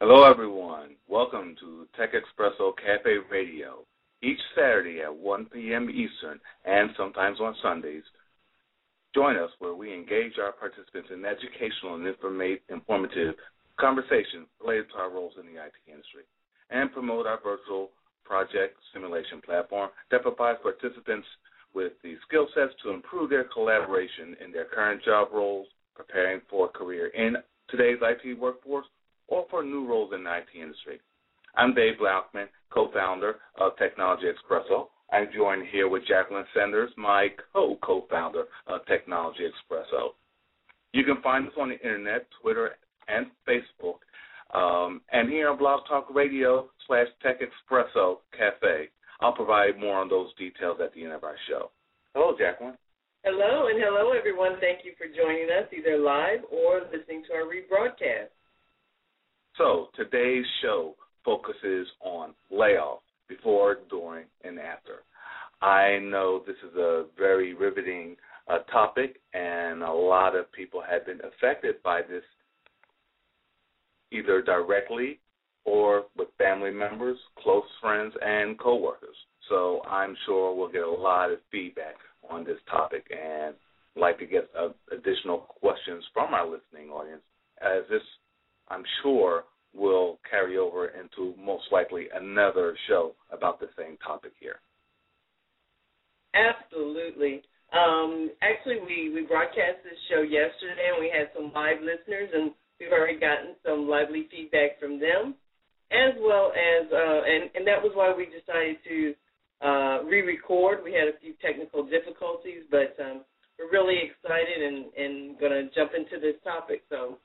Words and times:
Hello, 0.00 0.22
everyone. 0.22 0.94
Welcome 1.08 1.56
to 1.58 1.88
Tech 1.98 2.10
Expresso 2.14 2.70
Cafe 2.78 3.18
Radio. 3.32 3.82
Each 4.22 4.38
Saturday 4.54 5.00
at 5.02 5.12
1 5.12 5.46
p.m. 5.46 5.90
Eastern 5.90 6.38
and 6.64 6.90
sometimes 6.96 7.40
on 7.40 7.56
Sundays, 7.60 8.04
join 9.12 9.34
us 9.34 9.50
where 9.58 9.74
we 9.74 9.92
engage 9.92 10.38
our 10.38 10.52
participants 10.52 11.10
in 11.12 11.24
educational 11.24 11.96
and 11.98 12.06
informative 12.68 13.34
conversations 13.80 14.46
related 14.62 14.86
to 14.90 14.98
our 14.98 15.10
roles 15.10 15.34
in 15.34 15.52
the 15.52 15.58
IT 15.58 15.74
industry 15.90 16.22
and 16.70 16.92
promote 16.92 17.26
our 17.26 17.40
virtual 17.42 17.90
project 18.24 18.78
simulation 18.94 19.42
platform 19.44 19.90
that 20.12 20.22
provides 20.22 20.60
participants 20.62 21.26
with 21.74 21.94
the 22.04 22.14
skill 22.28 22.46
sets 22.54 22.70
to 22.84 22.90
improve 22.90 23.30
their 23.30 23.50
collaboration 23.50 24.36
in 24.44 24.52
their 24.52 24.66
current 24.66 25.02
job 25.02 25.26
roles, 25.34 25.66
preparing 25.96 26.40
for 26.48 26.66
a 26.66 26.78
career 26.78 27.08
in 27.08 27.34
today's 27.68 27.98
IT 28.00 28.38
workforce, 28.38 28.86
or 29.28 29.46
for 29.50 29.62
new 29.62 29.86
roles 29.86 30.12
in 30.14 30.24
the 30.24 30.36
IT 30.36 30.48
industry. 30.60 31.00
I'm 31.56 31.74
Dave 31.74 31.98
Blackman, 31.98 32.48
co-founder 32.70 33.36
of 33.60 33.76
Technology 33.78 34.24
Expresso. 34.26 34.88
I'm 35.12 35.28
joined 35.34 35.66
here 35.70 35.88
with 35.88 36.06
Jacqueline 36.06 36.44
Sanders, 36.54 36.90
my 36.96 37.28
co-co-founder 37.52 38.44
of 38.66 38.86
Technology 38.86 39.44
Expresso. 39.44 40.10
You 40.92 41.04
can 41.04 41.22
find 41.22 41.46
us 41.46 41.52
on 41.58 41.70
the 41.70 41.80
internet, 41.80 42.26
Twitter, 42.40 42.72
and 43.08 43.26
Facebook, 43.48 44.00
um, 44.54 45.00
and 45.12 45.28
here 45.28 45.50
on 45.50 45.58
Blog 45.58 45.80
Talk 45.88 46.14
Radio 46.14 46.68
slash 46.86 47.06
Tech 47.22 47.40
Expresso 47.40 48.18
Cafe. 48.36 48.88
I'll 49.20 49.32
provide 49.32 49.78
more 49.78 49.98
on 49.98 50.08
those 50.08 50.34
details 50.34 50.78
at 50.82 50.94
the 50.94 51.04
end 51.04 51.12
of 51.12 51.24
our 51.24 51.36
show. 51.48 51.70
Hello, 52.14 52.34
Jacqueline. 52.38 52.76
Hello, 53.24 53.66
and 53.68 53.78
hello, 53.82 54.12
everyone. 54.16 54.60
Thank 54.60 54.84
you 54.84 54.92
for 54.96 55.06
joining 55.06 55.48
us 55.50 55.68
either 55.76 55.98
live 55.98 56.40
or 56.50 56.82
listening 56.92 57.24
to 57.28 57.34
our 57.34 57.44
rebroadcast. 57.44 58.30
So 59.58 59.88
today's 59.96 60.44
show 60.62 60.94
focuses 61.24 61.88
on 62.00 62.32
layoffs 62.52 63.00
before, 63.28 63.78
during, 63.90 64.26
and 64.44 64.56
after. 64.60 65.02
I 65.60 65.98
know 65.98 66.44
this 66.46 66.56
is 66.64 66.76
a 66.76 67.06
very 67.18 67.54
riveting 67.54 68.14
uh, 68.48 68.58
topic, 68.70 69.16
and 69.34 69.82
a 69.82 69.92
lot 69.92 70.36
of 70.36 70.50
people 70.52 70.80
have 70.88 71.04
been 71.04 71.18
affected 71.24 71.82
by 71.82 72.02
this 72.02 72.22
either 74.12 74.40
directly 74.42 75.18
or 75.64 76.04
with 76.16 76.28
family 76.38 76.70
members, 76.70 77.18
close 77.42 77.64
friends, 77.80 78.14
and 78.22 78.56
coworkers. 78.60 79.16
So 79.48 79.82
I'm 79.90 80.16
sure 80.24 80.54
we'll 80.54 80.70
get 80.70 80.84
a 80.84 80.90
lot 80.90 81.32
of 81.32 81.40
feedback 81.50 81.96
on 82.30 82.44
this 82.44 82.58
topic 82.70 83.10
and 83.10 83.56
like 83.96 84.20
to 84.20 84.26
get 84.26 84.48
uh, 84.56 84.68
additional 84.92 85.38
questions 85.38 86.04
from 86.14 86.32
our 86.32 86.46
listening 86.46 86.90
audience 86.90 87.22
as 87.60 87.82
this 87.90 88.02
I'm 88.70 88.84
sure 89.02 89.44
will 89.74 90.18
carry 90.28 90.56
over 90.58 90.88
into 90.88 91.34
most 91.40 91.64
likely 91.70 92.06
another 92.14 92.76
show 92.88 93.14
about 93.30 93.60
the 93.60 93.68
same 93.76 93.96
topic 93.98 94.32
here. 94.40 94.60
Absolutely. 96.34 97.42
Um, 97.72 98.30
actually, 98.40 98.80
we, 98.80 99.12
we 99.12 99.26
broadcast 99.26 99.84
this 99.84 99.98
show 100.08 100.22
yesterday, 100.22 100.88
and 100.92 101.00
we 101.00 101.12
had 101.12 101.28
some 101.34 101.52
live 101.52 101.80
listeners, 101.80 102.30
and 102.32 102.52
we've 102.80 102.92
already 102.92 103.18
gotten 103.18 103.56
some 103.66 103.88
lively 103.88 104.26
feedback 104.30 104.80
from 104.80 105.00
them, 105.00 105.34
as 105.92 106.14
well 106.20 106.52
as, 106.52 106.86
uh, 106.92 107.20
and, 107.28 107.50
and 107.54 107.66
that 107.66 107.82
was 107.82 107.92
why 107.94 108.12
we 108.16 108.26
decided 108.26 108.76
to 108.88 109.14
uh, 109.60 110.04
re-record. 110.04 110.84
We 110.84 110.92
had 110.92 111.08
a 111.08 111.18
few 111.20 111.34
technical 111.44 111.84
difficulties, 111.84 112.64
but 112.70 112.96
um, 113.02 113.24
we're 113.58 113.72
really 113.72 113.98
excited 114.06 114.62
and, 114.62 114.86
and 114.96 115.38
going 115.38 115.52
to 115.52 115.68
jump 115.74 115.92
into 115.92 116.20
this 116.20 116.40
topic. 116.44 116.82
So 116.88 117.18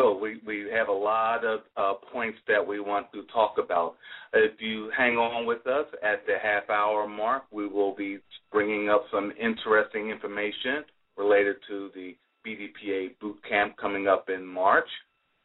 so 0.00 0.16
we, 0.16 0.40
we 0.46 0.66
have 0.72 0.88
a 0.88 0.92
lot 0.92 1.44
of 1.44 1.60
uh, 1.76 1.92
points 2.12 2.38
that 2.48 2.66
we 2.66 2.80
want 2.80 3.12
to 3.12 3.22
talk 3.32 3.56
about. 3.62 3.96
If 4.32 4.60
you 4.60 4.90
hang 4.96 5.16
on 5.16 5.46
with 5.46 5.66
us 5.66 5.86
at 6.02 6.24
the 6.26 6.34
half 6.42 6.70
hour 6.70 7.06
mark, 7.06 7.44
we 7.50 7.66
will 7.66 7.94
be 7.94 8.18
bringing 8.50 8.88
up 8.88 9.04
some 9.12 9.32
interesting 9.38 10.10
information 10.10 10.84
related 11.18 11.56
to 11.68 11.90
the 11.94 12.16
BDPA 12.46 13.18
boot 13.20 13.36
camp 13.46 13.76
coming 13.76 14.08
up 14.08 14.30
in 14.34 14.46
March. 14.46 14.88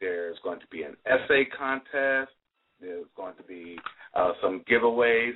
There's 0.00 0.38
going 0.42 0.60
to 0.60 0.66
be 0.70 0.82
an 0.82 0.96
essay 1.04 1.46
contest. 1.58 2.32
There's 2.80 3.06
going 3.16 3.36
to 3.36 3.42
be 3.42 3.78
uh, 4.14 4.32
some 4.42 4.62
giveaways 4.70 5.32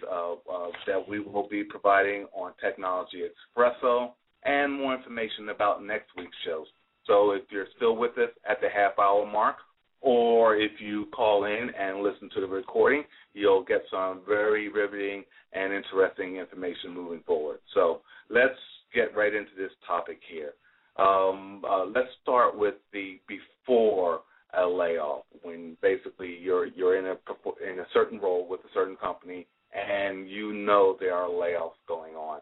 that 0.86 1.08
we 1.08 1.20
will 1.20 1.48
be 1.48 1.64
providing 1.64 2.26
on 2.34 2.52
Technology 2.62 3.22
Expresso 3.22 4.12
and 4.44 4.72
more 4.72 4.94
information 4.94 5.50
about 5.50 5.84
next 5.84 6.08
week's 6.16 6.36
shows. 6.46 6.66
So 7.06 7.32
if 7.32 7.42
you're 7.50 7.66
still 7.76 7.96
with 7.96 8.12
us 8.18 8.30
at 8.48 8.60
the 8.60 8.68
half 8.68 8.98
hour 8.98 9.26
mark, 9.30 9.56
or 10.02 10.56
if 10.56 10.72
you 10.80 11.06
call 11.14 11.44
in 11.44 11.70
and 11.78 12.02
listen 12.02 12.30
to 12.34 12.40
the 12.40 12.46
recording, 12.46 13.04
you'll 13.34 13.64
get 13.64 13.82
some 13.90 14.22
very 14.26 14.68
riveting 14.68 15.24
and 15.52 15.72
interesting 15.72 16.36
information 16.36 16.94
moving 16.94 17.20
forward. 17.26 17.58
So 17.74 18.00
let's 18.30 18.58
get 18.94 19.14
right 19.14 19.34
into 19.34 19.50
this 19.56 19.72
topic 19.86 20.20
here. 20.30 20.52
Um, 20.96 21.62
uh, 21.68 21.84
let's 21.86 22.08
start 22.22 22.56
with 22.58 22.74
the 22.92 23.20
before 23.28 24.20
a 24.58 24.66
layoff, 24.66 25.22
when 25.42 25.76
basically 25.80 26.36
you're 26.40 26.66
you're 26.66 26.98
in 26.98 27.06
a 27.06 27.70
in 27.70 27.78
a 27.78 27.86
certain 27.92 28.18
role 28.18 28.46
with 28.48 28.60
a 28.60 28.72
certain 28.74 28.96
company, 28.96 29.46
and 29.72 30.28
you 30.28 30.52
know 30.52 30.96
there 30.98 31.14
are 31.14 31.28
layoffs 31.28 31.78
going 31.86 32.14
on. 32.14 32.40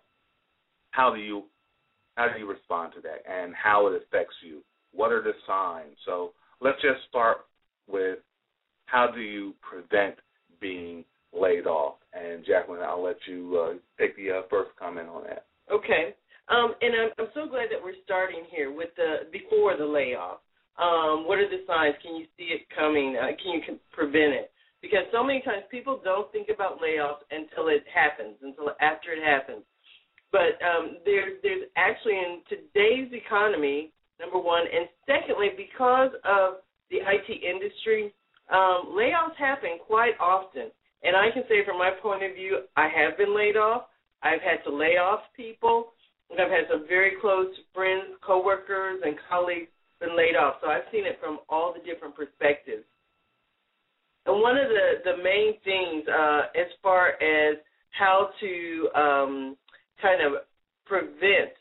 How 0.90 1.14
do 1.14 1.20
you 1.20 1.44
how 2.18 2.26
do 2.26 2.38
you 2.40 2.50
respond 2.50 2.92
to 2.96 3.00
that 3.00 3.22
and 3.30 3.54
how 3.54 3.86
it 3.86 4.02
affects 4.02 4.34
you? 4.44 4.60
What 4.92 5.12
are 5.12 5.22
the 5.22 5.34
signs? 5.46 5.94
So 6.04 6.32
let's 6.60 6.82
just 6.82 6.98
start 7.08 7.46
with 7.86 8.18
how 8.86 9.08
do 9.14 9.20
you 9.20 9.54
prevent 9.62 10.16
being 10.60 11.04
laid 11.32 11.68
off? 11.68 11.94
And 12.12 12.44
Jacqueline, 12.44 12.82
I'll 12.82 13.02
let 13.02 13.18
you 13.28 13.56
uh, 13.56 13.74
take 14.00 14.16
the 14.16 14.38
uh, 14.38 14.42
first 14.50 14.70
comment 14.76 15.08
on 15.08 15.22
that. 15.24 15.46
Okay. 15.70 16.14
Um, 16.48 16.74
and 16.82 16.92
I'm, 16.96 17.10
I'm 17.18 17.30
so 17.34 17.46
glad 17.46 17.68
that 17.70 17.78
we're 17.82 18.00
starting 18.04 18.42
here 18.50 18.72
with 18.72 18.88
the 18.96 19.30
before 19.30 19.76
the 19.76 19.86
layoff. 19.86 20.40
Um, 20.76 21.22
what 21.26 21.38
are 21.38 21.48
the 21.48 21.62
signs? 21.68 21.94
Can 22.02 22.16
you 22.16 22.26
see 22.36 22.50
it 22.50 22.62
coming? 22.74 23.16
Uh, 23.16 23.28
can 23.40 23.54
you 23.54 23.78
prevent 23.92 24.32
it? 24.34 24.50
Because 24.82 25.06
so 25.12 25.22
many 25.22 25.40
times 25.42 25.62
people 25.70 26.00
don't 26.02 26.32
think 26.32 26.48
about 26.52 26.80
layoffs 26.80 27.22
until 27.30 27.68
it 27.68 27.84
happens, 27.92 28.36
until 28.42 28.70
after 28.80 29.12
it 29.12 29.22
happens. 29.22 29.62
But 30.32 30.60
um, 30.60 30.98
there's 31.04 31.38
there's 31.42 31.68
actually 31.76 32.18
in 32.18 32.40
today's 32.48 33.12
economy, 33.12 33.92
number 34.20 34.38
one, 34.38 34.64
and 34.72 34.88
secondly, 35.06 35.50
because 35.56 36.10
of 36.24 36.60
the 36.90 36.98
IT 36.98 37.28
industry, 37.30 38.12
um, 38.50 38.92
layoffs 38.96 39.36
happen 39.38 39.78
quite 39.86 40.18
often. 40.20 40.70
And 41.02 41.16
I 41.16 41.30
can 41.32 41.44
say 41.48 41.64
from 41.64 41.78
my 41.78 41.90
point 42.02 42.24
of 42.24 42.34
view, 42.34 42.60
I 42.76 42.88
have 42.88 43.16
been 43.16 43.34
laid 43.34 43.56
off. 43.56 43.84
I've 44.22 44.40
had 44.40 44.64
to 44.64 44.74
lay 44.74 44.98
off 44.98 45.20
people. 45.36 45.92
I've 46.32 46.50
had 46.50 46.68
some 46.70 46.86
very 46.86 47.12
close 47.20 47.48
friends, 47.74 48.18
coworkers, 48.20 49.00
and 49.04 49.16
colleagues 49.30 49.68
been 50.00 50.16
laid 50.16 50.36
off. 50.36 50.56
So 50.60 50.68
I've 50.68 50.86
seen 50.92 51.06
it 51.06 51.18
from 51.20 51.38
all 51.48 51.74
the 51.74 51.80
different 51.84 52.14
perspectives. 52.14 52.84
And 54.26 54.40
one 54.42 54.56
of 54.56 54.68
the 54.68 55.00
the 55.04 55.22
main 55.22 55.54
things, 55.64 56.06
uh, 56.06 56.42
as 56.54 56.68
far 56.82 57.20
as 57.22 57.56
how 57.90 58.30
to 58.40 58.88
um, 58.94 59.56
kind 60.00 60.22
of 60.22 60.42
prevent 60.86 61.52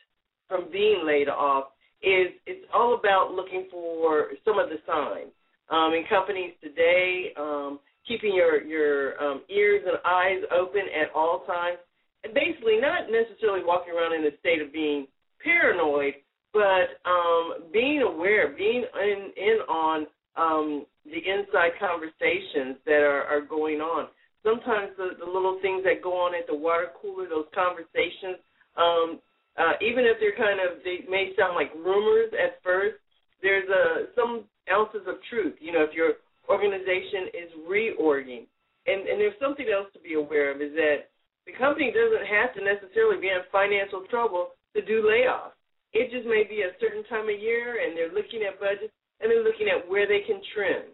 from 0.48 0.72
being 0.72 1.04
laid 1.06 1.30
off 1.30 1.66
is 2.02 2.28
it's 2.46 2.66
all 2.74 2.96
about 2.98 3.34
looking 3.34 3.68
for 3.72 4.28
some 4.46 4.60
of 4.60 4.70
the 4.70 4.78
signs. 4.86 5.32
Um, 5.70 5.94
in 5.94 6.06
companies 6.08 6.54
today, 6.64 7.34
um, 7.38 7.80
keeping 8.08 8.34
your 8.34 8.64
your 8.64 9.22
um, 9.22 9.42
ears 9.50 9.84
and 9.86 9.98
eyes 10.06 10.42
open 10.56 10.84
at 10.96 11.12
all 11.14 11.44
times, 11.46 11.78
and 12.24 12.34
basically 12.34 12.80
not 12.80 13.12
necessarily 13.12 13.66
walking 13.66 13.94
around 13.94 14.14
in 14.14 14.26
a 14.32 14.38
state 14.40 14.62
of 14.62 14.72
being 14.72 15.08
paranoid, 15.44 16.14
but 16.54 17.02
um, 17.06 17.70
being 17.74 18.02
aware, 18.02 18.56
being 18.56 18.86
in 19.04 19.32
in 19.36 19.58
on 19.68 20.08
um, 20.38 20.86
the 21.04 21.18
inside 21.18 21.72
conversations 21.80 22.78
that 22.86 23.02
are, 23.04 23.24
are 23.24 23.42
going 23.42 23.82
on. 23.82 24.08
Sometimes 24.48 24.96
the, 24.96 25.20
the 25.20 25.28
little 25.28 25.60
things 25.60 25.84
that 25.84 26.00
go 26.00 26.16
on 26.16 26.32
at 26.32 26.48
the 26.48 26.56
water 26.56 26.96
cooler, 26.96 27.28
those 27.28 27.52
conversations, 27.52 28.40
um, 28.80 29.20
uh, 29.60 29.76
even 29.84 30.08
if 30.08 30.16
they're 30.24 30.40
kind 30.40 30.64
of 30.64 30.80
they 30.88 31.04
may 31.12 31.36
sound 31.36 31.60
like 31.60 31.76
rumors 31.76 32.32
at 32.32 32.64
first, 32.64 32.96
there's 33.44 33.68
a 33.68 34.08
some 34.16 34.48
ounces 34.72 35.04
of 35.04 35.20
truth. 35.28 35.60
You 35.60 35.76
know, 35.76 35.84
if 35.84 35.92
your 35.92 36.24
organization 36.48 37.28
is 37.36 37.50
reorging, 37.68 38.48
and 38.88 39.04
and 39.04 39.20
there's 39.20 39.36
something 39.44 39.68
else 39.68 39.92
to 39.92 40.00
be 40.00 40.16
aware 40.16 40.56
of 40.56 40.64
is 40.64 40.72
that 40.80 41.12
the 41.44 41.52
company 41.60 41.92
doesn't 41.92 42.28
have 42.32 42.56
to 42.56 42.64
necessarily 42.64 43.20
be 43.20 43.28
in 43.28 43.44
financial 43.52 44.08
trouble 44.08 44.56
to 44.76 44.80
do 44.80 45.04
layoffs. 45.04 45.58
It 45.92 46.08
just 46.12 46.28
may 46.28 46.48
be 46.48 46.64
a 46.64 46.76
certain 46.80 47.04
time 47.12 47.28
of 47.28 47.36
year, 47.36 47.84
and 47.84 47.98
they're 47.98 48.16
looking 48.16 48.48
at 48.48 48.64
budgets 48.64 48.96
and 49.20 49.32
they're 49.32 49.44
looking 49.44 49.68
at 49.68 49.82
where 49.90 50.08
they 50.08 50.22
can 50.22 50.40
trim. 50.54 50.94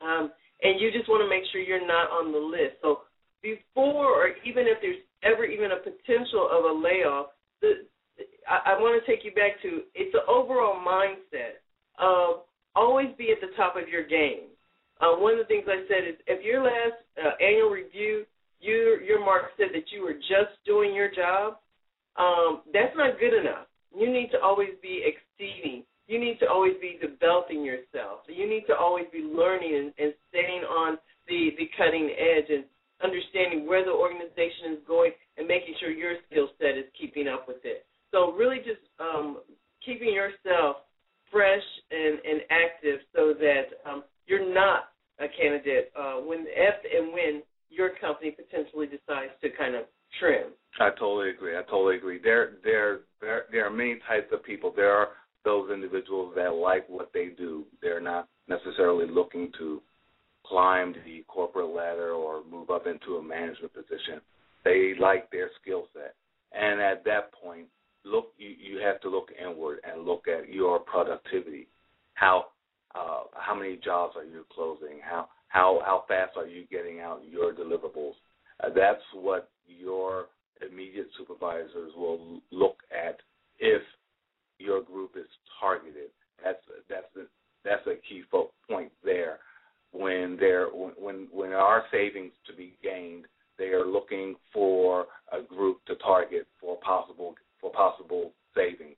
Um, 0.00 0.30
and 0.62 0.80
you 0.80 0.92
just 0.92 1.08
want 1.08 1.22
to 1.22 1.28
make 1.28 1.44
sure 1.50 1.60
you're 1.60 1.86
not 1.86 2.10
on 2.10 2.32
the 2.32 2.38
list. 2.38 2.78
So 2.82 3.00
before, 3.42 4.06
or 4.06 4.28
even 4.44 4.66
if 4.66 4.78
there's 4.80 5.02
ever 5.22 5.44
even 5.44 5.72
a 5.72 5.82
potential 5.82 6.48
of 6.50 6.64
a 6.64 6.72
layoff, 6.72 7.26
the, 7.60 7.86
I, 8.48 8.74
I 8.74 8.80
want 8.80 9.02
to 9.02 9.04
take 9.10 9.24
you 9.24 9.32
back 9.32 9.60
to 9.62 9.82
it's 9.94 10.14
an 10.14 10.26
overall 10.28 10.78
mindset 10.78 11.62
of 11.98 12.46
always 12.74 13.08
be 13.18 13.32
at 13.32 13.40
the 13.40 13.54
top 13.56 13.76
of 13.76 13.88
your 13.88 14.06
game. 14.06 14.50
Uh, 15.00 15.18
one 15.18 15.34
of 15.34 15.38
the 15.38 15.50
things 15.50 15.66
I 15.66 15.82
said 15.88 16.06
is 16.08 16.14
if 16.26 16.44
your 16.44 16.62
last 16.62 17.02
uh, 17.18 17.34
annual 17.42 17.70
review, 17.70 18.24
your 18.60 19.02
your 19.02 19.18
mark 19.18 19.50
said 19.56 19.68
that 19.74 19.90
you 19.90 20.02
were 20.02 20.14
just 20.14 20.54
doing 20.64 20.94
your 20.94 21.10
job, 21.10 21.58
um, 22.16 22.62
that's 22.72 22.94
not 22.96 23.18
good 23.18 23.34
enough. 23.34 23.66
You 23.96 24.10
need 24.10 24.30
to 24.30 24.40
always 24.40 24.70
be 24.80 25.02
exceeding. 25.02 25.82
You 26.06 26.18
need 26.18 26.38
to 26.40 26.46
always 26.46 26.74
be 26.80 26.98
developing 27.00 27.64
yourself. 27.64 28.26
You 28.28 28.48
need 28.48 28.64
to 28.66 28.76
always 28.76 29.06
be 29.12 29.20
learning 29.20 29.74
and, 29.74 29.92
and 29.98 30.14
staying 30.28 30.62
on 30.66 30.98
the, 31.28 31.50
the 31.56 31.70
cutting 31.78 32.10
edge 32.10 32.50
and 32.50 32.64
understanding 33.02 33.66
where 33.66 33.84
the 33.84 33.90
organization 33.90 34.74
is 34.74 34.78
going 34.86 35.12
and 35.36 35.46
making 35.46 35.74
sure 35.80 35.90
your 35.90 36.14
skill 36.30 36.48
set 36.58 36.78
is 36.78 36.86
keeping 36.98 37.28
up 37.28 37.46
with 37.46 37.64
it. 37.64 37.86
So 38.10 38.32
really 38.32 38.58
just 38.58 38.82
um, 39.00 39.38
keeping 39.84 40.12
yourself 40.12 40.84
fresh 41.30 41.64
and, 41.90 42.18
and 42.24 42.40
active 42.50 43.00
so 43.14 43.34
that 43.38 43.90
um, 43.90 44.04
you're 44.26 44.52
not 44.52 44.92
a 45.18 45.26
candidate 45.28 45.90
uh, 45.98 46.16
when 46.20 46.44
if 46.46 46.74
and 46.84 47.12
when 47.12 47.42
your 47.70 47.90
company 48.00 48.30
potentially 48.30 48.86
decides 48.86 49.32
to 49.40 49.48
kind 49.56 49.74
of 49.74 49.84
trim. 50.20 50.52
I 50.80 50.90
totally 50.90 51.30
agree. 51.30 51.56
I 51.56 51.62
totally 51.62 51.96
agree. 51.96 52.20
There, 52.22 52.54
there, 52.64 53.00
there, 53.20 53.44
there 53.50 53.66
are 53.66 53.70
many 53.70 53.98
types 54.08 54.28
of 54.32 54.44
people. 54.44 54.72
There 54.74 54.92
are 54.92 55.08
those 55.44 55.70
individuals 55.70 56.32
that 56.36 56.54
like 56.54 56.88
what 56.88 57.10
they 57.12 57.28
do. 57.36 57.64
They're 57.80 58.00
not 58.00 58.28
necessarily 58.48 59.06
looking 59.08 59.50
to 59.58 59.82
climb 60.46 60.94
the 61.04 61.24
corporate 61.28 61.74
ladder 61.74 62.12
or 62.12 62.42
move 62.50 62.70
up 62.70 62.86
into 62.86 63.16
a 63.16 63.22
management 63.22 63.72
position. 63.74 64.20
They 64.64 64.94
like 65.00 65.30
their 65.30 65.50
skill 65.60 65.86
set, 65.92 66.14
and 66.52 66.80
at 66.80 67.04
that 67.04 67.32
point, 67.32 67.66
look, 68.04 68.32
you, 68.38 68.48
you 68.48 68.78
have 68.78 69.00
to 69.00 69.08
look 69.08 69.30
inward 69.40 69.78
and 69.82 70.04
look 70.04 70.26
at 70.28 70.52
your 70.52 70.78
productivity. 70.78 71.68
How 72.14 72.46
uh, 72.94 73.24
how 73.34 73.54
many 73.54 73.78
jobs 73.82 74.14
are 74.16 74.24
you 74.24 74.44
closing? 74.54 75.00
How 75.02 75.28
how 75.48 75.80
how 75.84 76.04
fast 76.06 76.36
are 76.36 76.46
you 76.46 76.64
getting 76.70 77.00
out 77.00 77.22
your 77.28 77.52
deliverables? 77.52 78.14
Uh, 78.62 78.68
that's 78.74 79.02
what 79.14 79.50
your 79.66 80.26
immediate 80.70 81.08
supervisors 81.18 81.92
will 81.96 82.40
look 82.50 82.76
at 82.92 83.18
if 83.58 83.82
your 84.62 84.82
group 84.82 85.12
is 85.16 85.26
targeted. 85.60 86.10
That's 86.42 86.58
that's 86.88 87.06
that's 87.64 87.86
a 87.86 87.96
key 88.08 88.22
fo- 88.30 88.52
point 88.68 88.92
there. 89.04 89.38
When 89.92 90.36
there 90.38 90.66
when 90.68 91.28
when 91.30 91.50
there 91.50 91.58
are 91.58 91.84
savings 91.90 92.32
to 92.46 92.54
be 92.54 92.76
gained, 92.82 93.26
they 93.58 93.66
are 93.66 93.86
looking 93.86 94.34
for 94.52 95.06
a 95.32 95.42
group 95.42 95.84
to 95.86 95.94
target 95.96 96.46
for 96.60 96.78
possible 96.78 97.34
for 97.60 97.70
possible 97.70 98.32
savings. 98.54 98.96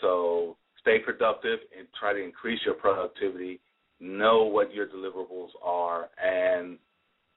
So 0.00 0.56
stay 0.80 0.98
productive 0.98 1.58
and 1.76 1.86
try 1.98 2.12
to 2.12 2.22
increase 2.22 2.60
your 2.64 2.74
productivity. 2.74 3.60
Know 3.98 4.44
what 4.44 4.72
your 4.74 4.86
deliverables 4.86 5.50
are 5.62 6.08
and 6.22 6.78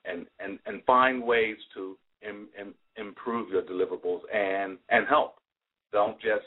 and 0.06 0.28
and, 0.40 0.60
and 0.66 0.84
find 0.86 1.24
ways 1.24 1.58
to 1.74 1.98
Im, 2.22 2.48
Im, 2.60 2.74
improve 2.98 3.50
your 3.50 3.64
deliverables 3.64 4.22
and 4.34 4.78
and 4.90 5.08
help. 5.08 5.36
Don't 5.92 6.20
just 6.20 6.46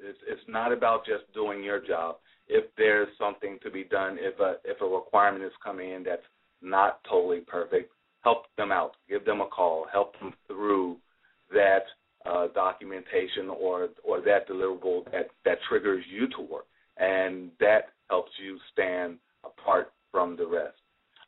it's, 0.00 0.18
it's 0.26 0.42
not 0.48 0.72
about 0.72 1.04
just 1.04 1.32
doing 1.34 1.62
your 1.62 1.80
job. 1.80 2.16
If 2.48 2.64
there's 2.76 3.08
something 3.18 3.58
to 3.62 3.70
be 3.70 3.84
done, 3.84 4.16
if 4.18 4.38
a 4.40 4.56
if 4.64 4.80
a 4.80 4.86
requirement 4.86 5.44
is 5.44 5.52
coming 5.62 5.90
in 5.90 6.02
that's 6.02 6.22
not 6.62 7.00
totally 7.08 7.40
perfect, 7.40 7.92
help 8.22 8.44
them 8.56 8.72
out. 8.72 8.92
Give 9.08 9.24
them 9.24 9.40
a 9.40 9.46
call. 9.46 9.86
Help 9.92 10.18
them 10.18 10.32
through 10.46 10.96
that 11.52 11.82
uh, 12.26 12.48
documentation 12.54 13.48
or 13.48 13.88
or 14.04 14.20
that 14.22 14.48
deliverable 14.48 15.04
that 15.12 15.28
that 15.44 15.58
triggers 15.68 16.04
you 16.10 16.28
to 16.28 16.40
work, 16.40 16.66
and 16.96 17.50
that 17.60 17.90
helps 18.08 18.32
you 18.42 18.58
stand 18.72 19.18
apart 19.44 19.92
from 20.10 20.36
the 20.36 20.46
rest. 20.46 20.76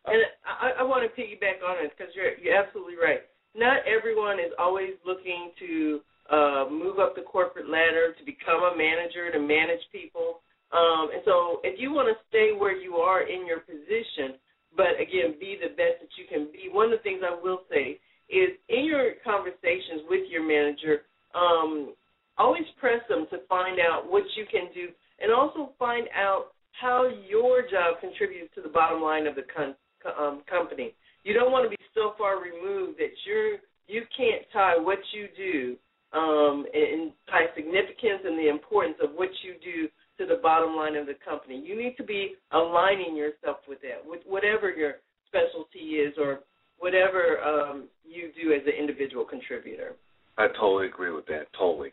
And 0.07 0.23
I, 0.47 0.81
I 0.81 0.83
want 0.83 1.05
to 1.05 1.21
piggyback 1.21 1.61
on 1.67 1.85
it 1.85 1.93
because 1.97 2.15
you're 2.15 2.39
you're 2.39 2.57
absolutely 2.57 2.97
right. 2.97 3.21
Not 3.55 3.79
everyone 3.87 4.39
is 4.39 4.53
always 4.59 4.95
looking 5.05 5.51
to 5.59 6.01
uh, 6.31 6.67
move 6.71 6.99
up 6.99 7.15
the 7.15 7.23
corporate 7.23 7.69
ladder 7.69 8.15
to 8.19 8.25
become 8.25 8.63
a 8.63 8.77
manager 8.77 9.31
to 9.33 9.39
manage 9.39 9.83
people. 9.91 10.41
Um, 10.71 11.11
and 11.13 11.23
so, 11.25 11.59
if 11.65 11.81
you 11.81 11.93
want 11.93 12.07
to 12.07 12.17
stay 12.29 12.55
where 12.57 12.77
you 12.77 12.97
are 12.97 13.23
in 13.27 13.47
your 13.47 13.61
position, 13.61 14.39
but 14.77 14.95
again, 15.03 15.35
be 15.41 15.59
the 15.61 15.75
best 15.75 15.99
that 15.99 16.15
you 16.15 16.31
can 16.31 16.47
be. 16.53 16.71
One 16.71 16.93
of 16.93 16.99
the 16.99 17.03
things 17.03 17.23
I 17.27 17.35
will 17.35 17.67
say 17.71 17.99
is 18.31 18.55
in 18.69 18.85
your 18.85 19.19
conversations 19.25 20.07
with 20.09 20.31
your 20.31 20.47
manager, 20.47 21.03
um, 21.35 21.95
always 22.39 22.63
press 22.79 23.03
them 23.09 23.27
to 23.31 23.43
find 23.49 23.81
out 23.81 24.07
what 24.07 24.23
you 24.37 24.47
can 24.47 24.71
do, 24.73 24.95
and 25.19 25.33
also 25.33 25.75
find 25.79 26.07
out 26.15 26.55
how 26.79 27.11
your 27.29 27.63
job 27.63 27.99
contributes 28.01 28.55
to 28.55 28.63
the 28.63 28.69
bottom 28.69 29.03
line 29.03 29.27
of 29.27 29.35
the 29.35 29.45
con- 29.55 29.75
um, 30.17 30.43
company. 30.49 30.95
You 31.25 31.35
don't 31.35 31.51
want 31.51 31.67
to 31.67 31.71
be 31.71 31.83
so 31.95 32.15
far 32.17 32.41
removed 32.41 32.99
that 32.99 33.11
you're 33.27 33.59
you 33.91 34.03
can't 34.17 34.47
tie 34.53 34.79
what 34.79 34.99
you 35.13 35.27
do 35.37 35.77
um, 36.13 36.67
and 36.73 37.13
tie 37.29 37.47
significance 37.55 38.23
and 38.25 38.39
the 38.39 38.49
importance 38.49 38.97
of 39.03 39.11
what 39.15 39.29
you 39.43 39.55
do 39.63 39.89
to 40.19 40.27
the 40.27 40.41
bottom 40.43 40.77
line 40.77 40.97
of 40.97 41.07
the 41.07 41.15
company. 41.25 41.63
You 41.65 41.77
need 41.77 41.97
to 41.97 42.05
be 42.05 42.35
aligning 42.53 43.17
yourself 43.17 43.59
with 43.69 43.81
that, 43.83 44.05
with 44.05 44.21
whatever 44.27 44.71
your 44.71 44.95
specialty 45.29 45.97
is 45.97 46.15
or 46.19 46.41
whatever 46.79 47.41
um, 47.41 47.85
you 48.05 48.31
do 48.43 48.53
as 48.53 48.63
an 48.67 48.73
individual 48.79 49.25
contributor. 49.25 49.95
I 50.37 50.49
totally 50.59 50.87
agree 50.87 51.13
with 51.13 51.27
that. 51.27 51.47
Totally. 51.59 51.93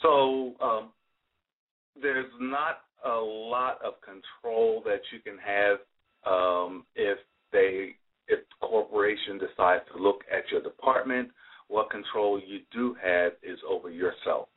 So 0.00 0.54
um, 0.60 0.88
there's 2.00 2.30
not 2.40 2.80
a 3.06 3.14
lot 3.14 3.78
of 3.84 3.94
control 4.00 4.82
that 4.84 5.00
you 5.12 5.20
can 5.20 5.38
have 5.38 5.78
um, 6.26 6.84
if 6.96 7.18
they 7.52 7.96
if 8.26 8.40
the 8.40 8.66
corporation 8.66 9.38
decides 9.38 9.84
to 9.94 10.02
look 10.02 10.22
at 10.32 10.50
your 10.50 10.62
department. 10.62 11.28
What 11.68 11.90
control 11.90 12.40
you 12.40 12.60
do 12.72 12.96
have 13.02 13.32
is 13.42 13.58
over 13.68 13.90
yourself 13.90 14.48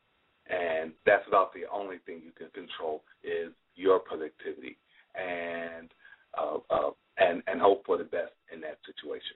and 0.50 0.92
that's 1.06 1.28
about 1.28 1.54
the 1.54 1.64
only 1.74 1.98
thing 2.06 2.22
you 2.24 2.32
can 2.32 2.50
control 2.52 3.04
is 3.24 3.52
your 3.76 4.00
productivity 4.00 4.78
and 5.16 5.90
uh, 6.38 6.58
uh, 6.70 6.92
and 7.18 7.42
and 7.48 7.60
hope 7.60 7.86
for 7.86 7.98
the 7.98 8.04
best 8.04 8.32
in 8.54 8.62
that 8.62 8.78
situation. 8.86 9.36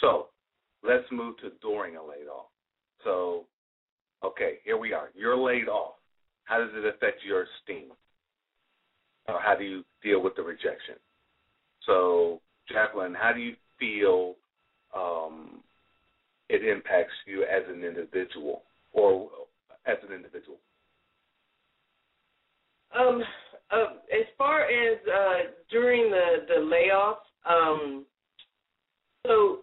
So 0.00 0.28
let's 0.82 1.04
move 1.10 1.36
to 1.38 1.52
during 1.62 1.96
a 1.96 2.02
layoff. 2.02 2.46
So 3.04 3.44
okay, 4.24 4.58
here 4.64 4.76
we 4.76 4.92
are. 4.92 5.10
You're 5.14 5.36
laid 5.36 5.68
off. 5.68 5.94
How 6.44 6.58
does 6.58 6.70
it 6.74 6.84
affect 6.84 7.24
your 7.24 7.42
esteem? 7.44 7.90
Or 9.28 9.40
how 9.40 9.56
do 9.56 9.64
you 9.64 9.84
deal 10.02 10.22
with 10.22 10.36
the 10.36 10.42
rejection? 10.42 10.94
So 11.84 12.40
Jacqueline, 12.68 13.14
how 13.14 13.32
do 13.32 13.40
you 13.40 13.54
feel 13.78 14.34
um, 14.96 15.60
it 16.48 16.64
impacts 16.64 17.14
you 17.26 17.42
as 17.42 17.62
an 17.68 17.82
individual, 17.84 18.62
or 18.92 19.28
as 19.86 19.96
an 20.08 20.14
individual? 20.14 20.58
Um, 22.98 23.22
uh, 23.70 23.98
as 24.12 24.26
far 24.38 24.62
as 24.62 24.98
uh, 25.06 25.50
during 25.70 26.10
the 26.10 26.46
the 26.48 26.60
layoffs, 26.60 27.26
um, 27.44 28.04
so 29.26 29.60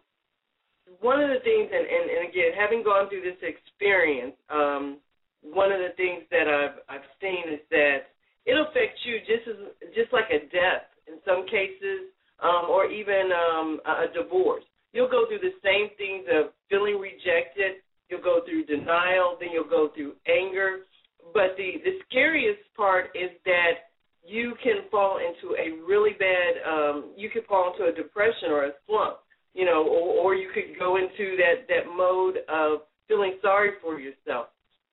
one 1.00 1.20
of 1.20 1.30
the 1.30 1.40
things, 1.44 1.70
and, 1.72 1.86
and, 1.88 2.10
and 2.12 2.30
again, 2.30 2.52
having 2.58 2.84
gone 2.84 3.10
through 3.10 3.22
this 3.22 3.40
experience, 3.42 4.36
um, 4.50 5.00
one 5.42 5.72
of 5.72 5.80
the 5.80 5.96
things 5.98 6.24
that 6.32 6.48
I've 6.48 6.80
I've 6.90 7.08
seen 7.22 7.54
is 7.54 7.60
that 7.72 8.12
it'll 8.46 8.68
affect 8.68 9.00
you 9.04 9.20
just 9.20 9.48
as 9.48 9.56
just 9.96 10.14
like 10.14 10.30
a 10.30 10.40
death 10.52 10.88
in 11.08 11.16
some 11.26 11.46
cases, 11.48 12.12
um, 12.42 12.68
or 12.70 12.86
even 12.92 13.32
um, 13.32 13.80
a, 13.86 13.92
a 14.04 14.08
divorce. 14.14 14.64
You'll 14.94 15.10
go 15.10 15.26
through 15.28 15.42
the 15.42 15.58
same 15.66 15.90
things 15.98 16.26
of 16.32 16.54
feeling 16.70 17.02
rejected, 17.02 17.84
You'll 18.14 18.22
go 18.22 18.42
through 18.46 18.66
denial, 18.66 19.38
then 19.40 19.50
you'll 19.52 19.70
go 19.70 19.90
through 19.96 20.14
anger. 20.28 20.86
But 21.34 21.58
the, 21.58 21.82
the 21.84 21.98
scariest 22.10 22.62
part 22.78 23.06
is 23.16 23.32
that 23.46 23.90
you 24.24 24.54
can 24.64 24.86
fall 24.92 25.18
into 25.18 25.56
a 25.56 25.84
really 25.86 26.12
bad 26.18 26.54
um 26.66 27.12
you 27.18 27.30
could 27.30 27.44
fall 27.46 27.74
into 27.74 27.92
a 27.92 27.94
depression 27.94 28.52
or 28.52 28.68
a 28.68 28.72
slump 28.88 29.18
you 29.54 29.66
know 29.66 29.84
or, 29.84 30.32
or 30.32 30.34
you 30.34 30.48
could 30.54 30.80
go 30.80 30.96
into 30.96 31.36
that 31.36 31.68
that 31.68 31.92
mode 31.94 32.38
of 32.48 32.88
feeling 33.10 33.36
sorry 33.42 33.72
for 33.82 34.00
yourself. 34.00 34.48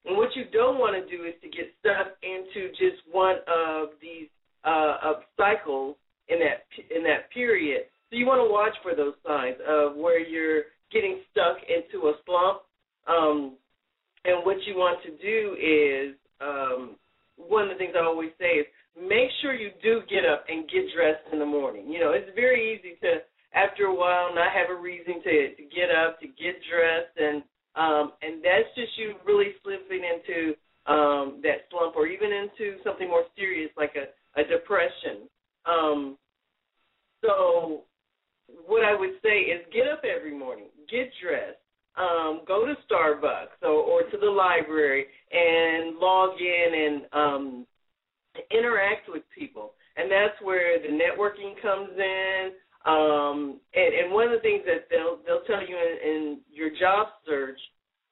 And 0.04 0.16
what 0.16 0.35
you 0.35 0.47
don't 0.52 0.78
want 0.78 0.97
to 0.99 1.16
do 1.16 1.25
is 1.25 1.35
to 1.42 1.49
get 1.49 1.71
stuck 1.78 2.16
into 2.25 2.71
just 2.71 3.07
one 3.12 3.37
of 3.47 3.90
these 4.02 4.26
uh 4.64 4.97
of 5.02 5.16
cycles 5.37 5.95
in 6.28 6.40
that 6.40 6.66
in 6.90 7.04
that 7.04 7.30
period 7.30 7.83
so 8.11 8.17
you 8.17 8.26
want 8.26 8.40
to 8.40 8.50
watch 8.50 8.75
for 8.83 8.95
those 8.95 9.14
signs 9.26 9.57
of 9.67 9.97
where 9.97 10.19
you're 10.19 10.64
getting 10.93 11.21
stuck 11.31 11.57
into 11.69 12.09
a 12.09 12.14
slump 12.26 12.62
um 13.07 13.57
and 14.25 14.45
what 14.45 14.57
you 14.67 14.75
want 14.75 14.99
to 15.02 15.11
do 15.23 15.57
is 15.57 16.17
um 16.40 16.97
one 17.37 17.64
of 17.64 17.71
the 17.71 17.76
things 17.76 17.95
I 17.97 18.05
always 18.05 18.31
say 18.38 18.61
is 18.61 18.67
make 18.99 19.31
sure 19.40 19.55
you 19.55 19.71
do 19.83 20.02
get 20.11 20.26
up 20.26 20.45
and 20.49 20.69
get 20.69 20.85
dressed 20.95 21.25
in 21.33 21.38
the 21.38 21.47
morning. 21.47 21.88
You 21.90 22.00
know, 22.00 22.12
it's 22.12 22.29
very 22.35 22.75
easy 22.75 22.99
to 23.00 23.25
after 23.55 23.85
a 23.85 23.95
while 23.95 24.35
not 24.35 24.52
have 24.52 24.71
a 24.71 24.81
reason 24.81 25.23
to 25.23 25.57
to 25.57 25.62
get 25.75 25.90
up, 25.90 26.21
to 26.21 26.26
get 26.26 26.61
dressed 26.69 27.17
and 27.17 27.43
um 27.76 28.12
and 28.23 28.43
that's 28.43 28.69
just 28.75 28.93
you 28.99 29.14
really 29.25 29.55
slipping 29.62 30.02
into 30.05 30.55
um 30.87 31.40
that 31.43 31.71
slump 31.71 31.97
or 31.97 32.07
even 32.07 32.31
into 32.33 32.83
something 32.85 33.09
more 33.09 33.25
serious 33.37 33.71
like 33.76 33.95
a 33.97 34.11
a 34.40 34.45
depression. 34.45 35.29
Um 35.67 36.17
so 37.25 37.85
what 38.66 38.85
I 38.85 38.99
would 38.99 39.19
say 39.23 39.50
is 39.50 39.61
get 39.73 39.88
up 39.88 40.02
every 40.04 40.37
morning, 40.37 40.66
get 40.90 41.11
dressed, 41.23 41.59
um, 41.97 42.42
go 42.47 42.66
to 42.66 42.75
Starbucks 42.88 43.62
or, 43.62 43.69
or 43.69 44.02
to 44.02 44.16
the 44.16 44.30
library 44.30 45.07
and 45.33 45.99
log 45.99 46.30
in 46.40 46.69
and 46.75 47.02
um, 47.12 47.66
interact 48.50 49.09
with 49.09 49.23
people. 49.37 49.73
And 49.97 50.11
that's 50.11 50.40
where 50.42 50.80
the 50.80 50.88
networking 50.88 51.61
comes 51.61 51.90
in. 51.99 52.50
Um, 52.87 53.61
and, 53.75 53.95
and 53.95 54.12
one 54.12 54.26
of 54.26 54.33
the 54.33 54.40
things 54.40 54.62
that 54.64 54.88
they'll 54.88 55.19
they'll 55.26 55.45
tell 55.45 55.66
you 55.66 55.76
in, 55.76 56.11
in 56.11 56.38
your 56.50 56.71
job 56.71 57.09
search, 57.26 57.59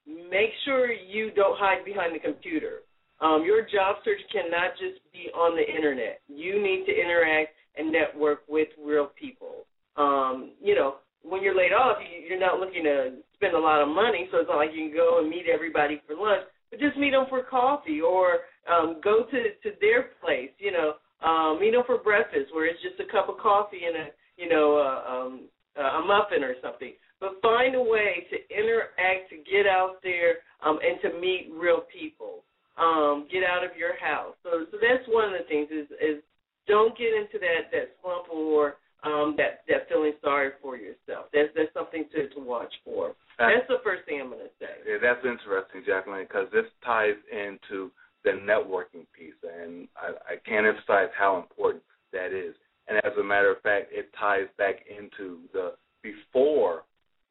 make 0.06 0.50
sure 0.64 0.92
you 0.92 1.30
don't 1.30 1.58
hide 1.58 1.84
behind 1.84 2.14
the 2.14 2.18
computer. 2.18 2.80
Um, 3.20 3.42
your 3.44 3.62
job 3.62 3.96
search 4.04 4.20
cannot 4.30 4.72
just 4.72 5.00
be 5.12 5.30
on 5.34 5.56
the 5.56 5.64
internet. 5.64 6.20
You 6.28 6.62
need 6.62 6.84
to 6.86 6.92
interact 6.92 7.54
and 7.76 7.90
network 7.90 8.42
with 8.48 8.68
real 8.82 9.10
people. 9.18 9.64
Um, 9.98 10.52
you 10.62 10.74
know, 10.74 10.96
when 11.22 11.42
you're 11.42 11.56
laid 11.56 11.72
off, 11.72 11.98
you're 12.00 12.38
not 12.38 12.60
looking 12.60 12.84
to 12.84 13.18
spend 13.34 13.54
a 13.54 13.58
lot 13.58 13.82
of 13.82 13.88
money, 13.88 14.28
so 14.30 14.38
it's 14.38 14.48
not 14.48 14.56
like 14.56 14.70
you 14.72 14.88
can 14.88 14.96
go 14.96 15.18
and 15.18 15.28
meet 15.28 15.46
everybody 15.52 16.00
for 16.06 16.14
lunch, 16.14 16.46
but 16.70 16.78
just 16.80 16.96
meet 16.96 17.10
them 17.10 17.26
for 17.28 17.42
coffee 17.42 18.00
or 18.00 18.46
um, 18.70 19.00
go 19.02 19.24
to 19.30 19.38
to 19.62 19.76
their 19.80 20.14
place. 20.22 20.50
You 20.58 20.72
know, 20.72 20.88
um, 21.26 21.60
meet 21.60 21.72
them 21.72 21.82
for 21.86 21.98
breakfast, 21.98 22.54
where 22.54 22.66
it's 22.66 22.82
just 22.82 23.00
a 23.02 23.10
cup 23.10 23.28
of 23.28 23.38
coffee 23.38 23.82
and 23.86 23.96
a 23.96 24.06
you 24.36 24.48
know 24.48 24.78
uh, 24.78 25.10
um, 25.10 25.48
a 25.76 26.00
muffin 26.06 26.44
or 26.44 26.54
something. 26.62 26.94
But 27.20 27.42
find 27.42 27.74
a 27.74 27.82
way 27.82 28.26
to 28.30 28.36
interact, 28.54 29.30
to 29.30 29.42
get 29.42 29.66
out 29.66 29.98
there, 30.04 30.46
um, 30.62 30.78
and 30.78 31.02
to 31.02 31.20
meet 31.20 31.50
real 31.52 31.82
people. 31.90 32.44
Um, 32.78 33.26
get 33.26 33.42
out 33.42 33.66
of 33.66 33.74
your 33.76 33.98
house. 33.98 34.38
So, 34.44 34.62
so 34.70 34.78
that's 34.78 35.02
one 35.08 35.26
of 35.26 35.34
the 35.34 35.42
things 35.48 35.66
is 35.74 35.90
is 35.98 36.22
don't 36.68 36.96
get 36.96 37.10
into 37.10 37.42
that 37.42 37.74
that 37.74 37.98
slump 38.00 38.30
or 38.30 38.76
um, 39.04 39.34
that 39.36 39.62
that 39.68 39.88
feeling 39.88 40.12
sorry 40.22 40.50
for 40.60 40.76
yourself. 40.76 41.26
That's 41.32 41.48
that's 41.54 41.72
something 41.74 42.04
to 42.14 42.28
to 42.30 42.40
watch 42.40 42.72
for. 42.84 43.14
That's 43.38 43.68
the 43.68 43.78
first 43.84 44.04
thing 44.04 44.20
I'm 44.20 44.30
going 44.30 44.42
to 44.42 44.50
say. 44.58 44.82
Yeah, 44.84 44.98
that's 45.00 45.24
interesting, 45.24 45.82
Jacqueline, 45.86 46.26
because 46.26 46.48
this 46.52 46.66
ties 46.84 47.14
into 47.30 47.92
the 48.24 48.32
networking 48.32 49.06
piece, 49.16 49.38
and 49.46 49.86
I, 49.94 50.34
I 50.34 50.36
can't 50.44 50.66
emphasize 50.66 51.08
how 51.16 51.38
important 51.38 51.84
that 52.12 52.32
is. 52.32 52.54
And 52.88 52.98
as 52.98 53.12
a 53.18 53.22
matter 53.22 53.52
of 53.52 53.62
fact, 53.62 53.92
it 53.92 54.10
ties 54.18 54.48
back 54.56 54.76
into 54.90 55.40
the 55.52 55.74
before 56.02 56.82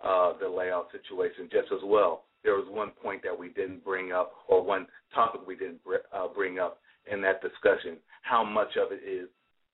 uh, 0.03 0.33
the 0.39 0.47
layoff 0.47 0.85
situation 0.91 1.49
just 1.51 1.71
as 1.73 1.81
well. 1.83 2.23
There 2.43 2.53
was 2.53 2.67
one 2.69 2.91
point 3.03 3.23
that 3.23 3.37
we 3.37 3.49
didn't 3.49 3.83
bring 3.83 4.13
up, 4.13 4.31
or 4.47 4.63
one 4.63 4.87
topic 5.13 5.41
we 5.45 5.55
didn't 5.55 5.81
uh, 6.13 6.27
bring 6.33 6.59
up 6.59 6.79
in 7.11 7.21
that 7.21 7.41
discussion. 7.41 7.97
How 8.21 8.43
much 8.43 8.77
of 8.77 8.91
it 8.91 9.01
is 9.05 9.27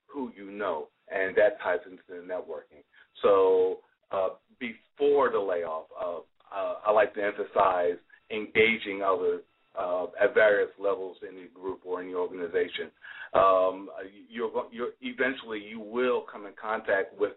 who 0.08 0.32
you 0.36 0.52
know, 0.52 0.88
and 1.14 1.36
that 1.36 1.62
ties 1.62 1.80
into 1.90 2.04
the 2.10 2.16
networking. 2.16 2.84
So 3.22 3.80
uh, 4.12 4.30
before 4.60 5.32
the 5.32 5.40
layoff, 5.40 5.86
uh, 6.00 6.18
uh, 6.56 6.76
I 6.86 6.92
like 6.92 7.14
to 7.16 7.24
emphasize 7.24 7.98
engaging 8.32 9.02
others 9.02 9.42
uh, 9.80 10.06
at 10.22 10.34
various 10.34 10.70
levels 10.80 11.18
in 11.28 11.36
the 11.36 11.50
group 11.54 11.82
or 11.86 12.02
in 12.02 12.12
the 12.12 12.18
organization. 12.18 12.92
Um, 13.34 13.90
you're, 14.30 14.52
you're 14.72 14.90
eventually 15.02 15.60
you 15.60 15.80
will 15.80 16.26
come 16.32 16.46
in 16.46 16.54
contact 16.62 17.20
with 17.20 17.32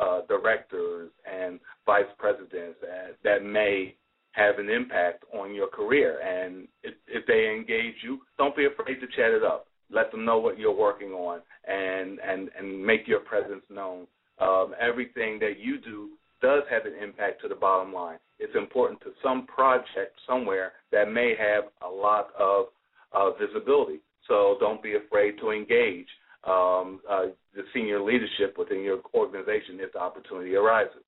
uh, 0.00 0.20
directors 0.28 1.10
and 1.30 1.58
vice 1.86 2.04
presidents 2.18 2.78
that, 2.82 3.16
that 3.24 3.44
may 3.44 3.96
have 4.32 4.58
an 4.58 4.68
impact 4.68 5.24
on 5.34 5.54
your 5.54 5.68
career. 5.68 6.20
And 6.20 6.68
if, 6.82 6.94
if 7.06 7.26
they 7.26 7.50
engage 7.54 7.96
you, 8.02 8.20
don't 8.38 8.56
be 8.56 8.66
afraid 8.66 8.96
to 9.00 9.06
chat 9.08 9.30
it 9.30 9.42
up. 9.42 9.66
Let 9.92 10.10
them 10.10 10.24
know 10.24 10.38
what 10.38 10.58
you're 10.58 10.74
working 10.74 11.12
on 11.12 11.40
and 11.68 12.18
and 12.20 12.50
and 12.58 12.84
make 12.84 13.06
your 13.06 13.20
presence 13.20 13.62
known. 13.70 14.06
Um, 14.40 14.74
everything 14.80 15.38
that 15.40 15.60
you 15.60 15.80
do 15.80 16.10
does 16.40 16.62
have 16.70 16.86
an 16.86 16.94
impact 17.00 17.40
to 17.42 17.48
the 17.48 17.54
bottom 17.54 17.92
line. 17.92 18.18
It's 18.38 18.54
important 18.56 19.00
to 19.02 19.10
some 19.22 19.46
project 19.46 20.18
somewhere 20.26 20.72
that 20.90 21.10
may 21.10 21.34
have 21.38 21.64
a 21.80 21.88
lot 21.88 22.30
of 22.38 22.66
uh, 23.12 23.30
visibility. 23.38 24.00
So 24.26 24.56
don't 24.58 24.82
be 24.82 24.94
afraid 24.96 25.38
to 25.40 25.50
engage 25.50 26.08
um, 26.44 27.00
uh, 27.08 27.26
the 27.54 27.62
senior 27.72 28.02
leadership 28.02 28.58
within 28.58 28.82
your 28.82 28.98
organization 29.14 29.78
if 29.78 29.92
the 29.92 30.00
opportunity 30.00 30.56
arises. 30.56 31.02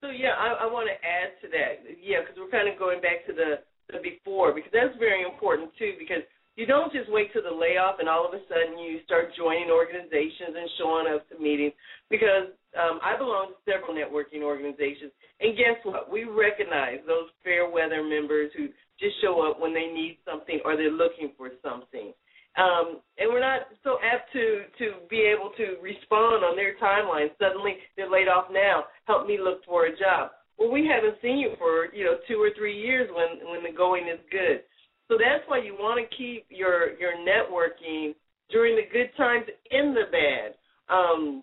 So 0.00 0.10
yeah, 0.10 0.34
I, 0.34 0.66
I 0.66 0.66
want 0.66 0.90
to 0.90 0.98
add 0.98 1.38
to 1.42 1.48
that. 1.54 1.86
Yeah, 2.02 2.26
because 2.26 2.34
we're 2.34 2.50
kind 2.50 2.66
of 2.66 2.78
going 2.78 3.00
back 3.00 3.22
to 3.26 3.32
the 3.32 3.62
the 3.90 4.02
before 4.02 4.52
because 4.54 4.70
that's 4.72 4.96
very 4.98 5.22
important 5.22 5.70
too. 5.78 5.94
Because 5.98 6.26
you 6.56 6.66
don't 6.66 6.92
just 6.92 7.10
wait 7.10 7.32
till 7.32 7.42
the 7.42 7.54
layoff 7.54 7.96
and 7.98 8.08
all 8.08 8.28
of 8.28 8.34
a 8.34 8.42
sudden 8.48 8.78
you 8.78 9.00
start 9.04 9.32
joining 9.36 9.70
organizations 9.70 10.52
and 10.52 10.68
showing 10.78 11.06
up 11.08 11.24
to 11.28 11.38
meetings 11.40 11.72
because 12.10 12.52
um, 12.76 13.00
I 13.00 13.16
belong 13.16 13.52
to 13.52 13.58
several 13.64 13.96
networking 13.96 14.44
organizations 14.44 15.12
and 15.40 15.56
guess 15.56 15.80
what? 15.82 16.10
We 16.12 16.24
recognize 16.24 17.00
those 17.06 17.32
fair 17.42 17.68
weather 17.68 18.04
members 18.04 18.52
who 18.56 18.68
just 19.00 19.16
show 19.20 19.42
up 19.42 19.60
when 19.60 19.74
they 19.74 19.90
need 19.90 20.18
something 20.28 20.60
or 20.64 20.76
they're 20.76 20.92
looking 20.92 21.32
for 21.36 21.50
something. 21.64 22.12
Um, 22.54 23.00
and 23.16 23.32
we're 23.32 23.40
not 23.40 23.72
so 23.82 23.96
apt 24.04 24.30
to 24.36 24.68
to 24.76 25.00
be 25.08 25.24
able 25.24 25.56
to 25.56 25.80
respond 25.80 26.44
on 26.44 26.54
their 26.54 26.76
timeline. 26.76 27.32
Suddenly 27.40 27.80
they're 27.96 28.10
laid 28.12 28.28
off 28.28 28.52
now. 28.52 28.84
Help 29.06 29.26
me 29.26 29.38
look 29.40 29.64
for 29.64 29.86
a 29.86 29.96
job. 29.96 30.36
Well, 30.58 30.70
we 30.70 30.84
haven't 30.84 31.16
seen 31.22 31.38
you 31.38 31.56
for 31.58 31.88
you 31.94 32.04
know 32.04 32.20
two 32.28 32.36
or 32.36 32.50
three 32.56 32.78
years 32.78 33.08
when 33.08 33.48
when 33.50 33.64
the 33.64 33.74
going 33.74 34.04
is 34.06 34.20
good. 34.30 34.68
So 35.12 35.18
that's 35.18 35.44
why 35.46 35.58
you 35.58 35.74
want 35.74 36.00
to 36.00 36.16
keep 36.16 36.46
your 36.48 36.96
your 36.96 37.12
networking 37.20 38.14
during 38.48 38.76
the 38.76 38.88
good 38.90 39.10
times 39.14 39.44
and 39.70 39.94
the 39.94 40.08
bad, 40.10 40.54
um, 40.88 41.42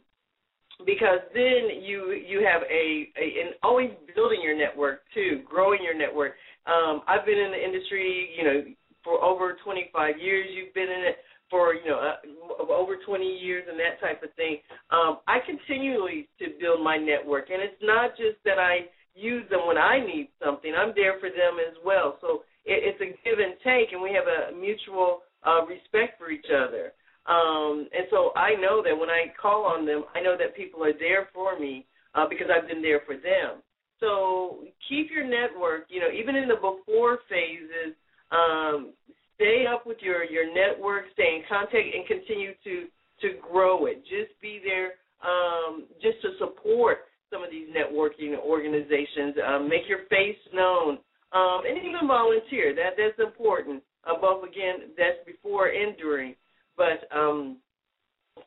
because 0.87 1.19
then 1.35 1.69
you 1.85 2.17
you 2.17 2.43
have 2.49 2.63
a, 2.63 3.13
a 3.13 3.25
and 3.45 3.53
always 3.61 3.91
building 4.15 4.41
your 4.41 4.57
network 4.57 5.01
too, 5.13 5.43
growing 5.47 5.83
your 5.83 5.95
network. 5.95 6.33
Um, 6.65 7.01
I've 7.07 7.27
been 7.27 7.37
in 7.37 7.51
the 7.51 7.63
industry, 7.63 8.31
you 8.35 8.43
know, 8.43 8.63
for 9.03 9.23
over 9.23 9.55
25 9.63 10.17
years. 10.17 10.47
You've 10.51 10.73
been 10.73 10.89
in 10.89 11.05
it 11.05 11.17
for 11.51 11.75
you 11.75 11.91
know 11.91 11.99
uh, 11.99 12.73
over 12.73 12.97
20 13.05 13.23
years 13.23 13.65
and 13.69 13.79
that 13.79 14.01
type 14.01 14.23
of 14.23 14.33
thing. 14.33 14.57
Um, 14.89 15.19
I 15.27 15.37
continually 15.45 16.27
to 16.39 16.57
build 16.59 16.83
my 16.83 16.97
network, 16.97 17.51
and 17.51 17.61
it's 17.61 17.83
not 17.83 18.17
just 18.17 18.41
that 18.45 18.57
I 18.57 18.89
use 19.13 19.47
them 19.51 19.67
when 19.67 19.77
I 19.77 19.99
need 19.99 20.29
something. 20.43 20.73
I'm 20.75 20.93
there 20.95 21.19
for 21.19 21.29
them 21.29 21.61
as 21.61 21.77
well. 21.85 22.17
So 22.19 22.41
it, 22.69 22.85
it's 22.85 23.01
a 23.01 23.09
give 23.25 23.39
and 23.39 23.57
take, 23.65 23.91
and 23.91 24.01
we 24.01 24.13
have 24.13 24.29
a 24.29 24.55
mutual 24.55 25.25
uh, 25.43 25.65
respect 25.65 26.21
for 26.21 26.29
each 26.29 26.47
other. 26.53 26.93
Um, 27.25 27.89
and 27.93 28.07
so 28.09 28.31
I 28.35 28.55
know 28.55 28.81
that 28.83 28.97
when 28.97 29.09
I 29.09 29.33
call 29.39 29.65
on 29.65 29.85
them, 29.85 30.05
I 30.15 30.21
know 30.21 30.37
that 30.37 30.55
people 30.55 30.83
are 30.83 30.97
there 30.97 31.29
for 31.33 31.59
me 31.59 31.85
uh, 32.15 32.25
because 32.29 32.47
I've 32.49 32.67
been 32.67 32.81
there 32.81 33.01
for 33.05 33.15
them. 33.15 33.61
So 33.99 34.63
keep 34.87 35.11
your 35.11 35.25
network, 35.25 35.85
you 35.89 35.99
know, 35.99 36.09
even 36.09 36.35
in 36.35 36.47
the 36.47 36.55
before 36.55 37.19
phases, 37.29 37.93
um, 38.31 38.93
stay 39.35 39.65
up 39.67 39.85
with 39.85 39.97
your 40.01 40.23
your 40.23 40.47
network, 40.53 41.05
stay 41.13 41.35
in 41.35 41.43
contact, 41.49 41.87
and 41.93 42.07
continue 42.07 42.53
to 42.63 42.87
to 43.21 43.35
grow 43.51 43.85
it. 43.87 44.01
Just 44.03 44.39
be 44.41 44.61
there, 44.63 44.93
um, 45.21 45.85
just 46.01 46.21
to 46.21 46.29
support 46.39 46.99
some 47.31 47.43
of 47.43 47.51
these 47.51 47.67
networking 47.75 48.39
organizations. 48.39 49.35
Um, 49.45 49.67
make 49.67 49.83
your 49.87 50.07
face 50.09 50.39
known 50.53 50.99
um, 51.33 51.61
and 51.67 51.77
even 51.77 52.07
volunteer. 52.07 52.73
That 52.75 52.97
that's 52.97 53.19
important. 53.19 53.83
Above 54.05 54.43
again, 54.43 54.91
that's 54.97 55.19
before 55.25 55.67
and 55.67 55.95
during. 55.97 56.35
But 56.77 57.07
um, 57.15 57.57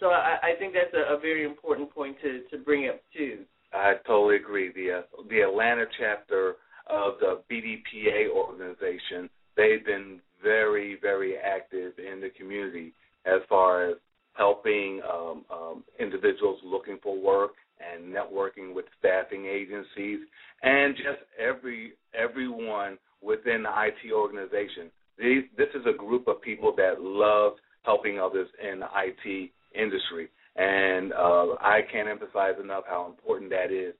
so 0.00 0.06
I, 0.06 0.38
I 0.42 0.58
think 0.58 0.74
that's 0.74 0.94
a, 0.94 1.14
a 1.14 1.20
very 1.20 1.44
important 1.44 1.92
point 1.92 2.16
to 2.22 2.42
to 2.50 2.62
bring 2.62 2.88
up 2.88 3.00
too. 3.16 3.40
I 3.72 3.94
totally 4.06 4.36
agree. 4.36 4.72
The 4.72 4.98
uh, 4.98 5.22
the 5.28 5.40
Atlanta 5.40 5.84
chapter 5.98 6.56
of 6.88 7.14
the 7.20 7.42
BDPA 7.50 8.30
organization, 8.30 9.30
they've 9.56 9.84
been 9.84 10.20
very 10.42 10.98
very 11.00 11.36
active 11.36 11.92
in 11.98 12.20
the 12.20 12.30
community 12.30 12.92
as 13.26 13.40
far 13.48 13.88
as 13.90 13.96
helping 14.34 15.00
um, 15.10 15.44
um, 15.52 15.84
individuals 16.00 16.58
looking 16.64 16.98
for 17.02 17.20
work 17.20 17.52
and 17.82 18.12
networking 18.12 18.74
with 18.74 18.84
staffing 18.98 19.46
agencies 19.46 20.20
and 20.62 20.96
just 20.96 21.20
every 21.38 21.92
everyone 22.14 22.98
within 23.22 23.62
the 23.62 23.70
IT 23.70 24.12
organization. 24.12 24.90
These, 25.18 25.44
this 25.56 25.68
is 25.74 25.86
a 25.86 25.96
group 25.96 26.26
of 26.26 26.40
people 26.42 26.74
that 26.76 27.00
love 27.00 27.54
helping 27.82 28.18
others 28.18 28.48
in 28.60 28.80
the 28.80 28.86
IT 28.86 29.50
industry, 29.74 30.28
and 30.56 31.12
uh, 31.12 31.54
I 31.60 31.80
can't 31.90 32.08
emphasize 32.08 32.54
enough 32.62 32.84
how 32.88 33.06
important 33.06 33.50
that 33.50 33.72
is 33.72 33.94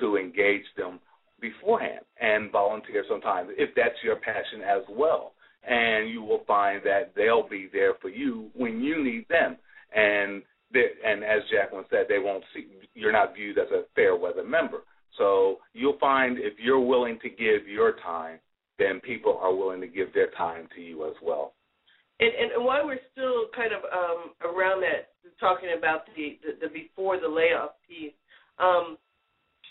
to 0.00 0.16
engage 0.16 0.64
them 0.76 1.00
beforehand 1.40 2.00
and 2.20 2.50
volunteer 2.50 3.04
sometimes 3.08 3.50
if 3.56 3.70
that's 3.76 3.94
your 4.02 4.16
passion 4.16 4.60
as 4.62 4.82
well. 4.90 5.32
And 5.68 6.10
you 6.10 6.22
will 6.22 6.44
find 6.46 6.80
that 6.84 7.12
they'll 7.14 7.48
be 7.48 7.68
there 7.72 7.94
for 8.00 8.08
you 8.08 8.48
when 8.54 8.80
you 8.80 9.02
need 9.02 9.26
them. 9.28 9.56
And 9.94 10.42
and 10.74 11.24
as 11.24 11.42
Jacqueline 11.50 11.84
said, 11.90 12.06
they 12.08 12.18
won't 12.18 12.44
see 12.54 12.66
you're 12.94 13.12
not 13.12 13.34
viewed 13.34 13.58
as 13.58 13.70
a 13.70 13.84
fair 13.94 14.16
weather 14.16 14.44
member. 14.44 14.78
So 15.16 15.58
you'll 15.72 15.98
find 15.98 16.38
if 16.38 16.54
you're 16.58 16.80
willing 16.80 17.18
to 17.22 17.28
give 17.28 17.66
your 17.66 17.96
time, 18.04 18.38
then 18.78 19.00
people 19.00 19.38
are 19.42 19.54
willing 19.54 19.80
to 19.80 19.86
give 19.86 20.12
their 20.14 20.30
time 20.36 20.68
to 20.76 20.80
you 20.80 21.06
as 21.06 21.14
well. 21.22 21.54
And, 22.20 22.30
and 22.34 22.64
while 22.64 22.84
we're 22.86 23.00
still 23.12 23.46
kind 23.54 23.70
of 23.72 23.82
um, 23.92 24.34
around 24.42 24.82
that, 24.82 25.14
talking 25.38 25.70
about 25.76 26.06
the, 26.16 26.38
the, 26.42 26.66
the 26.66 26.68
before 26.72 27.20
the 27.20 27.28
layoff 27.28 27.78
piece, 27.88 28.12
um, 28.58 28.98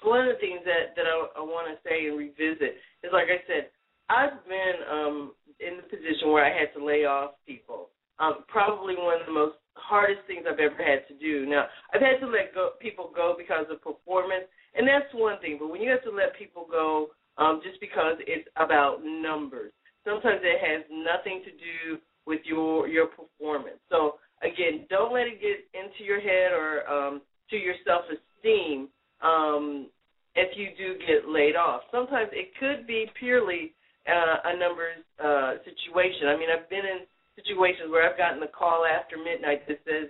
one 0.03 0.27
of 0.27 0.35
the 0.35 0.39
things 0.39 0.61
that 0.63 0.95
that 0.95 1.05
I, 1.05 1.41
I 1.41 1.43
want 1.43 1.67
to 1.67 1.75
say 1.87 2.07
and 2.07 2.17
revisit 2.17 2.79
is, 3.03 3.11
like 3.11 3.27
I 3.27 3.43
said, 3.47 3.69
I've 4.09 4.39
been 4.47 4.77
um, 4.87 5.33
in 5.59 5.77
the 5.77 5.83
position 5.83 6.31
where 6.31 6.45
I 6.45 6.53
had 6.53 6.71
to 6.77 6.83
lay 6.83 7.03
off 7.03 7.31
people. 7.45 7.89
Um, 8.19 8.45
probably 8.47 8.95
one 8.95 9.19
of 9.19 9.27
the 9.27 9.33
most 9.33 9.57
hardest 9.77 10.21
things 10.27 10.45
I've 10.49 10.59
ever 10.59 10.77
had 10.77 11.07
to 11.07 11.15
do. 11.19 11.45
Now, 11.45 11.65
I've 11.93 12.01
had 12.01 12.19
to 12.21 12.27
let 12.27 12.53
go 12.53 12.71
people 12.79 13.11
go 13.15 13.35
because 13.37 13.65
of 13.71 13.81
performance, 13.81 14.45
and 14.75 14.87
that's 14.87 15.07
one 15.13 15.39
thing. 15.39 15.57
But 15.59 15.69
when 15.69 15.81
you 15.81 15.89
have 15.89 16.03
to 16.03 16.11
let 16.11 16.37
people 16.37 16.65
go 16.69 17.07
um, 17.37 17.61
just 17.63 17.79
because 17.79 18.17
it's 18.25 18.47
about 18.57 19.03
numbers, 19.03 19.71
sometimes 20.03 20.41
it 20.43 20.59
has 20.59 20.85
nothing 20.89 21.41
to 21.45 21.51
do 21.51 22.01
with 22.25 22.41
your 22.43 22.87
your 22.87 23.07
performance. 23.07 23.79
So 23.89 24.15
again, 24.43 24.85
don't 24.89 25.13
let 25.13 25.27
it 25.27 25.41
get 25.41 25.65
into 25.73 26.03
your 26.03 26.19
head 26.19 26.51
or 26.51 26.87
um, 26.89 27.21
to 27.49 27.57
your 27.57 27.75
self 27.85 28.03
esteem 28.09 28.89
um, 29.21 29.87
if 30.35 30.57
you 30.57 30.69
do 30.77 30.99
get 31.05 31.29
laid 31.29 31.55
off. 31.55 31.81
Sometimes 31.91 32.29
it 32.31 32.51
could 32.59 32.85
be 32.85 33.07
purely 33.19 33.73
uh, 34.07 34.51
a 34.51 34.57
numbers 34.57 35.03
uh, 35.23 35.53
situation. 35.65 36.27
I 36.27 36.37
mean, 36.37 36.49
I've 36.53 36.69
been 36.69 36.85
in 36.85 36.99
situations 37.37 37.89
where 37.89 38.09
I've 38.09 38.17
gotten 38.17 38.41
a 38.43 38.47
call 38.49 38.83
after 38.85 39.15
midnight 39.17 39.67
that 39.67 39.79
says 39.85 40.09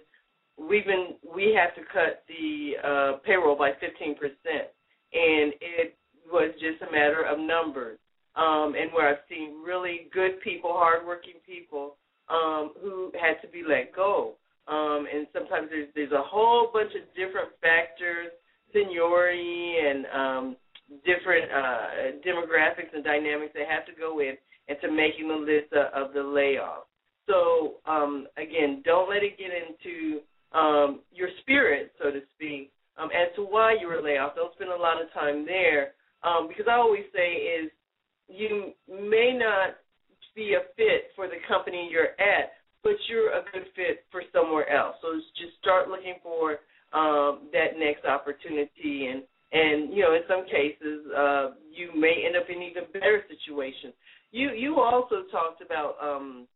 we've 0.58 0.86
been 0.86 1.20
we 1.22 1.54
have 1.54 1.76
to 1.76 1.84
cut 1.92 2.24
the 2.28 2.80
uh, 2.82 3.12
payroll 3.26 3.58
by 3.58 3.72
15 3.80 4.16
percent, 4.16 4.72
and 5.14 5.54
it 5.62 5.96
was 6.32 6.52
just 6.60 6.82
a 6.88 6.92
matter 6.92 7.24
of 7.24 7.40
numbers. 7.40 8.00
Um, 8.36 8.76
and 8.78 8.94
where 8.94 9.10
I've 9.10 9.26
seen 9.28 9.64
really 9.66 10.10
good 10.14 10.40
people, 10.44 10.70
hardworking 10.74 11.42
people, 11.44 11.98
um, 12.30 12.74
who 12.80 13.12
had 13.20 13.42
to 13.42 13.52
be 13.52 13.64
let 13.68 13.96
go. 13.96 14.36
Um, 14.68 15.08
and 15.12 15.26
sometimes 15.34 15.70
there's 15.70 15.90
there's 15.96 16.12
a 16.12 16.22
whole 16.22 16.70
bunch 16.74 16.92
of 16.94 17.08
different 17.16 17.50
factors 17.62 18.30
seniority 18.74 19.76
and 19.80 20.06
um, 20.14 20.56
different 21.06 21.52
uh, 21.52 21.88
demographics 22.26 22.94
and 22.94 23.04
dynamics 23.04 23.54
that 23.56 23.68
have 23.68 23.86
to 23.86 23.94
go 23.98 24.20
in 24.20 24.36
into 24.68 24.92
making 24.92 25.28
the 25.28 25.36
list 25.36 25.72
of, 25.74 26.08
of 26.10 26.14
the 26.14 26.22
layoff. 26.22 26.87
So 27.28 27.76
um, 27.86 28.28
again, 28.38 28.82
don't 28.86 29.10
let 29.10 29.24
it 29.24 29.38
get 29.38 29.52
into 29.52 30.22
um, 30.54 31.02
your 31.12 31.30
spirit, 31.42 31.92
so 32.02 32.12
to 32.12 32.22
speak, 32.36 32.72
um, 32.98 33.10
as 33.14 33.36
to 33.36 33.44
why 33.44 33.76
you 33.80 33.88
were 33.88 34.02
laid 34.02 34.18
off. 34.18 34.36
Don't 34.36 34.54
spend 34.56 34.72
a 34.72 34.76
lot 34.76 35.02
of 35.02 35.12
time 35.14 35.46
there 35.46 35.92
um, 36.24 36.48
because 36.48 36.66
I 36.70 36.76
always 36.76 37.06
say 37.14 37.34
is 37.62 37.72
you 38.28 38.74
may 38.90 39.38
not 39.38 39.78
be 40.36 40.54
a 40.54 40.70
fit 40.76 41.12
for 41.16 41.28
the 41.28 41.42
company 41.48 41.90
you're 41.92 42.14
at, 42.20 42.54
but 42.84 42.94
you're 43.10 43.34
a 43.34 43.44
good 43.52 43.66
fit 43.76 44.06
for 44.12 44.22
somewhere 44.34 44.70
else. 44.70 44.96
So 45.02 45.20
just 45.36 45.58
start 45.60 45.90
looking 45.90 46.16
for 46.24 46.60
um, 46.94 47.50
that 47.54 47.78
next 47.78 48.06
opportunity. 48.06 49.08
And 49.12 49.24
and 49.52 49.94
you 49.94 50.04
know, 50.04 50.14
in 50.14 50.22
some 50.28 50.46
cases, 50.46 51.08
uh, 51.16 51.52
you 51.72 51.92
may 51.96 52.24
end 52.26 52.36
up 52.36 52.50
in 52.50 52.62
even 52.62 52.84
better 52.94 53.24
situations. 53.28 53.94
You 54.32 54.52
you 54.52 54.80
also 54.80 55.24
talked 55.32 55.62
about 55.62 55.96
um, 56.02 56.48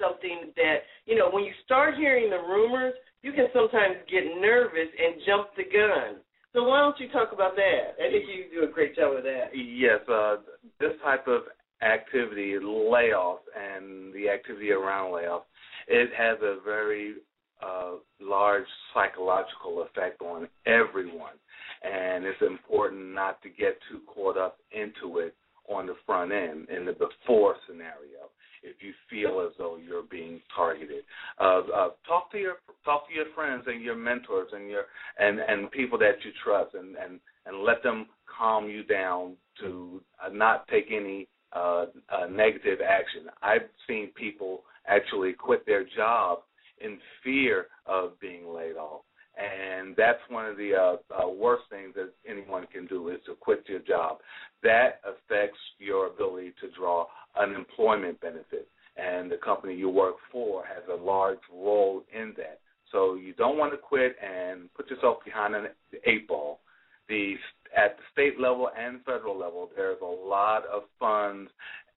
something 0.00 0.52
that 0.56 0.86
you 1.06 1.16
know 1.16 1.30
when 1.30 1.44
you 1.44 1.52
start 1.64 1.94
hearing 1.96 2.30
the 2.30 2.38
rumors, 2.38 2.94
you 3.22 3.32
can 3.32 3.46
sometimes 3.52 3.96
get 4.10 4.24
nervous 4.40 4.88
and 4.98 5.22
jump 5.26 5.48
the 5.56 5.64
gun. 5.64 6.20
So 6.52 6.64
why 6.64 6.80
don't 6.80 6.98
you 7.00 7.08
talk 7.08 7.32
about 7.32 7.56
that? 7.56 7.96
I 7.96 8.10
think 8.10 8.26
you 8.28 8.60
do 8.60 8.68
a 8.68 8.70
great 8.70 8.94
job 8.94 9.14
with 9.14 9.24
that. 9.24 9.50
Yes, 9.54 10.00
uh, 10.08 10.36
this 10.80 10.92
type 11.02 11.26
of 11.26 11.42
activity, 11.82 12.54
layoffs, 12.60 13.48
and 13.56 14.12
the 14.12 14.28
activity 14.28 14.70
around 14.70 15.12
layoffs, 15.12 15.48
it 15.88 16.10
has 16.16 16.38
a 16.42 16.58
very 16.62 17.14
uh, 17.62 17.92
large 18.20 18.66
psychological 18.92 19.82
effect 19.82 20.20
on 20.20 20.48
everyone, 20.66 21.34
and 21.82 22.24
it's 22.24 22.42
important 22.42 23.14
not 23.14 23.40
to 23.42 23.48
get 23.48 23.78
too 23.90 24.00
caught 24.06 24.36
up 24.36 24.58
into 24.72 25.18
it 25.18 25.34
on 25.68 25.86
the 25.86 25.94
front 26.04 26.32
end 26.32 26.68
in 26.68 26.84
the 26.84 26.92
before 26.92 27.56
scenario. 27.66 28.28
If 28.62 28.76
you 28.80 28.92
feel 29.10 29.44
as 29.46 29.52
though 29.58 29.76
you're 29.76 30.04
being 30.04 30.40
targeted, 30.54 31.04
uh, 31.40 31.62
uh, 31.74 31.88
talk 32.06 32.30
to 32.32 32.38
your 32.38 32.56
talk 32.84 33.08
to 33.08 33.14
your 33.14 33.26
friends 33.34 33.64
and 33.66 33.82
your 33.82 33.96
mentors 33.96 34.50
and 34.52 34.70
your 34.70 34.84
and 35.18 35.40
and 35.40 35.70
people 35.70 35.98
that 35.98 36.16
you 36.24 36.30
trust, 36.44 36.74
and 36.74 36.96
and 36.96 37.20
and 37.46 37.64
let 37.64 37.82
them 37.82 38.06
calm 38.38 38.68
you 38.68 38.84
down 38.84 39.34
to 39.60 40.00
uh, 40.24 40.28
not 40.28 40.68
take 40.68 40.86
any 40.90 41.28
uh, 41.52 41.86
uh, 42.08 42.26
negative 42.30 42.78
action. 42.86 43.26
I've 43.42 43.68
seen 43.86 44.10
people 44.14 44.62
actually 44.86 45.32
quit 45.32 45.66
their 45.66 45.84
job 45.96 46.40
in 46.80 46.98
fear 47.22 47.66
of 47.86 48.18
being 48.20 48.52
laid 48.52 48.76
off. 48.76 49.02
And 49.36 49.94
that's 49.96 50.18
one 50.28 50.46
of 50.46 50.56
the 50.56 50.74
uh, 50.74 51.24
uh, 51.24 51.28
worst 51.28 51.62
things 51.70 51.94
that 51.94 52.12
anyone 52.28 52.66
can 52.72 52.86
do 52.86 53.08
is 53.08 53.18
to 53.26 53.34
quit 53.34 53.64
your 53.66 53.80
job. 53.80 54.18
That 54.62 55.00
affects 55.04 55.58
your 55.78 56.08
ability 56.08 56.52
to 56.60 56.70
draw 56.78 57.06
unemployment 57.40 58.20
benefit, 58.20 58.68
and 58.96 59.30
the 59.30 59.36
company 59.36 59.74
you 59.74 59.88
work 59.88 60.16
for 60.30 60.64
has 60.64 60.82
a 60.92 61.02
large 61.02 61.38
role 61.52 62.02
in 62.14 62.34
that. 62.36 62.60
So 62.90 63.14
you 63.14 63.32
don't 63.32 63.56
want 63.56 63.72
to 63.72 63.78
quit 63.78 64.16
and 64.22 64.72
put 64.74 64.90
yourself 64.90 65.18
behind 65.24 65.54
an 65.54 65.66
eight 66.04 66.28
ball. 66.28 66.60
The 67.08 67.34
at 67.76 67.96
the 67.96 68.02
state 68.12 68.38
level 68.38 68.68
and 68.78 69.02
federal 69.04 69.38
level, 69.38 69.70
there's 69.74 70.00
a 70.02 70.04
lot 70.04 70.64
of 70.66 70.82
funds 71.00 71.50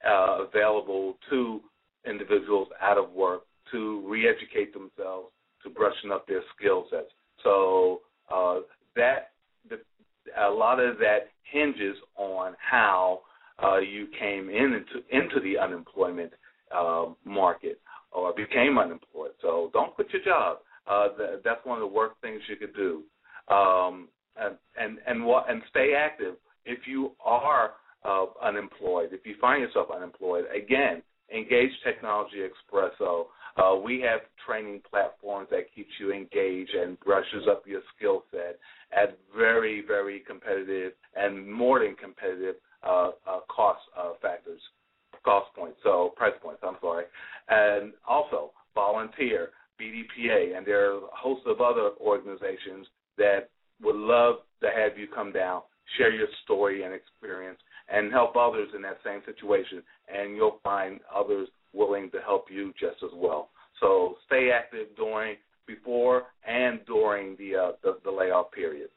uh, 0.07 0.45
available 0.45 1.17
to 1.29 1.59
individuals 2.07 2.69
out 2.81 2.97
of 2.97 3.11
work 3.11 3.41
to 3.71 4.03
re-educate 4.07 4.73
themselves, 4.73 5.29
to 5.63 5.69
brushing 5.69 6.11
up 6.11 6.27
their 6.27 6.43
skill 6.55 6.85
sets. 6.89 7.11
So 7.43 8.01
uh, 8.33 8.59
that 8.95 9.31
the, 9.69 9.79
a 10.39 10.49
lot 10.49 10.79
of 10.79 10.97
that 10.99 11.29
hinges 11.43 11.97
on 12.15 12.53
how 12.59 13.21
uh, 13.63 13.77
you 13.77 14.07
came 14.19 14.49
in 14.49 14.73
into 14.73 15.03
into 15.11 15.39
the 15.41 15.57
unemployment 15.57 16.31
uh, 16.75 17.05
market 17.23 17.79
or 18.11 18.33
became 18.33 18.77
unemployed. 18.77 19.31
So 19.41 19.69
don't 19.73 19.93
quit 19.93 20.07
your 20.13 20.23
job. 20.23 20.59
Uh, 20.87 21.09
that, 21.17 21.41
that's 21.43 21.65
one 21.65 21.77
of 21.77 21.81
the 21.81 21.93
worst 21.93 22.15
things 22.21 22.41
you 22.47 22.55
could 22.55 22.75
do. 22.75 23.03
Um, 23.53 24.07
and 24.37 24.55
and 24.79 24.97
and, 25.07 25.23
and 25.23 25.61
stay 25.69 25.93
active. 25.97 26.35
If 26.65 26.79
you 26.87 27.11
are 27.23 27.73
uh, 28.03 28.25
unemployed, 28.43 29.09
if 29.11 29.25
you 29.25 29.35
find 29.39 29.61
yourself 29.61 29.87
unemployed, 29.93 30.45
again, 30.55 31.01
engage 31.33 31.71
Technology 31.83 32.37
Expresso. 32.37 33.25
Uh, 33.57 33.73
we 33.81 34.01
have 34.01 34.19
training 34.45 34.81
platforms 34.89 35.47
that 35.49 35.73
keeps 35.73 35.91
you 35.97 36.11
engaged 36.11 36.73
and 36.75 36.99
brushes 36.99 37.47
up 37.49 37.63
your 37.65 37.81
skill 37.95 38.23
set 38.29 38.59
at 38.91 39.17
very, 39.35 39.81
very 39.87 40.23
competitive 40.27 40.91
and 41.15 41.49
more 41.49 41.79
than 41.79 41.95
competitive 41.95 42.55
uh, 42.85 43.11
uh, 43.27 43.39
cost 43.49 43.81
uh, 43.97 44.11
factors, 44.21 44.61
cost 45.23 45.47
points, 45.55 45.77
so 45.83 46.13
price 46.15 46.33
points. 46.41 46.61
I'm 46.63 46.77
sorry, 46.81 47.05
and 47.49 47.93
also 48.07 48.51
volunteer, 48.73 49.49
BDPA, 49.79 50.57
and 50.57 50.65
there 50.65 50.91
are 50.91 50.97
a 50.97 51.01
host 51.11 51.41
of 51.45 51.61
other 51.61 51.91
organizations 51.99 52.87
that 53.17 53.49
would 53.81 53.95
love 53.95 54.35
to 54.61 54.67
have 54.67 54.97
you 54.97 55.07
come 55.13 55.31
down, 55.31 55.61
share 55.97 56.11
your 56.11 56.27
story 56.43 56.83
and 56.83 56.93
experience, 56.93 57.59
and 57.89 58.11
help 58.11 58.35
others 58.35 58.69
in 58.75 58.81
that 58.81 58.97
same 59.05 59.21
situation, 59.25 59.83
and 60.13 60.35
you'll 60.35 60.59
find 60.63 60.99
others 61.13 61.47
willing 61.73 62.09
to 62.11 62.19
help 62.21 62.45
you 62.49 62.71
just 62.79 63.03
as 63.03 63.11
well. 63.13 63.49
So 63.79 64.15
stay 64.25 64.51
active 64.51 64.87
during, 64.95 65.35
before, 65.67 66.23
and 66.47 66.79
during 66.85 67.35
the 67.37 67.55
uh, 67.55 67.71
the, 67.83 67.97
the 68.03 68.11
layoff 68.11 68.51
period. 68.51 68.89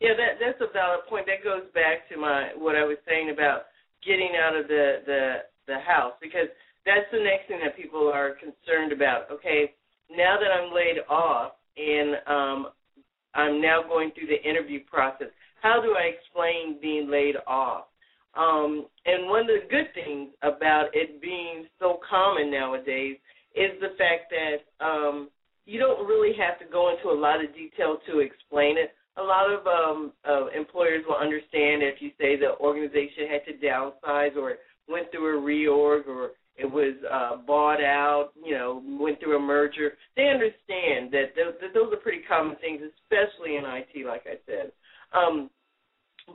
Yeah, 0.00 0.16
that 0.16 0.40
that's 0.40 0.60
a 0.60 0.72
valid 0.72 1.04
point. 1.08 1.26
That 1.26 1.44
goes 1.44 1.68
back 1.74 2.08
to 2.08 2.16
my 2.16 2.50
what 2.56 2.74
I 2.74 2.84
was 2.84 2.96
saying 3.06 3.30
about 3.30 3.68
getting 4.04 4.32
out 4.40 4.56
of 4.56 4.66
the 4.68 5.04
the 5.06 5.22
the 5.66 5.78
house 5.80 6.14
because 6.20 6.48
that's 6.86 7.06
the 7.12 7.20
next 7.20 7.48
thing 7.48 7.60
that 7.62 7.76
people 7.76 8.10
are 8.12 8.32
concerned 8.40 8.92
about. 8.92 9.30
Okay, 9.30 9.72
now 10.10 10.36
that 10.40 10.50
I'm 10.50 10.72
laid 10.72 11.04
off 11.08 11.52
and 11.76 12.16
um, 12.26 12.72
I'm 13.34 13.60
now 13.60 13.82
going 13.86 14.10
through 14.12 14.28
the 14.28 14.42
interview 14.42 14.80
process, 14.90 15.28
how 15.62 15.80
do 15.82 15.94
I 15.94 16.10
explain 16.16 16.80
being 16.80 17.10
laid 17.10 17.36
off? 17.46 17.84
Um, 18.34 18.86
and 19.06 19.28
one 19.28 19.42
of 19.42 19.48
the 19.48 19.68
good 19.68 19.92
things 19.94 20.30
about 20.42 20.86
it 20.94 21.20
being 21.20 21.66
so 21.78 21.98
common 22.08 22.50
nowadays 22.50 23.16
is 23.54 23.72
the 23.80 23.94
fact 23.98 24.32
that 24.32 24.84
um, 24.84 25.28
you 25.66 25.78
don't 25.78 26.06
really 26.06 26.32
have 26.38 26.58
to 26.60 26.64
go 26.72 26.90
into 26.94 27.10
a 27.10 27.18
lot 27.18 27.44
of 27.44 27.54
detail 27.54 27.98
to 28.06 28.20
explain 28.20 28.78
it. 28.78 28.94
A 29.20 29.22
lot 29.22 29.50
of 29.50 29.66
um, 29.66 30.12
uh, 30.28 30.46
employers 30.48 31.04
will 31.06 31.16
understand 31.16 31.82
if 31.82 32.00
you 32.00 32.10
say 32.18 32.36
the 32.36 32.56
organization 32.58 33.28
had 33.30 33.44
to 33.44 33.66
downsize 33.66 34.36
or 34.36 34.54
went 34.88 35.10
through 35.10 35.38
a 35.38 35.42
reorg 35.42 36.06
or 36.06 36.30
it 36.56 36.70
was 36.70 36.94
uh, 37.10 37.36
bought 37.46 37.82
out, 37.82 38.30
you 38.42 38.54
know, 38.54 38.82
went 39.00 39.20
through 39.20 39.36
a 39.36 39.40
merger. 39.40 39.92
They 40.16 40.28
understand 40.28 41.12
that 41.12 41.34
th- 41.34 41.56
that 41.60 41.74
those 41.74 41.92
are 41.92 41.96
pretty 41.96 42.22
common 42.28 42.56
things, 42.60 42.80
especially 42.82 43.56
in 43.56 43.64
IT, 43.64 44.06
like 44.06 44.24
I 44.26 44.36
said. 44.46 44.72
Um, 45.12 45.50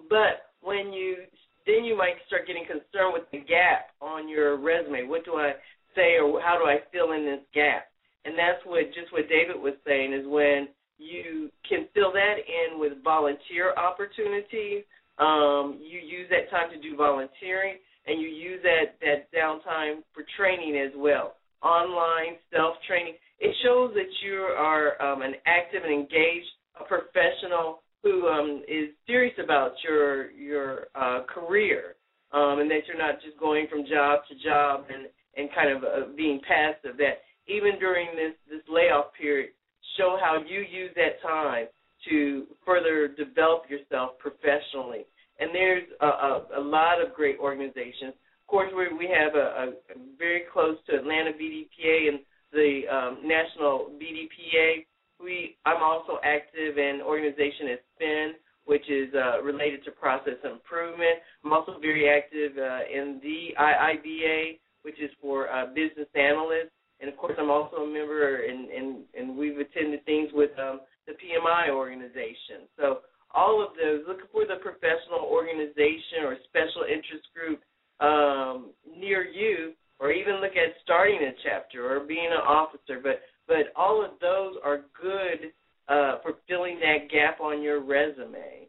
but 0.09 0.53
when 0.61 0.91
you 0.91 1.17
then 1.65 1.83
you 1.83 1.97
might 1.97 2.21
start 2.27 2.47
getting 2.47 2.65
concerned 2.65 3.13
with 3.13 3.25
the 3.31 3.39
gap 3.39 3.89
on 4.01 4.29
your 4.29 4.57
resume. 4.57 5.07
What 5.07 5.25
do 5.25 5.35
I 5.35 5.53
say, 5.95 6.17
or 6.21 6.39
how 6.39 6.57
do 6.57 6.65
I 6.65 6.77
fill 6.91 7.13
in 7.13 7.25
this 7.25 7.41
gap? 7.53 7.89
And 8.23 8.37
that's 8.37 8.61
what 8.65 8.85
just 8.93 9.11
what 9.11 9.29
David 9.29 9.57
was 9.57 9.73
saying 9.85 10.13
is 10.13 10.25
when 10.25 10.69
you 10.97 11.49
can 11.67 11.87
fill 11.93 12.11
that 12.13 12.35
in 12.39 12.79
with 12.79 13.03
volunteer 13.03 13.73
opportunities. 13.75 14.83
Um, 15.17 15.79
you 15.79 15.99
use 15.99 16.29
that 16.29 16.49
time 16.49 16.69
to 16.71 16.79
do 16.81 16.95
volunteering, 16.95 17.75
and 18.07 18.21
you 18.21 18.27
use 18.27 18.61
that 18.63 18.99
that 19.01 19.31
downtime 19.31 20.03
for 20.13 20.23
training 20.37 20.77
as 20.77 20.91
well, 20.95 21.35
online 21.63 22.37
self 22.53 22.75
training. 22.87 23.15
It 23.39 23.55
shows 23.63 23.93
that 23.95 24.11
you 24.23 24.35
are 24.57 25.01
um, 25.01 25.21
an 25.21 25.35
active 25.45 25.83
and 25.83 25.93
engaged 25.93 26.47
a 26.79 26.83
professional 26.83 27.81
who 28.03 28.27
um, 28.27 28.63
is 28.67 28.89
serious 29.07 29.35
about 29.43 29.71
your 29.83 30.31
your 30.31 30.87
uh, 30.95 31.23
career, 31.27 31.95
um, 32.31 32.59
and 32.59 32.69
that 32.69 32.87
you're 32.87 32.97
not 32.97 33.21
just 33.25 33.39
going 33.39 33.67
from 33.69 33.85
job 33.85 34.19
to 34.29 34.35
job 34.43 34.85
and 34.93 35.07
and 35.37 35.49
kind 35.55 35.75
of 35.75 35.83
uh, 35.83 36.13
being 36.15 36.39
passive. 36.47 36.97
That 36.97 37.23
even 37.47 37.79
during 37.79 38.07
this 38.15 38.35
this 38.49 38.61
layoff 38.69 39.13
period, 39.19 39.51
show 39.97 40.17
how 40.19 40.39
you 40.47 40.61
use 40.61 40.91
that 40.95 41.21
time 41.21 41.67
to 42.09 42.45
further 42.65 43.07
develop 43.07 43.63
yourself 43.69 44.11
professionally. 44.19 45.05
And 45.39 45.49
there's 45.53 45.83
a, 46.01 46.05
a, 46.05 46.45
a 46.57 46.61
lot 46.61 47.01
of 47.01 47.13
great 47.13 47.37
organizations. 47.39 48.13
Of 48.13 48.47
course, 48.47 48.71
we 48.75 48.95
we 48.95 49.07
have 49.11 49.35
a, 49.35 49.73
a 49.73 49.73
very 50.17 50.43
close 50.53 50.77
to 50.89 50.97
Atlanta 50.97 51.31
BDPA 51.31 52.09
and 52.09 52.19
the 52.53 52.81
um, 52.89 53.27
National 53.27 53.89
BDPA 53.99 54.85
we 55.19 55.57
I'm 55.65 55.81
also 55.81 56.19
active 56.23 56.77
in 56.77 57.01
organization 57.01 57.69
as 57.71 57.79
SPIN, 57.95 58.33
which 58.65 58.89
is 58.89 59.13
uh, 59.13 59.41
related 59.41 59.83
to 59.85 59.91
process 59.91 60.39
improvement. 60.43 61.19
I'm 61.43 61.53
also 61.53 61.79
very 61.79 62.09
active 62.09 62.57
uh, 62.57 62.79
in 62.91 63.19
the 63.23 63.55
IIBA, 63.59 64.59
which 64.83 64.99
is 64.99 65.11
for 65.21 65.49
uh, 65.51 65.67
business 65.67 66.07
analysts, 66.15 66.75
and 66.99 67.09
of 67.09 67.17
course 67.17 67.35
I'm 67.37 67.49
also 67.49 67.77
a 67.77 67.87
member, 67.87 68.43
and 68.43 68.69
and, 68.69 68.97
and 69.17 69.37
we've 69.37 69.57
attended 69.57 70.05
things 70.05 70.29
with 70.33 70.51
um, 70.59 70.81
the 71.07 71.13
PMI 71.13 71.69
organization. 71.69 72.67
So 72.77 72.99
all 73.33 73.61
of 73.61 73.75
those, 73.75 74.03
looking 74.07 74.31
for 74.31 74.45
the 74.45 74.55
professional 74.61 75.27
organization 75.27 76.23
or 76.23 76.37
special 76.47 76.83
interest 76.87 77.27
group 77.35 77.59
um, 77.99 78.71
near 78.97 79.25
you, 79.25 79.73
or 79.99 80.11
even 80.11 80.35
look 80.35 80.55
at 80.55 80.75
starting 80.83 81.19
a 81.21 81.31
chapter 81.43 81.95
or 81.95 82.05
being 82.05 82.27
an 82.27 82.43
officer. 82.45 82.99
But 83.01 83.21
but 83.47 83.71
all 83.75 84.03
of 84.03 84.11
those 84.21 84.55
are 84.63 84.85
good 84.99 85.51
uh, 85.87 86.19
for 86.23 86.35
filling 86.47 86.79
that 86.79 87.09
gap 87.11 87.39
on 87.41 87.61
your 87.61 87.83
resume. 87.83 88.67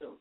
So, 0.00 0.12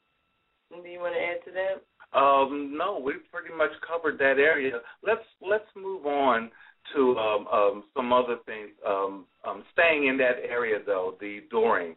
anything 0.73 0.93
you 0.93 0.99
want 0.99 1.15
to 1.15 1.21
add 1.21 1.45
to 1.45 1.51
that? 1.51 1.83
Um, 2.17 2.75
no, 2.77 3.01
we've 3.03 3.23
pretty 3.31 3.55
much 3.55 3.71
covered 3.87 4.17
that 4.19 4.39
area. 4.39 4.79
Let's 5.05 5.23
let's 5.41 5.67
move 5.75 6.05
on 6.05 6.51
to 6.93 7.17
um, 7.17 7.47
um, 7.47 7.83
some 7.95 8.13
other 8.13 8.37
things. 8.45 8.69
Um, 8.87 9.25
um, 9.47 9.63
staying 9.73 10.07
in 10.07 10.17
that 10.17 10.37
area 10.47 10.79
though, 10.85 11.15
the 11.19 11.41
during, 11.49 11.95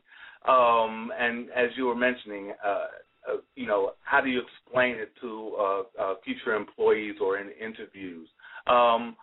um, 0.49 1.12
and 1.18 1.51
as 1.51 1.70
you 1.77 1.87
were 1.87 1.94
mentioning, 1.94 2.53
uh, 2.64 2.87
uh, 3.29 3.37
you 3.57 3.66
know, 3.66 3.92
how 4.03 4.20
do 4.20 4.29
you 4.29 4.40
explain 4.40 4.97
it 4.97 5.12
to 5.20 5.57
uh, 5.59 5.83
uh, 6.01 6.14
future 6.25 6.55
employees 6.55 7.16
or 7.20 7.38
in 7.38 7.51
interviews? 7.61 8.29
Um, 8.66 9.16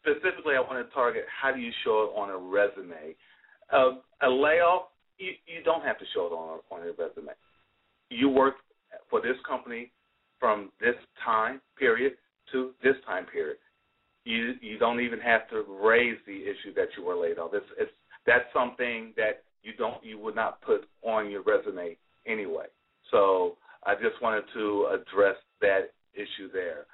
specifically, 0.00 0.54
I 0.56 0.60
want 0.60 0.86
to 0.86 0.94
target 0.94 1.24
how 1.28 1.52
do 1.52 1.60
you 1.60 1.72
show 1.84 2.04
it 2.04 2.18
on 2.18 2.30
a 2.30 2.36
resume. 2.36 3.14
Uh, 3.72 4.00
a 4.22 4.28
layoff, 4.28 4.88
you, 5.18 5.32
you 5.46 5.62
don't 5.64 5.84
have 5.84 5.98
to 5.98 6.04
show 6.14 6.26
it 6.26 6.30
on 6.30 6.60
on 6.70 6.84
your 6.84 6.94
resume. 6.94 7.32
You 8.10 8.28
work 8.28 8.54
for 9.10 9.20
this 9.20 9.36
company 9.46 9.92
from 10.38 10.70
this 10.80 10.94
time 11.24 11.60
period 11.78 12.14
to 12.52 12.70
this 12.82 12.94
time 13.06 13.26
period. 13.26 13.56
You 14.28 14.54
you 14.60 14.78
don't 14.78 15.00
even 15.00 15.20
have 15.20 15.48
to 15.50 15.64
raise 15.82 16.18
the 16.26 16.36
issue 16.36 16.74
that 16.76 16.88
you 16.96 17.04
were 17.04 17.16
laid 17.16 17.38
off. 17.38 17.52
It's, 17.54 17.64
it's 17.78 17.90
that's 18.26 18.44
something 18.52 19.14
that 19.16 19.44
you 19.62 19.72
don't 19.78 20.04
you 20.04 20.18
would 20.18 20.34
not 20.34 20.60
put 20.60 20.86
on 21.02 21.30
your 21.30 21.42
resume 21.42 21.96
anyway. 22.26 22.66
So 23.10 23.56
I 23.84 23.94
just 23.94 24.20
wanted 24.20 24.44
to 24.54 24.88
address 24.92 25.36
that 25.60 25.92
issue 26.14 26.52
there 26.52 26.86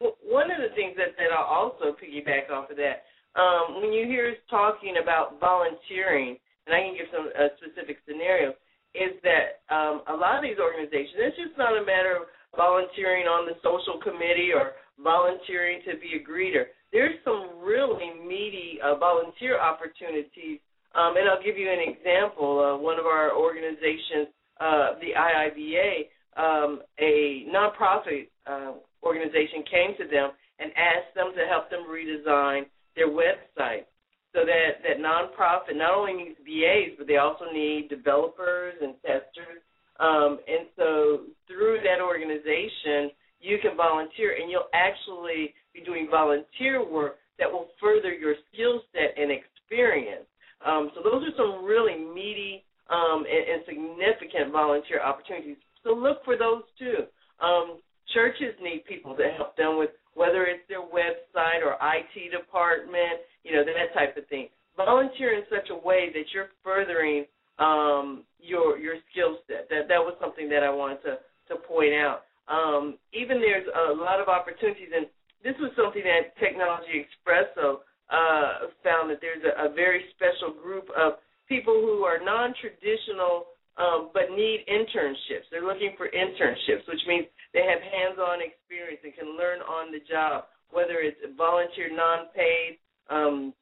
one 0.00 0.50
of 0.50 0.60
the 0.60 0.74
things 0.76 0.92
that 1.00 1.16
that 1.16 1.32
I'll 1.32 1.48
also 1.48 1.96
piggyback 1.96 2.52
off 2.52 2.70
of 2.70 2.76
that, 2.76 3.08
um, 3.36 3.80
when 3.80 3.92
you 3.92 4.06
hear 4.06 4.28
us 4.28 4.40
talking 4.50 4.96
about 5.02 5.40
volunteering, 5.40 6.36
and 6.66 6.70
I 6.74 6.80
can 6.84 6.94
give 6.96 7.08
some 7.12 7.32
uh, 7.32 7.52
specific 7.60 8.00
scenarios, 8.04 8.56
is 8.92 9.16
that 9.24 9.64
um, 9.72 10.04
a 10.08 10.16
lot 10.16 10.40
of 10.40 10.44
these 10.44 10.60
organizations, 10.60 11.16
it's 11.20 11.36
just 11.36 11.56
not 11.56 11.76
a 11.76 11.84
matter 11.84 12.16
of 12.16 12.28
volunteering 12.56 13.28
on 13.28 13.44
the 13.44 13.56
social 13.60 14.00
committee 14.00 14.52
or 14.52 14.76
volunteering 15.02 15.80
to 15.84 15.98
be 15.98 16.16
a 16.16 16.22
greeter. 16.22 16.66
There's 16.92 17.16
some 17.24 17.60
really 17.62 18.12
meaty 18.26 18.78
uh, 18.82 18.96
volunteer 18.96 19.60
opportunities, 19.60 20.60
um, 20.94 21.16
and 21.16 21.28
I'll 21.28 21.42
give 21.42 21.58
you 21.58 21.68
an 21.70 21.82
example. 21.82 22.60
Uh, 22.60 22.80
one 22.80 22.98
of 22.98 23.06
our 23.06 23.36
organizations, 23.36 24.28
uh, 24.60 24.96
the 25.00 25.12
IIBA, 25.16 26.08
um, 26.36 26.80
a 26.98 27.46
nonprofit 27.52 28.28
uh, 28.46 28.72
organization 29.02 29.64
came 29.70 29.96
to 29.98 30.08
them 30.08 30.30
and 30.58 30.70
asked 30.76 31.14
them 31.14 31.32
to 31.36 31.44
help 31.48 31.70
them 31.70 31.84
redesign 31.88 32.64
their 32.94 33.08
website 33.08 33.84
so 34.32 34.44
that 34.44 34.84
that 34.84 35.00
nonprofit 35.00 35.76
not 35.76 35.94
only 35.94 36.12
needs 36.12 36.38
BAs 36.44 36.96
but 36.98 37.06
they 37.06 37.16
also 37.16 37.46
need 37.52 37.88
developers 37.88 38.74
and 38.82 38.94
testers. 39.00 39.64
Um, 39.98 40.38
and 40.46 40.68
so 40.76 41.20
through 41.48 41.80
that 41.84 42.04
organization, 42.04 43.16
you 43.46 43.58
can 43.62 43.76
volunteer 43.76 44.34
and 44.34 44.50
you'll 44.50 44.70
actually 44.74 45.54
be 45.72 45.80
doing 45.86 46.08
volunteer 46.10 46.82
work 46.82 47.16
that 47.38 47.50
will 47.50 47.68
further 47.80 48.12
your 48.12 48.34
skill 48.52 48.82
set 48.92 49.14
and 49.16 49.30
experience. 49.30 50.26
Um, 50.66 50.90
so 50.94 51.02
those 51.02 51.22
are 51.22 51.36
some 51.36 51.64
really 51.64 51.94
meaty 51.94 52.64
um, 52.90 53.24
and, 53.28 53.44
and 53.46 53.62
significant 53.66 54.50
volunteer 54.50 55.00
opportunities. 55.00 55.56
So 55.84 55.94
look 55.94 56.24
for 56.24 56.36
those 56.36 56.62
too. 56.78 57.06
Um, 57.38 57.78
churches 58.14 58.54
need 58.60 58.84
people 58.88 59.14
to 59.16 59.30
help 59.36 59.56
them 59.56 59.78
with 59.78 59.90
whether 60.14 60.44
it's 60.46 60.66
their 60.68 60.82
website 60.82 61.62
or 61.62 61.76
IT 61.76 62.32
department, 62.32 63.22
you 63.44 63.52
know, 63.52 63.62
that 63.62 63.94
type 63.94 64.16
of 64.16 64.26
thing. 64.28 64.48
Volunteer 64.76 65.34
in 65.36 65.44
such 65.50 65.70
a 65.70 65.76
way 65.86 66.10
that 66.12 66.24
you're 66.34 66.48
furthering 66.64 67.26
um, 67.58 68.24
your 68.40 68.78
your 68.78 68.96
skill 69.10 69.38
set. 69.46 69.68
That 69.70 69.88
that 69.88 70.00
was 70.00 70.14
something 70.20 70.48
that 70.50 70.62
I 70.62 70.70
wanted 70.70 71.02
to 71.04 71.18
to 71.48 71.56
point 71.56 71.94
out. 71.94 72.25
Um, 72.48 72.98
even 73.12 73.40
there's 73.40 73.66
a 73.66 73.94
lot 73.94 74.20
of 74.20 74.28
opportunities, 74.28 74.90
and 74.94 75.06
this 75.42 75.54
was 75.58 75.72
something 75.74 76.02
that 76.02 76.34
Technology 76.38 77.02
Expresso 77.02 77.82
uh, 78.10 78.70
found 78.86 79.10
that 79.10 79.18
there's 79.20 79.42
a, 79.42 79.66
a 79.66 79.74
very 79.74 80.06
special 80.14 80.54
group 80.54 80.86
of 80.96 81.18
people 81.48 81.74
who 81.74 82.02
are 82.06 82.22
non-traditional 82.22 83.50
um, 83.76 84.10
but 84.14 84.30
need 84.32 84.64
internships. 84.70 85.50
They're 85.50 85.66
looking 85.66 85.92
for 85.96 86.08
internships, 86.08 86.88
which 86.88 87.02
means 87.06 87.26
they 87.52 87.66
have 87.66 87.82
hands-on 87.82 88.40
experience 88.40 89.00
and 89.04 89.14
can 89.14 89.36
learn 89.36 89.60
on 89.60 89.92
the 89.92 90.00
job, 90.08 90.44
whether 90.70 91.04
it's 91.04 91.18
volunteer, 91.36 91.92
non-paid. 91.92 92.78
Um, 93.10 93.52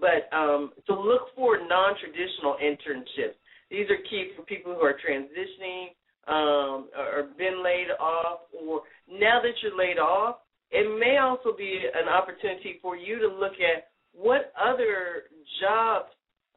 but 0.00 0.30
um, 0.36 0.72
to 0.86 0.94
look 0.94 1.34
for 1.34 1.58
non-traditional 1.58 2.56
internships. 2.62 3.36
These 3.70 3.88
are 3.88 3.96
key 4.08 4.30
for 4.36 4.42
people 4.44 4.74
who 4.74 4.84
are 4.84 4.96
transitioning 5.00 5.96
um, 6.28 6.88
or 6.96 7.28
been 7.36 7.62
laid 7.62 7.88
off, 7.98 8.40
or 8.52 8.82
now 9.10 9.40
that 9.42 9.52
you're 9.62 9.76
laid 9.76 9.98
off, 9.98 10.36
it 10.70 10.98
may 10.98 11.18
also 11.18 11.56
be 11.56 11.80
an 11.94 12.08
opportunity 12.08 12.78
for 12.80 12.96
you 12.96 13.18
to 13.18 13.28
look 13.28 13.54
at 13.54 13.90
what 14.14 14.52
other 14.60 15.24
jobs, 15.60 16.08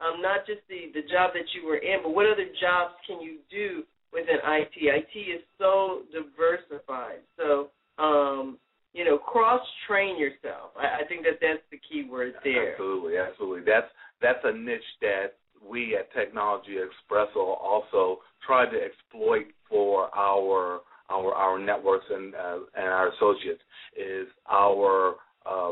um, 0.02 0.22
not 0.22 0.46
just 0.46 0.62
the, 0.70 0.92
the 0.94 1.08
job 1.12 1.32
that 1.34 1.46
you 1.54 1.66
were 1.66 1.78
in, 1.78 2.00
but 2.04 2.14
what 2.14 2.26
other 2.26 2.48
jobs 2.60 2.94
can 3.08 3.22
you 3.22 3.40
do 3.50 3.84
within 4.14 4.38
IT. 4.44 4.72
IT 4.76 5.20
is 5.20 5.42
so 5.58 6.04
diversified. 6.14 7.20
So, 7.38 7.70
um, 7.98 8.58
you 8.94 9.04
know, 9.04 9.18
cross 9.18 9.62
train 9.88 10.18
yourself. 10.18 10.72
I, 10.80 11.04
I 11.04 11.08
think 11.08 11.24
that 11.24 11.40
that's 11.42 11.64
the 11.72 11.80
key 11.90 12.08
word 12.10 12.34
there. 12.44 12.72
Absolutely, 12.74 13.18
absolutely. 13.18 13.64
That's 13.66 13.88
that's 14.22 14.40
a 14.46 14.54
niche 14.54 14.82
that 15.02 15.36
we 15.70 15.96
at 15.96 16.12
Technology 16.14 16.78
Expresso 16.78 17.58
also 17.62 18.20
try 18.46 18.66
to 18.66 18.78
exploit 18.78 19.48
for 19.70 20.16
our 20.16 20.82
our 21.10 21.34
our 21.34 21.60
networks 21.60 22.06
and 22.10 22.34
uh, 22.36 22.58
and 22.76 22.86
our 22.86 23.10
associates 23.10 23.62
is 23.96 24.28
our 24.50 25.16
uh, 25.46 25.72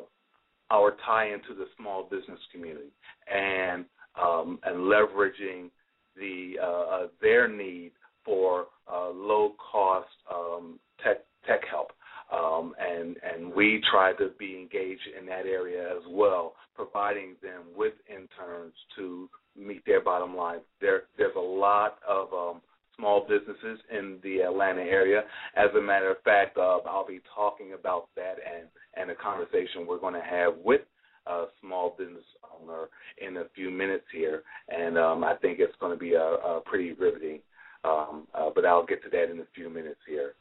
our 0.72 0.96
tie 1.06 1.28
into 1.28 1.54
the 1.58 1.66
small 1.78 2.04
business 2.04 2.40
community 2.52 2.92
and 3.34 3.86
um, 4.22 4.60
and 4.64 4.78
leveraging 4.78 5.70
the 6.16 6.54
uh, 6.62 6.66
uh 6.66 7.08
their 7.22 7.48
need 7.48 7.92
for 8.24 8.68
uh, 8.92 9.10
low 9.10 9.54
cost 9.72 10.08
um, 10.32 10.80
tech 11.04 11.18
tech 11.48 11.62
help. 11.70 11.92
Um, 12.32 12.74
and 12.80 13.18
and 13.22 13.54
we 13.54 13.82
try 13.92 14.14
to 14.14 14.30
be 14.40 14.58
engaged 14.58 15.02
in 15.20 15.26
that 15.28 15.46
area 15.46 15.92
as 15.92 16.02
well, 16.10 16.54
providing 16.76 17.36
them 17.44 17.64
with 17.76 17.94
interns 18.10 18.74
to 18.96 19.30
meet 19.58 19.86
their 19.86 20.02
bottom 20.02 20.36
line. 20.36 20.60
There 20.82 21.04
there's 21.18 21.36
a 21.36 21.40
lot 21.40 22.00
of 22.08 22.34
um, 22.34 22.62
small 22.98 23.26
businesses 23.28 23.80
in 23.92 24.20
the 24.24 24.42
Atlanta 24.42 24.82
area. 24.82 25.24
As 25.56 25.70
a 25.78 25.82
matter 25.82 26.12
of 26.12 26.22
fact, 26.24 26.58
uh, 26.58 26.80
I'll 26.88 27.08
be 27.08 27.22
talking 27.36 27.74
about 27.74 28.10
that 28.16 28.36
and 28.46 28.68
and 28.96 29.12
a 29.12 29.16
conversation 29.16 29.88
we're 29.88 30.00
going 30.00 30.14
to 30.14 30.22
have 30.22 30.54
with 30.64 30.82
a 31.28 31.46
small 31.62 31.96
business 31.98 32.24
owner 32.62 32.88
in 33.18 33.38
a 33.38 33.46
few 33.56 33.72
minutes 33.72 34.06
here, 34.12 34.44
and 34.70 34.98
um, 34.98 35.24
I 35.24 35.36
think 35.36 35.60
it's 35.60 35.76
going 35.80 35.94
to 35.94 36.00
be 36.00 36.14
a, 36.14 36.22
a 36.22 36.62
pretty 36.66 36.92
riveting. 36.94 37.40
Um, 37.86 38.28
uh, 38.34 38.48
but 38.54 38.66
I'll 38.66 38.86
get 38.86 39.04
to 39.04 39.10
that 39.10 39.30
in 39.30 39.40
a 39.40 39.48
few 39.54 39.70
minutes 39.70 40.00
here. 40.08 40.36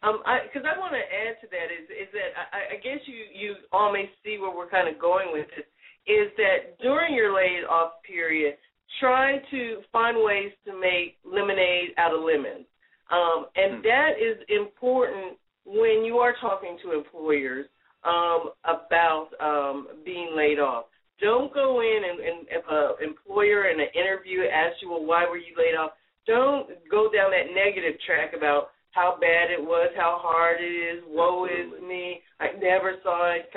Um, 0.00 0.24
because 0.48 0.64
I, 0.64 0.76
I 0.76 0.80
want 0.80 0.96
to 0.96 1.04
add 1.04 1.36
to 1.44 1.46
that 1.52 1.68
is 1.68 1.84
is 1.92 2.08
that 2.16 2.32
I, 2.32 2.72
I 2.72 2.76
guess 2.80 3.04
you 3.04 3.20
you 3.36 3.48
all 3.68 3.92
may 3.92 4.08
see 4.24 4.40
where 4.40 4.48
we're 4.48 4.68
kind 4.68 4.88
of 4.88 4.96
going 4.96 5.28
with 5.28 5.44
this 5.52 5.68
is 6.06 6.30
that 6.36 6.78
during 6.80 7.14
your 7.14 7.34
laid 7.34 7.64
off 7.64 7.92
period, 8.06 8.56
try 8.98 9.38
to 9.50 9.78
find 9.92 10.16
ways 10.18 10.52
to 10.66 10.72
make 10.78 11.16
lemonade 11.24 11.90
out 11.98 12.14
of 12.14 12.22
lemons, 12.22 12.66
um, 13.10 13.46
and 13.56 13.78
mm. 13.78 13.82
that 13.82 14.10
is 14.18 14.38
important 14.48 15.36
when 15.64 16.04
you 16.04 16.16
are 16.16 16.34
talking 16.40 16.78
to 16.82 16.92
employers 16.92 17.66
um, 18.04 18.50
about 18.64 19.28
um, 19.40 19.88
being 20.04 20.32
laid 20.36 20.58
off. 20.58 20.86
Don't 21.20 21.52
go 21.52 21.80
in 21.80 22.00
and, 22.08 22.20
and 22.20 22.46
if 22.48 22.64
an 22.70 23.08
employer 23.08 23.68
in 23.68 23.78
an 23.78 23.92
interview 23.94 24.48
asks 24.50 24.80
you, 24.80 24.90
well, 24.90 25.04
why 25.04 25.26
were 25.28 25.36
you 25.36 25.52
laid 25.56 25.76
off? 25.76 25.92
Don't 26.26 26.68
go 26.90 27.10
down 27.12 27.30
that 27.30 27.52
negative 27.54 28.00
track 28.06 28.32
about 28.36 28.70
how 28.92 29.18
bad 29.20 29.50
it 29.50 29.60
was, 29.60 29.90
how 29.96 30.18
hard 30.20 30.58
it 30.60 30.64
is, 30.64 31.04
woe 31.06 31.44
is 31.44 31.70
me, 31.86 32.20
I 32.40 32.48
never 32.60 32.94
saw 33.02 33.34
it. 33.34 33.50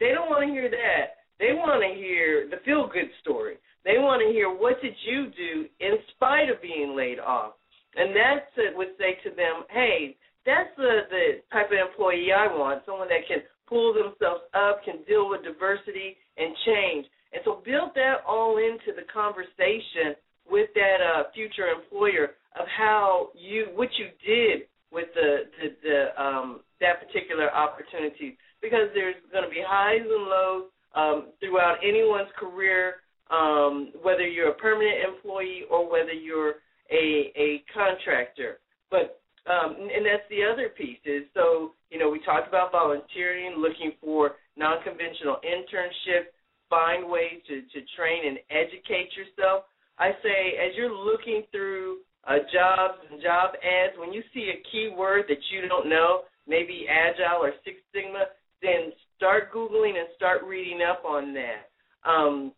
They 0.00 0.10
don't 0.12 0.28
want 0.28 0.46
to 0.46 0.52
hear 0.52 0.68
that. 0.68 1.17
They 1.38 1.54
want 1.54 1.82
to 1.82 1.94
hear 1.94 2.48
the 2.50 2.58
feel 2.64 2.90
good 2.92 3.10
story. 3.22 3.56
They 3.84 3.98
want 3.98 4.22
to 4.26 4.32
hear 4.32 4.50
what 4.50 4.82
did 4.82 4.94
you 5.06 5.30
do 5.30 5.66
in 5.80 5.98
spite 6.14 6.50
of 6.50 6.60
being 6.60 6.96
laid 6.96 7.18
off. 7.18 7.54
And 7.94 8.14
that's 8.14 8.50
it 8.56 8.76
would 8.76 8.94
say 8.98 9.18
to 9.24 9.34
them, 9.34 9.64
hey, 9.70 10.16
that's 10.44 10.70
the 10.76 11.06
the 11.10 11.42
type 11.52 11.70
of 11.70 11.78
employee 11.78 12.32
I 12.32 12.46
want, 12.46 12.82
someone 12.84 13.08
that 13.08 13.26
can 13.26 13.42
pull 13.68 13.94
themselves 13.94 14.42
up, 14.54 14.84
can 14.84 15.04
deal 15.06 15.28
with 15.28 15.42
diversity 15.42 16.16
and 16.36 16.54
change. 16.66 17.06
And 17.32 17.42
so 17.44 17.62
build 17.64 17.92
that 17.94 18.24
all 18.26 18.56
into 18.56 18.96
the 18.96 19.04
conversation 19.12 20.16
with 20.50 20.70
that 20.74 20.98
uh, 21.04 21.22
future 21.34 21.68
employer 21.68 22.34
of 22.58 22.66
how 22.66 23.28
you 23.34 23.68
what 23.74 23.88
you 23.98 24.08
did 24.24 24.66
with 24.90 25.08
the 25.14 25.48
the, 25.60 25.68
the 25.82 26.22
um, 26.22 26.60
that 26.80 27.04
particular 27.04 27.52
opportunity 27.52 28.38
because 28.62 28.88
there's 28.94 29.16
going 29.32 29.44
to 29.44 29.50
be 29.50 29.62
highs 29.64 30.02
and 30.02 30.24
lows 30.24 30.64
um, 30.94 31.28
throughout 31.38 31.76
anyone's 31.86 32.30
career, 32.38 32.96
um, 33.30 33.92
whether 34.02 34.26
you're 34.26 34.50
a 34.50 34.54
permanent 34.54 34.96
employee 35.06 35.62
or 35.70 35.90
whether 35.90 36.12
you're 36.12 36.54
a 36.90 37.32
a 37.36 37.62
contractor. 37.72 38.58
But 38.90 39.20
um, 39.46 39.76
and 39.76 40.04
that's 40.04 40.26
the 40.30 40.44
other 40.44 40.70
piece 40.70 40.98
is 41.04 41.24
so 41.34 41.72
you 41.90 41.98
know 41.98 42.10
we 42.10 42.20
talked 42.24 42.48
about 42.48 42.72
volunteering, 42.88 43.58
looking 43.58 43.92
for 44.00 44.36
non-conventional 44.56 45.36
internships, 45.44 46.32
find 46.70 47.08
ways 47.08 47.40
to 47.48 47.60
to 47.60 47.84
train 47.96 48.26
and 48.26 48.38
educate 48.48 49.12
yourself. 49.12 49.64
I 49.98 50.12
say 50.22 50.56
as 50.56 50.76
you're 50.76 50.94
looking 50.94 51.42
through 51.50 51.98
uh, 52.28 52.44
jobs 52.52 53.00
and 53.10 53.22
job 53.22 53.56
ads, 53.64 53.96
when 53.96 54.12
you 54.12 54.22
see 54.34 54.52
a 54.52 54.62
keyword 54.70 55.24
that 55.28 55.40
you 55.50 55.66
don't 55.66 55.88
know, 55.88 56.28
maybe 56.46 56.86
Agile 56.88 57.40
or 57.40 57.52
Six 57.64 57.80
Sigma, 57.92 58.28
then 58.60 58.92
start 59.16 59.52
Googling 59.52 59.96
and 59.96 60.08
start 60.16 60.44
reading 60.44 60.80
up 60.84 61.04
on 61.04 61.32
that. 61.34 61.72
Um, 62.04 62.52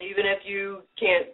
even 0.00 0.24
if 0.24 0.40
you 0.48 0.82
can't 0.98 1.28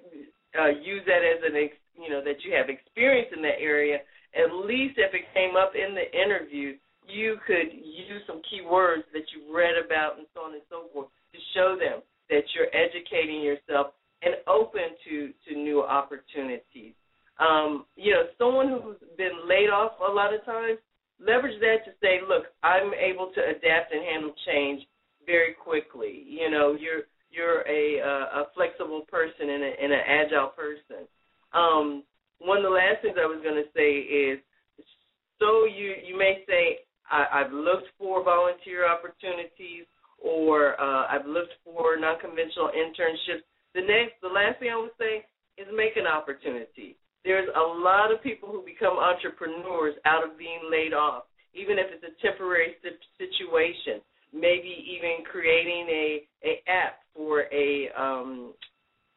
uh, 0.59 0.75
use 0.75 1.03
that 1.07 1.23
as 1.23 1.41
an, 1.47 1.57
ex, 1.57 1.75
you 1.95 2.11
know, 2.11 2.23
that 2.25 2.43
you 2.43 2.53
have 2.53 2.69
experience 2.69 3.29
in 3.35 3.43
that 3.43 3.63
area, 3.63 3.99
at 4.35 4.51
least 4.53 4.99
if 4.99 5.15
it 5.15 5.31
came 5.33 5.55
up 5.57 5.73
in 5.79 5.95
the 5.95 6.05
interview, 6.19 6.75
you 7.07 7.37
could 7.47 7.73
use 7.73 8.21
some 8.27 8.43
keywords 8.45 9.07
that 9.15 9.25
you've 9.33 9.55
read 9.55 9.79
about 9.79 10.19
and 10.19 10.27
so 10.35 10.41
on 10.41 10.53
and 10.53 10.67
so 10.69 10.91
forth 10.93 11.09
to 11.33 11.39
show 11.55 11.77
them 11.79 12.03
that 12.29 12.45
you're 12.53 12.69
educating 12.75 13.41
yourself 13.41 13.95
and 14.21 14.35
open 14.47 14.93
to 15.09 15.33
to 15.49 15.57
new 15.57 15.81
opportunities 15.81 16.93
um, 17.39 17.87
you 17.95 18.13
know, 18.13 18.27
someone 18.37 18.69
who's 18.69 18.99
been 19.17 19.47
laid 19.47 19.71
off 19.71 19.93
a 20.03 20.13
lot 20.13 20.35
of 20.35 20.45
times, 20.45 20.79
leverage 21.21 21.59
that 21.61 21.87
to 21.87 21.93
say, 22.03 22.19
look, 22.27 22.51
I'm 22.63 22.91
able 22.95 23.31
to 23.35 23.41
adapt 23.41 23.95
and 23.95 24.03
handle 24.03 24.35
change 24.47 24.83
very 25.25 25.55
quickly. 25.55 26.25
You 26.27 26.51
know, 26.51 26.77
you're 26.79 27.07
you're 27.31 27.63
a 27.69 28.03
uh, 28.03 28.43
a 28.43 28.45
flexible 28.55 29.07
person 29.09 29.51
and, 29.51 29.63
a, 29.63 29.73
and 29.83 29.93
an 29.93 30.05
agile 30.07 30.51
person. 30.57 31.07
Um, 31.55 32.03
one 32.41 32.59
of 32.59 32.65
the 32.65 32.75
last 32.75 33.03
things 33.03 33.17
I 33.19 33.27
was 33.27 33.43
going 33.43 33.59
to 33.59 33.71
say 33.71 34.03
is, 34.03 34.39
so 35.39 35.65
you 35.65 35.95
you 36.03 36.19
may 36.19 36.43
say 36.49 36.83
I, 37.07 37.45
I've 37.45 37.53
looked 37.53 37.87
for 37.99 38.25
volunteer 38.25 38.83
opportunities 38.83 39.87
or 40.19 40.75
uh, 40.81 41.07
I've 41.07 41.27
looked 41.27 41.55
for 41.63 41.95
non-conventional 41.95 42.75
internships. 42.75 43.47
The 43.79 43.87
next, 43.87 44.19
the 44.21 44.27
last 44.27 44.59
thing 44.59 44.75
I 44.75 44.81
would 44.81 44.99
say 44.99 45.23
is 45.55 45.69
make 45.71 45.95
an 45.95 46.11
opportunity 46.11 46.99
there's 47.25 47.49
a 47.55 47.61
lot 47.61 48.13
of 48.13 48.23
people 48.23 48.49
who 48.49 48.65
become 48.65 48.97
entrepreneurs 48.97 49.95
out 50.07 50.25
of 50.25 50.39
being 50.39 50.61
laid 50.71 50.95
off, 50.95 51.25
even 51.55 51.79
if 51.79 51.87
it's 51.93 52.05
a 52.05 52.17
temporary 52.25 52.75
situation. 53.19 54.01
Maybe 54.33 54.85
even 54.97 55.25
creating 55.31 55.89
a 55.89 56.23
a 56.45 56.63
app 56.69 57.01
for 57.15 57.45
a 57.53 57.89
um, 58.47 58.55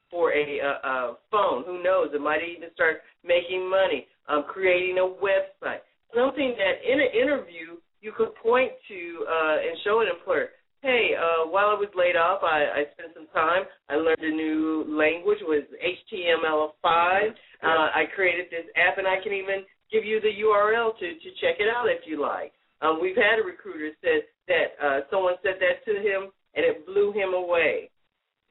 for 0.09 0.33
a, 0.33 0.59
a, 0.59 0.87
a 0.87 1.17
phone. 1.29 1.63
Who 1.65 1.83
knows? 1.83 2.09
It 2.13 2.21
might 2.21 2.41
even 2.43 2.69
start 2.73 2.97
making 3.23 3.69
money. 3.69 4.07
Um, 4.27 4.45
creating 4.47 4.97
a 4.97 5.07
website, 5.07 5.83
something 6.15 6.55
that 6.55 6.73
in 6.87 7.01
an 7.01 7.09
interview 7.11 7.81
you 8.01 8.13
could 8.15 8.33
point 8.41 8.71
to 8.87 9.25
uh, 9.27 9.55
and 9.59 9.77
show 9.83 10.01
an 10.01 10.07
employer 10.07 10.49
hey, 10.81 11.13
uh, 11.13 11.47
while 11.49 11.69
I 11.69 11.77
was 11.77 11.89
laid 11.95 12.17
off, 12.17 12.41
I, 12.43 12.81
I 12.81 12.81
spent 12.93 13.13
some 13.13 13.29
time. 13.33 13.69
I 13.89 13.95
learned 13.95 14.21
a 14.21 14.33
new 14.33 14.85
language 14.89 15.39
with 15.41 15.65
HTML5. 15.77 16.81
Uh, 16.81 17.87
I 17.93 18.05
created 18.15 18.47
this 18.49 18.65
app, 18.75 18.97
and 18.97 19.07
I 19.07 19.21
can 19.21 19.33
even 19.33 19.61
give 19.91 20.03
you 20.03 20.19
the 20.19 20.33
URL 20.41 20.97
to 20.97 21.07
to 21.13 21.29
check 21.39 21.61
it 21.61 21.69
out 21.69 21.85
if 21.85 22.05
you 22.05 22.19
like. 22.19 22.53
Um, 22.81 22.97
we've 22.99 23.15
had 23.15 23.37
a 23.37 23.45
recruiter 23.45 23.91
said 24.01 24.25
that 24.47 24.67
uh, 24.81 24.99
someone 25.11 25.35
said 25.43 25.61
that 25.61 25.85
to 25.85 26.01
him, 26.01 26.33
and 26.55 26.65
it 26.65 26.85
blew 26.85 27.13
him 27.13 27.33
away. 27.33 27.90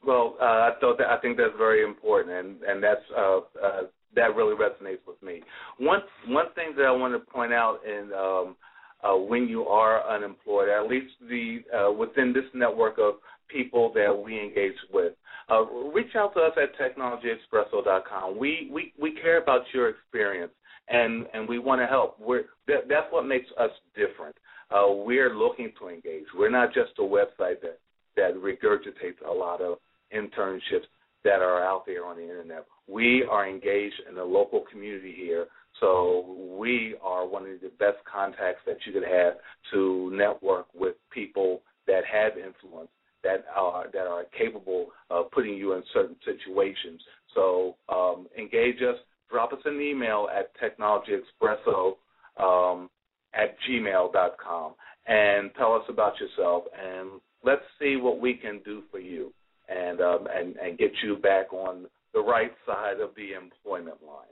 Well, 0.06 0.36
uh, 0.40 0.44
I 0.44 0.70
thought 0.80 0.98
that 0.98 1.08
I 1.08 1.18
think 1.18 1.36
that's 1.36 1.56
very 1.58 1.84
important, 1.84 2.34
and 2.34 2.62
and 2.62 2.82
that's 2.82 3.04
uh, 3.16 3.38
uh, 3.38 3.82
that 4.16 4.34
really 4.34 4.54
resonates 4.54 5.06
with 5.06 5.22
me. 5.22 5.42
One 5.78 6.00
one 6.28 6.46
thing 6.54 6.72
that 6.76 6.86
I 6.86 6.90
want 6.90 7.14
to 7.14 7.32
point 7.32 7.52
out 7.52 7.80
in 7.84 8.10
um, 8.12 8.56
uh, 9.02 9.16
when 9.16 9.46
you 9.48 9.66
are 9.66 10.08
unemployed, 10.08 10.68
at 10.68 10.88
least 10.88 11.12
the 11.28 11.58
uh, 11.76 11.92
within 11.92 12.32
this 12.32 12.44
network 12.54 12.98
of 12.98 13.14
people 13.48 13.92
that 13.94 14.12
we 14.12 14.38
engage 14.40 14.76
with. 14.92 15.12
Uh, 15.50 15.64
reach 15.92 16.14
out 16.14 16.32
to 16.32 16.40
us 16.40 16.52
at 16.56 16.70
technologyexpresso.com. 16.78 18.38
We, 18.38 18.70
we 18.72 18.92
we 19.00 19.12
care 19.20 19.42
about 19.42 19.62
your 19.74 19.88
experience 19.88 20.52
and 20.88 21.26
and 21.34 21.48
we 21.48 21.58
want 21.58 21.80
to 21.80 21.86
help. 21.86 22.18
We're 22.20 22.44
that, 22.68 22.88
that's 22.88 23.06
what 23.10 23.26
makes 23.26 23.46
us 23.58 23.70
different. 23.94 24.36
Uh, 24.70 24.86
we're 24.88 25.34
looking 25.34 25.72
to 25.80 25.88
engage. 25.88 26.24
We're 26.36 26.50
not 26.50 26.72
just 26.72 26.92
a 26.98 27.02
website 27.02 27.60
that 27.62 27.78
that 28.16 28.34
regurgitates 28.34 29.26
a 29.28 29.32
lot 29.32 29.60
of 29.60 29.78
internships 30.14 30.86
that 31.24 31.40
are 31.40 31.62
out 31.62 31.84
there 31.86 32.04
on 32.04 32.16
the 32.16 32.22
internet. 32.22 32.64
We 32.88 33.24
are 33.30 33.48
engaged 33.48 34.02
in 34.08 34.14
the 34.14 34.24
local 34.24 34.64
community 34.70 35.14
here 35.16 35.46
so 35.78 36.36
we 36.58 36.96
are 37.02 37.26
one 37.26 37.44
of 37.44 37.60
the 37.60 37.70
best 37.78 37.98
contacts 38.10 38.60
that 38.66 38.78
you 38.86 38.92
could 38.92 39.08
have 39.08 39.34
to 39.72 40.10
network 40.12 40.66
with 40.74 40.96
people 41.10 41.62
that 41.86 42.02
have 42.10 42.32
influence, 42.36 42.90
that 43.22 43.44
are 43.54 43.86
that 43.92 44.06
are 44.06 44.24
capable 44.36 44.88
of 45.10 45.30
putting 45.30 45.54
you 45.54 45.74
in 45.74 45.82
certain 45.92 46.16
situations. 46.24 47.00
So 47.34 47.76
um, 47.88 48.26
engage 48.36 48.82
us. 48.82 48.96
Drop 49.30 49.52
us 49.52 49.60
an 49.64 49.80
email 49.80 50.28
at 50.36 50.50
technologyexpresso 50.58 51.94
um, 52.38 52.90
at 53.32 53.56
gmail.com 53.68 54.74
and 55.06 55.50
tell 55.56 55.74
us 55.74 55.84
about 55.88 56.14
yourself 56.18 56.64
and 56.76 57.20
let's 57.44 57.62
see 57.80 57.96
what 57.96 58.20
we 58.20 58.34
can 58.34 58.60
do 58.64 58.82
for 58.90 58.98
you. 58.98 59.32
And 59.70 60.00
um, 60.00 60.26
and 60.34 60.56
and 60.56 60.78
get 60.78 60.92
you 61.02 61.16
back 61.16 61.52
on 61.52 61.86
the 62.12 62.20
right 62.20 62.52
side 62.66 63.00
of 63.00 63.10
the 63.16 63.32
employment 63.32 64.02
line. 64.06 64.26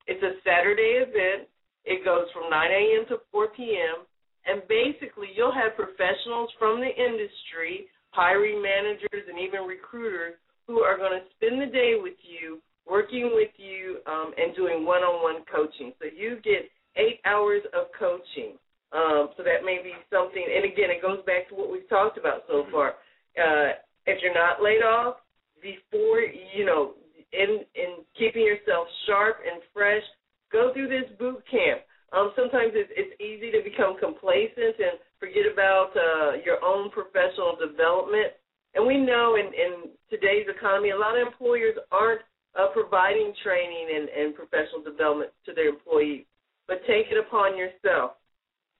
It's 0.08 0.24
a 0.24 0.34
Saturday 0.44 1.04
event. 1.04 1.48
It 1.86 2.04
goes 2.04 2.28
from 2.34 2.50
9 2.50 2.72
a.m. 2.72 3.06
to 3.10 3.20
4 3.32 3.48
p.m. 3.56 4.06
And 4.46 4.62
basically, 4.68 5.30
you'll 5.36 5.54
have 5.54 5.76
professionals 5.76 6.52
from 6.60 6.80
the 6.80 6.90
industry, 6.90 7.88
hiring 8.16 8.62
managers, 8.62 9.28
and 9.28 9.38
even 9.40 9.68
recruiters 9.68 10.36
who 10.68 10.80
are 10.80 10.98
going 10.98 11.12
to 11.20 11.26
spend 11.36 11.62
the 11.62 11.72
day 11.72 11.94
with 12.02 12.18
you, 12.24 12.60
working 12.90 13.32
with 13.36 13.52
you, 13.58 14.00
um, 14.08 14.32
and 14.38 14.56
doing 14.56 14.86
one 14.86 15.04
on 15.04 15.22
one 15.22 15.44
coaching. 15.52 15.92
So 16.00 16.08
you 16.08 16.40
get 16.44 16.72
eight 16.96 17.20
hours 17.26 17.62
of 17.74 17.88
coaching. 18.00 18.58
Um, 18.94 19.36
so 19.36 19.44
that 19.44 19.66
may 19.66 19.84
be 19.84 19.92
something, 20.08 20.40
and 20.40 20.64
again, 20.64 20.88
it 20.88 21.02
goes 21.02 21.20
back 21.26 21.50
to 21.50 21.56
what 21.56 21.70
we've 21.70 21.90
talked 21.90 22.18
about 22.18 22.48
so 22.48 22.64
far. 22.72 22.96
Uh, 23.36 23.76
if 24.06 24.24
you're 24.24 24.34
not 24.34 24.64
laid 24.64 24.80
off, 24.80 25.18
before 25.60 26.22
you 26.22 26.64
know, 26.64 26.94
in 27.34 27.66
in 27.76 28.06
keeping 28.18 28.46
yourself 28.46 28.88
sharp 29.06 29.38
and 29.44 29.62
fresh, 29.74 30.04
go 30.52 30.72
through 30.72 30.88
this 30.88 31.10
boot 31.20 31.44
camp. 31.50 31.82
Um, 32.14 32.32
sometimes 32.38 32.72
it's, 32.72 32.94
it's 32.96 33.20
easy 33.20 33.52
to 33.52 33.60
become 33.66 34.00
complacent 34.00 34.80
and 34.80 34.96
forget 35.20 35.48
about 35.52 35.92
uh, 35.96 36.42
your 36.44 36.64
own 36.64 36.90
professional 36.92 37.56
development. 37.56 38.34
And 38.76 38.86
we 38.86 38.98
know 38.98 39.36
in, 39.40 39.48
in 39.56 39.92
today's 40.10 40.48
economy, 40.52 40.92
a 40.92 40.98
lot 40.98 41.18
of 41.20 41.26
employers 41.26 41.76
aren't 41.92 42.22
uh, 42.60 42.68
providing 42.74 43.34
training 43.44 43.88
and, 43.96 44.10
and 44.10 44.36
professional 44.36 44.84
development 44.84 45.32
to 45.46 45.54
their 45.54 45.70
employees. 45.70 46.26
But 46.68 46.82
take 46.88 47.08
it 47.12 47.20
upon 47.20 47.58
yourself. 47.58 48.20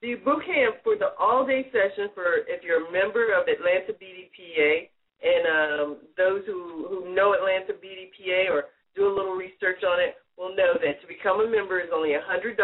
The 0.02 0.16
boot 0.16 0.44
camp 0.46 0.84
for 0.84 0.96
the 0.96 1.16
all-day 1.20 1.72
session 1.72 2.12
for 2.14 2.44
if 2.48 2.64
you're 2.64 2.88
a 2.88 2.92
member 2.92 3.32
of 3.32 3.48
Atlanta 3.48 3.94
BDPA 3.96 4.92
and 5.24 5.44
um, 5.48 5.98
those 6.18 6.44
who, 6.46 6.86
who 6.90 7.16
know 7.16 7.34
Atlanta 7.34 7.74
BDPA 7.74 8.52
or 8.52 8.66
do 8.96 9.08
a 9.08 9.14
little 9.16 9.36
research 9.36 9.84
on 9.84 10.00
it 10.00 10.16
will 10.38 10.56
know 10.56 10.76
that 10.76 11.00
to 11.02 11.08
become 11.08 11.40
a 11.40 11.50
member 11.50 11.80
is 11.80 11.90
only 11.94 12.14
a 12.14 12.20
$100 12.20 12.60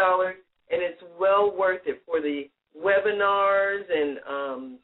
and 0.70 0.80
it's 0.82 1.02
well 1.18 1.54
worth 1.56 1.82
it 1.86 2.02
for 2.04 2.20
the 2.20 2.48
webinars 2.76 3.82
and 3.90 4.18
um, 4.28 4.78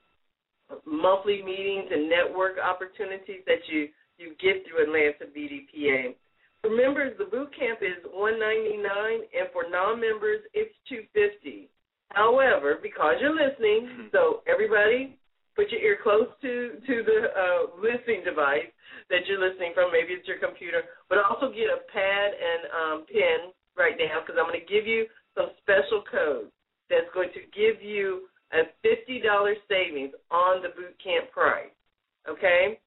monthly 0.86 1.42
meetings 1.42 1.88
and 1.90 2.08
network 2.08 2.56
opportunities 2.58 3.42
that 3.46 3.64
you, 3.68 3.88
you 4.18 4.34
get 4.40 4.64
through 4.66 4.84
Atlanta 4.84 5.30
BDPA. 5.32 6.14
For 6.62 6.70
members, 6.70 7.16
the 7.18 7.24
boot 7.24 7.50
camp 7.56 7.80
is 7.82 8.02
199 8.10 8.82
and 8.84 9.48
for 9.52 9.70
non-members, 9.70 10.40
it's 10.54 10.74
250 10.88 11.70
However, 12.10 12.78
because 12.82 13.16
you're 13.20 13.36
listening, 13.36 14.08
so 14.12 14.40
everybody 14.48 15.16
put 15.54 15.70
your 15.70 15.80
ear 15.80 15.98
close 16.02 16.28
to 16.40 16.80
to 16.80 16.94
the 17.04 17.20
uh, 17.36 17.60
listening 17.76 18.24
device 18.24 18.72
that 19.10 19.26
you're 19.28 19.40
listening 19.40 19.72
from. 19.74 19.92
Maybe 19.92 20.16
it's 20.16 20.26
your 20.26 20.38
computer, 20.40 20.88
but 21.08 21.18
also 21.18 21.52
get 21.52 21.68
a 21.68 21.84
pad 21.92 22.28
and 22.32 22.60
um, 22.72 22.98
pen 23.12 23.52
right 23.76 23.96
now 23.98 24.24
because 24.24 24.40
I'm 24.40 24.48
going 24.48 24.60
to 24.60 24.72
give 24.72 24.86
you 24.86 25.04
some 25.36 25.52
special 25.60 26.02
codes 26.08 26.52
that's 26.90 27.08
going 27.14 27.30
to 27.34 27.40
give 27.52 27.82
you 27.82 28.28
a 28.52 28.64
fifty 28.82 29.20
dollars 29.20 29.58
savings 29.68 30.12
on 30.30 30.62
the 30.62 30.68
boot 30.68 30.96
camp 31.02 31.30
price. 31.32 31.72
Okay, 32.28 32.78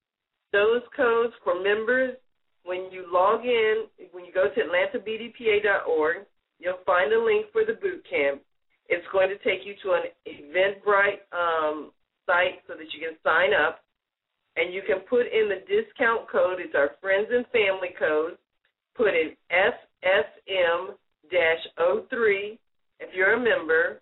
those 0.51 0.81
codes 0.95 1.33
for 1.43 1.61
members. 1.61 2.15
When 2.63 2.91
you 2.91 3.05
log 3.11 3.43
in, 3.43 3.85
when 4.11 4.23
you 4.23 4.31
go 4.31 4.45
to 4.45 4.61
AtlantaBDPA.org, 4.61 6.17
you'll 6.59 6.85
find 6.85 7.11
a 7.11 7.23
link 7.23 7.47
for 7.51 7.65
the 7.65 7.73
boot 7.73 8.05
camp. 8.07 8.41
It's 8.87 9.05
going 9.11 9.29
to 9.29 9.37
take 9.37 9.65
you 9.65 9.73
to 9.81 9.93
an 9.93 10.03
Eventbrite 10.27 11.25
um, 11.33 11.91
site 12.27 12.61
so 12.67 12.75
that 12.75 12.93
you 12.93 12.99
can 12.99 13.17
sign 13.23 13.49
up. 13.53 13.79
And 14.57 14.73
you 14.73 14.81
can 14.85 14.99
put 15.09 15.25
in 15.25 15.49
the 15.49 15.63
discount 15.65 16.29
code. 16.29 16.59
It's 16.59 16.75
our 16.75 16.91
friends 17.01 17.27
and 17.31 17.45
family 17.47 17.95
code. 17.97 18.37
Put 18.95 19.15
in 19.15 19.31
FSM 19.49 20.95
03 22.09 22.59
if 23.01 23.13
you're 23.13 23.33
a 23.33 23.39
member, 23.39 24.01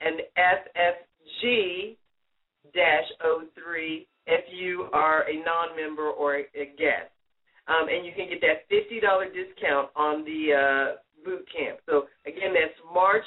and 0.00 0.20
FFG 0.38 1.96
03 2.72 4.08
if 4.26 4.44
you 4.52 4.88
are 4.92 5.22
a 5.28 5.36
non 5.44 5.76
member 5.76 6.10
or 6.10 6.36
a 6.36 6.66
guest. 6.78 7.10
Um, 7.68 7.88
and 7.88 8.06
you 8.06 8.12
can 8.14 8.28
get 8.28 8.40
that 8.42 8.70
$50 8.70 9.02
discount 9.34 9.90
on 9.96 10.24
the 10.24 10.54
uh, 10.54 10.96
boot 11.24 11.46
camp. 11.50 11.78
So, 11.86 12.06
again, 12.26 12.54
that's 12.54 12.78
March 12.94 13.26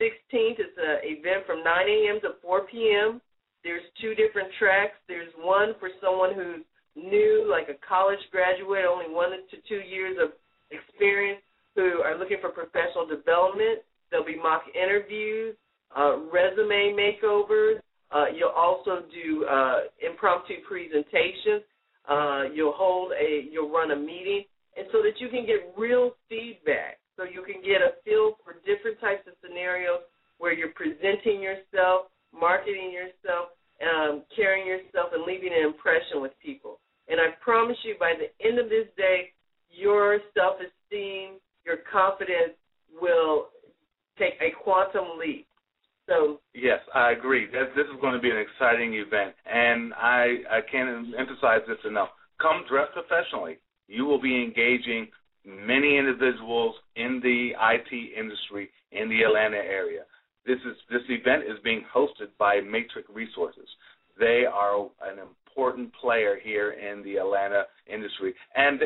16th. 0.00 0.56
It's 0.56 0.78
an 0.78 1.04
event 1.04 1.44
from 1.46 1.62
9 1.62 1.66
a.m. 1.68 2.20
to 2.22 2.40
4 2.40 2.66
p.m. 2.66 3.20
There's 3.62 3.84
two 4.00 4.14
different 4.14 4.48
tracks. 4.58 4.96
There's 5.06 5.32
one 5.36 5.74
for 5.78 5.90
someone 6.00 6.34
who's 6.34 6.64
new, 6.96 7.46
like 7.48 7.68
a 7.68 7.76
college 7.86 8.20
graduate, 8.30 8.84
only 8.88 9.12
one 9.12 9.30
to 9.30 9.56
two 9.68 9.84
years 9.84 10.16
of 10.16 10.32
experience, 10.70 11.40
who 11.76 12.00
are 12.00 12.18
looking 12.18 12.38
for 12.40 12.50
professional 12.50 13.06
development. 13.06 13.84
There'll 14.12 14.24
be 14.24 14.36
mock 14.36 14.62
interviews, 14.76 15.56
uh, 15.96 16.18
resume 16.30 16.94
makeovers. 16.94 17.80
Uh, 18.12 18.26
you'll 18.36 18.54
also 18.54 19.02
do 19.10 19.44
uh, 19.46 19.80
impromptu 20.06 20.62
presentations. 20.68 21.66
Uh, 22.08 22.44
you'll 22.54 22.76
hold 22.76 23.12
a, 23.18 23.48
you'll 23.50 23.72
run 23.72 23.90
a 23.90 23.96
meeting, 23.96 24.44
and 24.76 24.86
so 24.92 25.02
that 25.02 25.18
you 25.18 25.28
can 25.28 25.46
get 25.46 25.74
real 25.76 26.12
feedback, 26.28 26.98
so 27.16 27.24
you 27.24 27.42
can 27.42 27.62
get 27.62 27.82
a 27.82 27.98
feel 28.04 28.36
for 28.44 28.62
different 28.62 29.00
types 29.00 29.26
of 29.26 29.34
scenarios 29.42 30.06
where 30.38 30.52
you're 30.52 30.76
presenting 30.76 31.42
yourself 31.42 32.12
marketing 32.32 32.92
yourself, 32.92 33.52
um, 33.84 34.24
carrying 34.34 34.66
yourself, 34.66 35.12
and 35.12 35.24
leaving 35.24 35.52
an 35.52 35.66
impression 35.66 36.20
with 36.20 36.32
people. 36.42 36.80
And 37.08 37.20
I 37.20 37.36
promise 37.40 37.76
you, 37.84 37.94
by 38.00 38.14
the 38.16 38.32
end 38.44 38.58
of 38.58 38.68
this 38.68 38.88
day, 38.96 39.32
your 39.70 40.18
self 40.34 40.56
esteem, 40.56 41.38
your 41.64 41.78
confidence 41.90 42.56
will 43.00 43.51
take 44.22 44.38
a 44.40 44.50
quantum 44.62 45.18
leap. 45.18 45.46
So 46.08 46.40
yes, 46.54 46.80
I 46.94 47.12
agree. 47.12 47.46
This, 47.46 47.86
is 47.86 48.00
going 48.00 48.14
to 48.14 48.20
be 48.20 48.30
an 48.30 48.38
exciting 48.38 48.94
event, 48.94 49.34
and 49.46 49.94
I 49.94 50.42
I 50.50 50.60
can't 50.70 51.14
emphasize 51.18 51.60
this 51.66 51.78
enough. 51.86 52.08
Come 52.40 52.64
dressed 52.68 52.92
professionally. 52.92 53.58
You 53.88 54.04
will 54.04 54.20
be 54.20 54.42
engaging 54.42 55.08
many 55.44 55.98
individuals 55.98 56.74
in 56.96 57.20
the 57.22 57.50
IT 57.54 58.18
industry 58.18 58.70
in 58.90 59.08
the 59.08 59.22
Atlanta 59.22 59.56
area. 59.56 60.02
This 60.44 60.58
is 60.66 60.76
this 60.90 61.02
event 61.08 61.44
is 61.44 61.58
being 61.62 61.84
hosted 61.94 62.30
by 62.38 62.60
Matrix 62.60 63.08
Resources. 63.08 63.68
They 64.18 64.44
are 64.52 64.82
an 65.02 65.18
important 65.18 65.92
player 66.00 66.36
here 66.42 66.72
in 66.72 67.02
the 67.04 67.16
Atlanta 67.16 67.64
industry, 67.86 68.34
and 68.56 68.80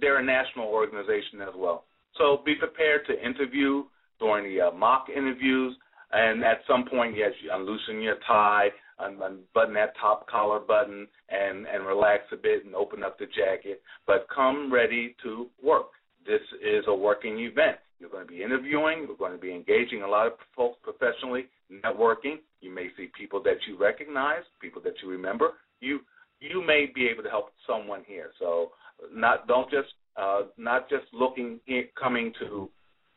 they're 0.00 0.18
a 0.18 0.24
national 0.24 0.66
organization 0.66 1.40
as 1.40 1.54
well. 1.56 1.84
So 2.16 2.42
be 2.44 2.56
prepared 2.56 3.06
to 3.06 3.24
interview 3.24 3.84
during 4.18 4.52
the 4.52 4.68
uh, 4.68 4.70
mock 4.70 5.06
interviews, 5.14 5.76
and 6.12 6.42
at 6.44 6.60
some 6.66 6.84
point, 6.86 7.16
yes, 7.16 7.32
you 7.42 7.50
unloosen 7.52 8.00
your 8.00 8.16
tie, 8.26 8.68
unbutton 8.98 9.74
that 9.74 9.94
top 10.00 10.28
collar 10.28 10.60
button, 10.60 11.06
and 11.28 11.66
and 11.66 11.86
relax 11.86 12.24
a 12.32 12.36
bit 12.36 12.64
and 12.64 12.74
open 12.74 13.02
up 13.02 13.18
the 13.18 13.26
jacket. 13.26 13.82
But 14.06 14.26
come 14.34 14.72
ready 14.72 15.14
to 15.22 15.48
work. 15.62 15.88
This 16.26 16.40
is 16.62 16.84
a 16.88 16.94
working 16.94 17.38
event. 17.40 17.78
You're 17.98 18.10
going 18.10 18.26
to 18.26 18.32
be 18.32 18.42
interviewing. 18.42 19.04
You're 19.06 19.16
going 19.16 19.32
to 19.32 19.38
be 19.38 19.52
engaging 19.52 20.02
a 20.02 20.08
lot 20.08 20.26
of 20.26 20.34
folks 20.54 20.78
professionally, 20.82 21.46
networking. 21.72 22.36
You 22.60 22.72
may 22.74 22.88
see 22.96 23.10
people 23.16 23.42
that 23.42 23.56
you 23.66 23.78
recognize, 23.78 24.42
people 24.60 24.80
that 24.82 24.94
you 25.02 25.10
remember. 25.10 25.50
You 25.80 26.00
you 26.40 26.64
may 26.64 26.86
be 26.94 27.08
able 27.08 27.22
to 27.24 27.30
help 27.30 27.50
someone 27.66 28.02
here. 28.06 28.30
So 28.38 28.70
not 29.12 29.46
don't 29.46 29.70
just 29.70 29.88
uh, 30.16 30.42
not 30.56 30.88
just 30.88 31.04
looking 31.12 31.60
coming 32.00 32.32
to 32.40 32.68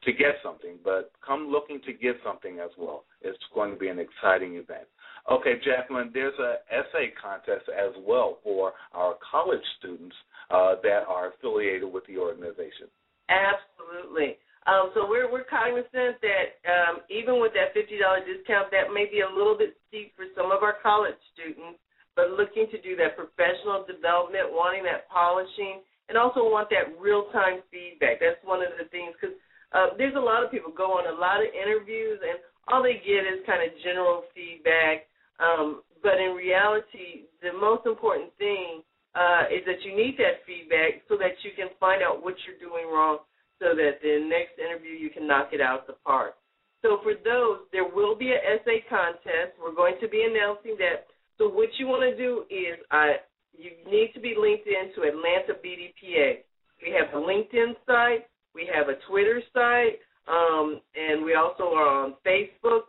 to 0.04 0.12
get 0.12 0.36
something, 0.43 0.78
but 0.84 1.12
come 1.26 1.47
looking 1.52 1.80
to 1.86 1.93
get 1.93 2.16
something 2.26 2.60
as 2.60 2.72
well. 2.78 3.04
It's 3.22 3.38
going 3.54 3.72
to 3.72 3.78
be 3.78 3.88
an 3.88 3.99
exciting 3.99 4.56
event. 4.56 4.89
Okay, 5.30 5.62
Jacqueline, 5.64 6.10
there's 6.14 6.34
an 6.39 6.58
essay 6.72 7.14
contest 7.22 7.70
as 7.70 7.93
well 8.02 8.39
for 8.43 8.74
our 8.93 9.16
college 9.22 9.62
students 9.78 10.16
uh, 10.49 10.76
that 10.82 11.06
are 11.08 11.30
affiliated 11.34 11.86
with 11.86 12.06
the 12.08 12.18
organization. 12.18 12.89
Absolutely. 13.30 14.38
Um, 14.66 14.93
so 14.93 15.10
we're 15.10 15.26
we're 15.26 15.45
cognizant 15.49 16.22
that 16.22 16.62
um, 16.70 17.02
even 17.10 17.41
with 17.41 17.54
that 17.58 17.74
fifty 17.74 17.97
dollar 17.97 18.22
discount, 18.22 18.70
that 18.70 18.93
may 18.93 19.10
be 19.10 19.26
a 19.26 19.30
little 19.30 19.58
bit 19.58 19.74
steep 19.89 20.14
for 20.14 20.26
some 20.38 20.54
of 20.54 20.62
our 20.62 20.78
college 20.82 21.18
students. 21.34 21.82
But 22.14 22.38
looking 22.38 22.68
to 22.70 22.78
do 22.82 22.93
that 23.02 23.18
professional 23.18 23.88
development, 23.88 24.54
wanting 24.54 24.84
that 24.86 25.10
polishing, 25.10 25.82
and 26.10 26.18
also 26.20 26.45
want 26.45 26.70
that 26.70 26.93
real 26.99 27.32
time 27.34 27.66
feedback. 27.72 28.20
That's 28.22 28.38
one 28.43 28.62
of 28.62 28.76
the 28.78 28.86
things 28.93 29.16
because 29.18 29.34
uh, 29.74 29.96
there's 29.98 30.16
a 30.16 30.20
lot 30.20 30.44
of 30.44 30.52
people 30.52 30.72
go 30.72 31.00
on 31.00 31.08
a 31.08 31.18
lot 31.18 31.40
of 31.40 31.48
interviews 31.54 32.20
and 32.22 32.40
all 32.68 32.84
they 32.84 33.02
get 33.04 33.26
is 33.26 33.46
kind 33.46 33.64
of 33.64 33.72
general 33.84 34.24
feedback. 34.36 35.08
Um, 35.40 35.82
but 36.04 36.20
in 36.20 36.36
reality, 36.36 37.30
the 37.42 37.54
most 37.54 37.86
important 37.86 38.32
thing 38.38 38.84
uh, 39.16 39.48
is 39.52 39.64
that 39.66 39.84
you 39.84 39.96
need 39.96 40.16
that 40.18 40.44
feedback 40.46 41.04
so 41.10 41.18
that 41.18 41.36
you 41.44 41.52
can 41.56 41.70
find 41.80 42.02
out 42.02 42.24
what 42.24 42.36
you're 42.46 42.60
doing 42.60 42.88
wrong 42.92 43.20
so 43.60 43.76
that 43.76 44.02
the 44.02 44.26
next 44.26 44.58
interview 44.58 44.92
you 44.92 45.10
can 45.10 45.28
knock 45.28 45.50
it 45.54 45.62
out 45.62 45.86
the 45.86 45.94
park. 46.06 46.36
So 46.82 47.00
for 47.04 47.14
those, 47.14 47.70
there 47.72 47.86
will 47.86 48.16
be 48.18 48.34
an 48.34 48.42
essay 48.42 48.84
contest. 48.90 49.54
We're 49.62 49.76
going 49.76 49.96
to 50.02 50.08
be 50.08 50.26
announcing 50.26 50.76
that. 50.80 51.06
So 51.38 51.48
what 51.48 51.70
you 51.78 51.88
want 51.88 52.02
to 52.02 52.18
do 52.18 52.46
is 52.50 52.82
uh, 52.90 53.22
you 53.54 53.72
need 53.86 54.14
to 54.16 54.20
be 54.20 54.34
linked 54.34 54.66
in 54.66 54.90
to 54.96 55.08
Atlanta 55.08 55.54
BDPA. 55.62 56.42
We 56.82 56.90
have 56.98 57.14
a 57.14 57.22
LinkedIn 57.22 57.78
site, 57.86 58.26
we 58.54 58.70
have 58.74 58.89
a 58.89 58.95
Twitter 59.10 59.41
site, 59.54 59.99
um, 60.28 60.82
and 60.95 61.24
we 61.24 61.36
also 61.36 61.74
are 61.74 61.88
on 61.88 62.16
Facebook. 62.26 62.82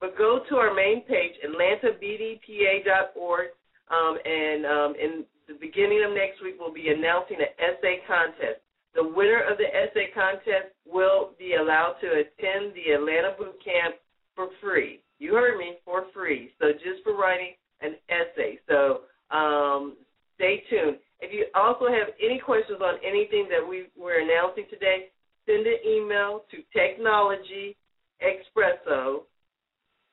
But 0.00 0.16
go 0.18 0.40
to 0.48 0.56
our 0.56 0.74
main 0.74 1.02
page, 1.02 1.34
atlantabdpa.org, 1.46 3.46
um, 3.90 4.18
and 4.24 4.66
um, 4.66 4.94
in 5.00 5.24
the 5.46 5.54
beginning 5.54 6.02
of 6.04 6.12
next 6.12 6.42
week, 6.42 6.56
we'll 6.58 6.74
be 6.74 6.88
announcing 6.88 7.36
an 7.38 7.54
essay 7.58 8.00
contest. 8.06 8.60
The 8.94 9.02
winner 9.02 9.42
of 9.48 9.58
the 9.58 9.70
essay 9.70 10.10
contest 10.12 10.74
will 10.86 11.30
be 11.38 11.54
allowed 11.54 11.96
to 12.00 12.08
attend 12.08 12.74
the 12.74 12.92
Atlanta 12.92 13.34
Boot 13.38 13.56
Camp 13.64 13.94
for 14.34 14.48
free. 14.60 15.00
You 15.18 15.34
heard 15.34 15.56
me, 15.56 15.76
for 15.84 16.06
free. 16.12 16.50
So 16.60 16.72
just 16.72 17.04
for 17.04 17.16
writing 17.16 17.54
an 17.80 17.94
essay. 18.08 18.58
So 18.68 19.02
um, 19.34 19.96
stay 20.34 20.64
tuned. 20.68 20.98
If 21.20 21.32
you 21.32 21.46
also 21.54 21.86
have 21.86 22.10
any 22.18 22.40
questions 22.40 22.80
on 22.82 22.98
anything 23.06 23.46
that 23.48 23.62
we 23.62 23.86
announcing 24.22 24.64
today, 24.70 25.10
send 25.46 25.66
an 25.66 25.78
email 25.86 26.44
to 26.50 26.58
technologyexpresso 26.76 29.22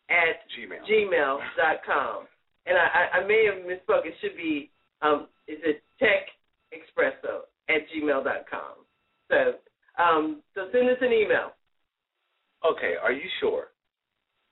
at 0.09 0.37
Gmail. 0.57 0.83
gmail.com. 0.89 2.27
And 2.65 2.77
I, 2.77 3.19
I 3.19 3.23
may 3.25 3.45
have 3.45 3.63
misspoke. 3.65 4.05
It 4.05 4.15
should 4.21 4.35
be, 4.35 4.69
um, 5.01 5.27
is 5.47 5.59
it 5.63 5.81
tech 5.99 6.27
expresso 6.73 7.45
at 7.69 7.87
gmail.com. 7.89 8.85
So, 9.29 9.53
um, 10.01 10.41
so 10.55 10.67
send 10.71 10.89
us 10.89 10.97
an 11.01 11.13
email. 11.13 11.51
Okay, 12.65 12.95
are 13.01 13.11
you 13.11 13.29
sure? 13.39 13.67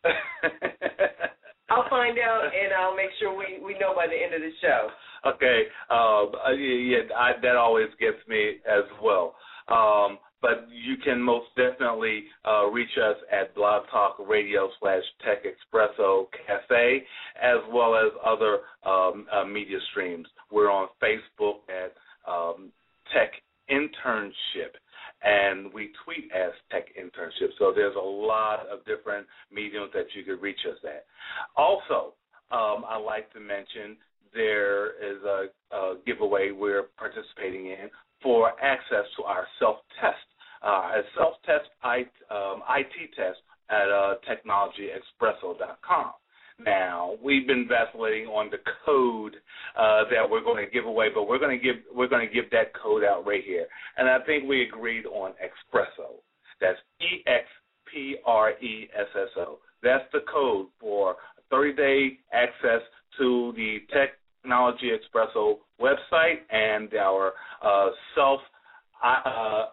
I'll 1.70 1.90
find 1.90 2.18
out 2.20 2.46
and 2.46 2.74
I'll 2.74 2.96
make 2.96 3.10
sure 3.20 3.36
we, 3.36 3.60
we 3.64 3.78
know 3.78 3.94
by 3.96 4.08
the 4.08 4.16
end 4.16 4.34
of 4.34 4.42
the 4.42 4.52
show. 4.62 4.90
Okay, 5.26 5.64
um, 5.90 6.32
uh, 6.46 6.52
yeah, 6.52 7.00
I, 7.18 7.34
that 7.42 7.56
always 7.56 7.90
gets 8.00 8.18
me 8.28 8.58
as. 8.70 8.84
Um, 9.70 10.20
but 10.42 10.68
you 10.72 10.98
can 10.98 11.22
most 11.22 11.48
definitely 11.56 12.26
uh, 12.46 12.68
reach 12.68 12.98
us 13.04 13.18
at 13.32 13.56
Blog 13.56 13.84
Talk 13.92 14.18
Radio 14.28 14.70
slash 14.80 15.02
Tech 15.26 15.44
Expresso 15.44 16.28
Cafe, 16.46 17.04
as 17.42 17.58
well 17.72 17.96
as 17.96 18.12
other 18.24 18.60
um, 18.86 19.26
uh, 19.32 19.44
media 19.44 19.80
streams. 19.92 20.28
We're 20.52 20.72
on 20.72 20.90
Facebook 21.02 21.62
at 21.70 21.94
um, 22.32 22.72
Tech 23.14 23.32
Internship, 23.70 24.78
and 25.24 25.74
we 25.74 25.90
tweet 26.06 26.30
as 26.34 26.52
Tech 26.72 26.86
Internship. 26.96 27.50
So 27.58 27.74
there's 27.76 27.96
a 27.96 28.00
lot 28.00 28.68
of 28.72 28.86
different 28.86 29.26
mediums 29.52 29.90
that 29.94 30.06
you 30.14 30.24
could 30.24 30.42
reach 30.42 30.60
us 30.70 30.78
at. 30.84 31.06
Also, 31.56 32.14
um, 32.52 32.86
I'd 32.88 33.04
like 33.04 33.34
to 33.34 33.40
mention 33.40 33.98
there 34.34 34.92
is 35.04 35.22
a, 35.24 35.76
a 35.76 35.96
giveaway 36.06 36.52
we're 36.52 36.84
participating 36.98 37.68
in 37.68 37.90
for 38.22 38.54
access 38.62 39.06
to 39.18 39.24
our 39.24 39.48
self 39.60 39.78
test, 40.00 40.18
uh, 40.64 41.00
a 41.00 41.02
self 41.18 41.36
test 41.46 41.70
IT, 41.86 42.10
um, 42.32 42.62
IT 42.70 43.12
test 43.16 43.40
at 43.70 43.90
uh, 43.90 44.16
technologyexpresso.com. 44.78 46.12
Now 46.66 47.14
we've 47.24 47.46
been 47.46 47.68
vacillating 47.68 48.26
on 48.26 48.50
the 48.50 48.58
code 48.84 49.36
uh, 49.78 50.06
that 50.10 50.28
we're 50.28 50.44
going 50.44 50.66
to 50.66 50.72
give 50.72 50.86
away, 50.86 51.10
but 51.14 51.28
we're 51.28 51.38
going 51.38 51.58
to 51.58 51.64
give 51.64 51.76
we're 51.94 52.08
going 52.08 52.28
to 52.28 52.34
give 52.34 52.50
that 52.50 52.74
code 52.74 53.04
out 53.04 53.28
right 53.28 53.44
here, 53.46 53.68
and 53.98 54.10
I 54.10 54.20
think 54.26 54.50
we 54.50 54.64
agreed 54.64 55.06
on 55.06 55.34
expresso. 55.34 56.18
That's 56.60 56.80
E 57.00 57.24
X 57.28 57.46
P 57.94 58.16
R 58.26 58.52
E 58.54 58.90
S 58.98 59.08
S 59.16 59.30
O. 59.38 59.60
That's 59.84 60.06
the 60.12 60.22
code 60.32 60.68
for 60.80 61.18
30 61.52 61.74
day 61.76 62.18
access 62.34 62.82
to 63.20 63.54
the 63.56 63.78
Technology 63.94 64.92
Expresso 64.92 65.58
website 65.80 66.40
and 66.50 66.92
our 66.96 67.34
uh, 67.64 67.90
self 68.16 68.40
uh, 69.04 69.66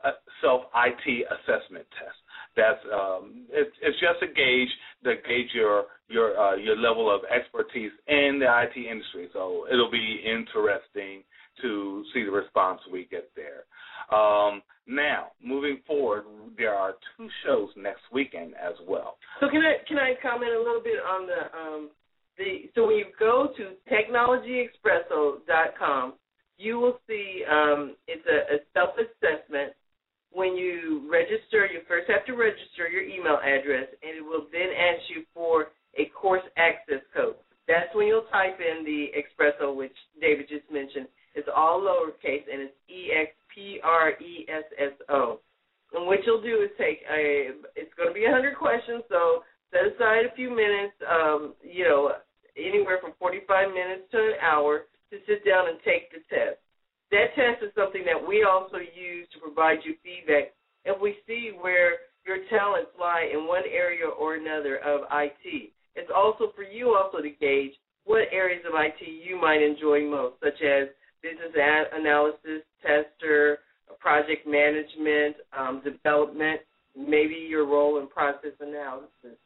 self 0.43 0.63
IT 0.75 1.27
assessment 1.31 1.87
test. 1.99 2.17
That's 2.57 2.79
um, 2.93 3.47
it, 3.51 3.73
it's 3.83 3.99
just 3.99 4.23
a 4.23 4.27
gauge 4.27 4.69
to 5.05 5.15
gauge 5.27 5.44
your 5.55 5.85
your 6.09 6.39
uh, 6.39 6.57
your 6.57 6.77
level 6.77 7.15
of 7.15 7.23
expertise 7.35 7.93
in 8.09 8.39
the 8.41 8.47
IT 8.47 8.77
industry. 8.77 9.29
So 9.33 9.67
it'll 9.73 9.91
be 9.91 10.23
interesting 10.25 11.23
to 11.63 12.05
see 12.13 12.25
the 12.25 12.31
response 12.31 12.81
we 12.93 13.07
get 13.11 13.31
there. 13.37 13.65
Um, 14.17 14.63
now, 14.87 15.29
moving 15.43 15.81
forward, 15.87 16.25
there 16.59 16.75
are 16.75 16.93
two 17.17 17.27
shows 17.45 17.71
next 17.77 18.03
weekend 18.13 18.53
as 18.55 18.75
well. 18.87 19.17
So 19.41 19.49
can 19.49 19.63
I 19.63 19.79
can 19.89 19.97
I 19.99 20.13
comment 20.21 20.53
a 20.53 20.59
little 20.59 20.83
bit 20.83 20.99
on 20.99 21.27
the 21.27 21.57
um, 21.57 21.89
the 22.37 22.69
so 22.75 22.87
when 22.87 22.97
you 22.97 23.07
go 23.19 23.49
to 23.57 23.73
technologyexpresso.com, 23.91 26.13
you 26.59 26.79
will 26.79 26.99
see 27.07 27.43
um, 27.51 27.97
it's 28.07 28.27
a, 28.27 28.41
a 28.55 28.59
self 28.75 28.91
assessment. 28.99 29.73
When 30.33 30.55
you 30.57 31.09
register, 31.11 31.67
you 31.67 31.81
first 31.87 32.11
have 32.11 32.27
to 32.27 32.35
register 32.35 32.89
your 32.91 33.03
email 33.03 33.39
address, 33.39 33.89
and 34.03 34.17
it 34.19 34.23
will 34.23 34.47
then 34.51 34.71
ask 34.77 35.09
you 35.09 35.25
for 35.33 35.71
a 35.97 36.07
course 36.07 36.43
access 36.57 37.03
code. 37.15 37.37
That's 37.67 37.95
when 37.95 38.09
you'll 38.09 38.27
type 38.33 38.61
in 38.61 38.85
the 38.85 39.13
Expresso, 39.17 39.75
which 39.75 39.97
David 40.21 40.49
just 40.49 40.71
mentioned. 40.71 41.09
It's 41.35 41.49
all 41.55 41.81
lowercase, 41.81 42.45
and 42.51 42.63
it's 42.63 42.75
E 42.89 43.11
X 43.11 43.33
P 43.55 43.81
R 43.83 44.11
E 44.11 44.47
S 44.49 44.65
S 44.79 44.93
O. 45.09 45.41
And 45.93 46.07
what 46.07 46.21
you'll 46.27 46.43
do 46.43 46.63
is 46.63 46.71
take 46.79 47.01
a. 47.11 47.51
It's 47.75 47.95
going 47.97 48.09
to 48.09 48.15
be 48.15 48.25
a 48.25 48.31
hundred 48.31 48.57
questions, 48.57 49.03
so 49.09 49.43
set 49.71 49.95
aside 49.95 50.27
a 50.27 50.35
few 50.37 50.51
minutes. 50.51 50.95
Um, 51.03 51.55
you 51.63 51.85
know, 51.85 52.13
anywhere 52.57 52.99
from 53.01 53.13
45 53.19 53.71
minutes 53.71 54.11
to 54.13 54.19
an 54.19 54.39
hour 54.43 54.87
to 55.11 55.17
sit 55.27 55.45
down 55.47 55.69
and 55.69 55.79
take 55.85 56.11
the 56.11 56.23
test. 56.29 56.59
That 57.11 57.35
test 57.35 57.63
is 57.63 57.71
something 57.75 58.03
that 58.07 58.19
we 58.19 58.43
also 58.43 58.79
use 58.79 59.29
to 59.35 59.39
provide 59.39 59.79
you 59.85 59.95
feedback 60.03 60.55
if 60.85 61.01
we 61.01 61.17
see 61.27 61.53
where 61.59 62.11
your 62.27 62.39
talents 62.51 62.91
lie 62.99 63.31
in 63.33 63.47
one 63.47 63.63
area 63.71 64.07
or 64.07 64.35
another 64.35 64.79
of 64.79 65.03
IT. 65.13 65.71
It's 65.95 66.11
also 66.15 66.51
for 66.57 66.63
you 66.63 66.95
also 66.95 67.23
to 67.23 67.31
gauge 67.31 67.73
what 68.05 68.25
areas 68.33 68.65
of 68.67 68.75
IT 68.75 69.07
you 69.07 69.41
might 69.41 69.63
enjoy 69.63 70.03
most, 70.03 70.35
such 70.43 70.61
as 70.63 70.89
business 71.25 71.53
analysis, 71.95 72.63
tester, 72.83 73.59
project 73.99 74.47
management, 74.47 75.37
um, 75.57 75.81
development, 75.83 76.61
maybe 76.97 77.35
your 77.35 77.67
role 77.67 77.99
in 77.99 78.07
process 78.09 78.53
analysis. 78.61 79.39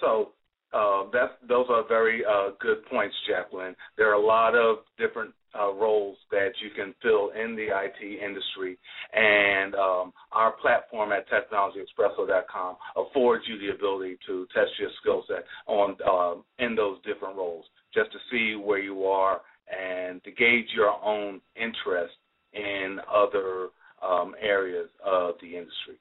so 0.00 0.30
uh, 0.72 1.04
that's 1.12 1.32
those 1.48 1.66
are 1.70 1.86
very 1.88 2.22
uh, 2.24 2.50
good 2.60 2.84
points, 2.86 3.14
Jacqueline. 3.28 3.74
There 3.96 4.08
are 4.10 4.14
a 4.14 4.24
lot 4.24 4.54
of 4.54 4.78
different 4.98 5.34
uh, 5.58 5.72
roles 5.72 6.16
that 6.30 6.50
you 6.62 6.70
can 6.74 6.94
fill 7.02 7.30
in 7.30 7.54
the 7.54 7.68
IT 7.68 8.02
industry, 8.02 8.78
and 9.12 9.74
um, 9.74 10.12
our 10.32 10.52
platform 10.60 11.12
at 11.12 11.26
technologyexpresso.com 11.28 12.76
affords 12.96 13.44
you 13.46 13.58
the 13.58 13.74
ability 13.74 14.18
to 14.26 14.46
test 14.54 14.70
your 14.78 14.90
skill 15.00 15.24
set 15.28 15.44
on 15.66 15.96
uh, 16.06 16.64
in 16.64 16.74
those 16.74 16.98
different 17.04 17.36
roles, 17.36 17.64
just 17.94 18.10
to 18.12 18.18
see 18.30 18.56
where 18.56 18.80
you 18.80 19.04
are 19.04 19.40
and 19.70 20.22
to 20.24 20.30
gauge 20.30 20.66
your 20.74 20.92
own 21.02 21.40
interest 21.56 22.14
in 22.52 22.98
other 23.12 23.68
um, 24.02 24.34
areas 24.40 24.88
of 25.04 25.34
the 25.40 25.48
industry. 25.48 25.98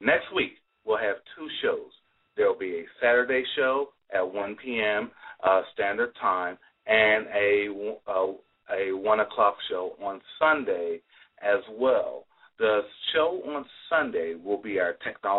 Next 0.00 0.26
week 0.34 0.52
we'll 0.84 0.98
have 0.98 1.16
two 1.36 1.48
shows. 1.62 1.90
There 2.36 2.48
will 2.48 2.58
be 2.58 2.78
a 2.78 2.84
Saturday 3.00 3.44
show 3.56 3.90
at 4.12 4.26
1 4.26 4.56
p.m. 4.62 5.10
Uh, 5.42 5.62
Standard 5.72 6.12
Time 6.20 6.58
and 6.86 7.26
a, 7.28 7.68
a 8.08 8.34
a 8.72 8.96
one 8.96 9.20
o'clock 9.20 9.56
show 9.68 9.92
on 10.02 10.20
Sunday 10.38 11.00
as 11.42 11.60
well. 11.72 12.24
The 12.58 12.82
show 13.12 13.42
on 13.46 13.64
Sunday 13.90 14.34
will 14.42 14.62
be 14.62 14.78
our 14.78 14.94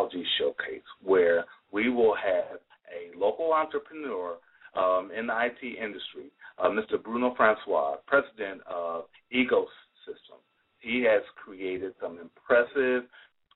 technology 0.05 0.27
showcase, 0.39 0.83
where 1.03 1.45
we 1.71 1.89
will 1.89 2.15
have 2.15 2.59
a 2.89 3.17
local 3.17 3.53
entrepreneur 3.53 4.37
um, 4.75 5.11
in 5.17 5.27
the 5.27 5.33
IT 5.33 5.77
industry, 5.77 6.31
uh, 6.59 6.69
Mr. 6.69 7.01
Bruno 7.01 7.33
Francois, 7.35 7.95
president 8.05 8.61
of 8.69 9.05
Ecosystem. 9.33 10.39
He 10.79 11.03
has 11.09 11.23
created 11.43 11.93
some 12.01 12.19
impressive 12.19 13.09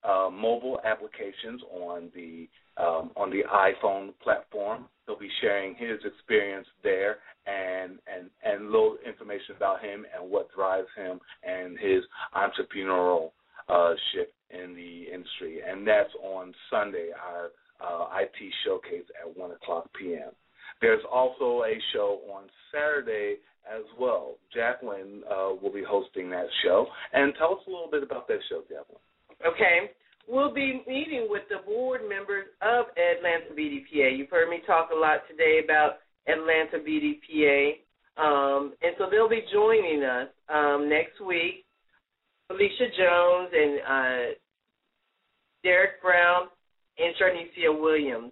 uh, 0.03 0.29
mobile 0.31 0.79
applications 0.85 1.61
on 1.71 2.09
the 2.15 2.47
um, 2.81 3.11
on 3.17 3.29
the 3.29 3.41
iPhone 3.53 4.13
platform. 4.23 4.85
He'll 5.05 5.19
be 5.19 5.29
sharing 5.41 5.75
his 5.75 5.99
experience 6.05 6.65
there 6.81 7.17
and 7.45 7.99
and 8.07 8.29
and 8.43 8.71
little 8.71 8.97
information 9.05 9.55
about 9.57 9.81
him 9.83 10.05
and 10.17 10.31
what 10.31 10.47
drives 10.55 10.87
him 10.95 11.19
and 11.43 11.77
his 11.77 12.03
entrepreneurial 12.33 13.31
uh, 13.69 13.93
ship 14.13 14.33
in 14.49 14.75
the 14.75 15.13
industry. 15.13 15.59
And 15.67 15.87
that's 15.87 16.13
on 16.23 16.53
Sunday, 16.69 17.09
our 17.13 17.51
uh, 17.79 18.07
IT 18.19 18.53
showcase 18.65 19.05
at 19.21 19.37
one 19.37 19.51
o'clock 19.51 19.89
p.m. 19.97 20.31
There's 20.81 21.03
also 21.11 21.63
a 21.63 21.75
show 21.93 22.21
on 22.33 22.43
Saturday 22.73 23.35
as 23.67 23.83
well. 23.99 24.35
Jacqueline 24.53 25.23
uh, 25.29 25.53
will 25.61 25.71
be 25.73 25.83
hosting 25.87 26.29
that 26.31 26.47
show. 26.63 26.87
And 27.13 27.33
tell 27.37 27.53
us 27.53 27.59
a 27.67 27.69
little 27.69 27.89
bit 27.91 28.03
about 28.03 28.27
that 28.27 28.39
show, 28.49 28.61
Jacqueline. 28.61 29.01
Okay. 29.45 29.91
We'll 30.27 30.53
be 30.53 30.83
meeting 30.87 31.27
with 31.29 31.43
the 31.49 31.57
board 31.65 32.01
members 32.07 32.45
of 32.61 32.85
Atlanta 32.91 33.55
BDPA. 33.57 34.15
You've 34.17 34.29
heard 34.29 34.49
me 34.49 34.59
talk 34.67 34.89
a 34.95 34.95
lot 34.95 35.21
today 35.27 35.61
about 35.63 35.97
Atlanta 36.27 36.77
BDPA. 36.77 37.81
Um, 38.17 38.73
and 38.81 38.93
so 38.97 39.07
they'll 39.09 39.29
be 39.29 39.43
joining 39.51 40.03
us 40.03 40.27
um, 40.49 40.87
next 40.87 41.19
week. 41.25 41.65
Alicia 42.49 42.87
Jones 42.97 43.49
and 43.53 43.79
uh, 43.85 44.33
Derek 45.63 46.01
Brown 46.01 46.47
and 46.97 47.15
Sharnicia 47.15 47.79
Williams 47.79 48.31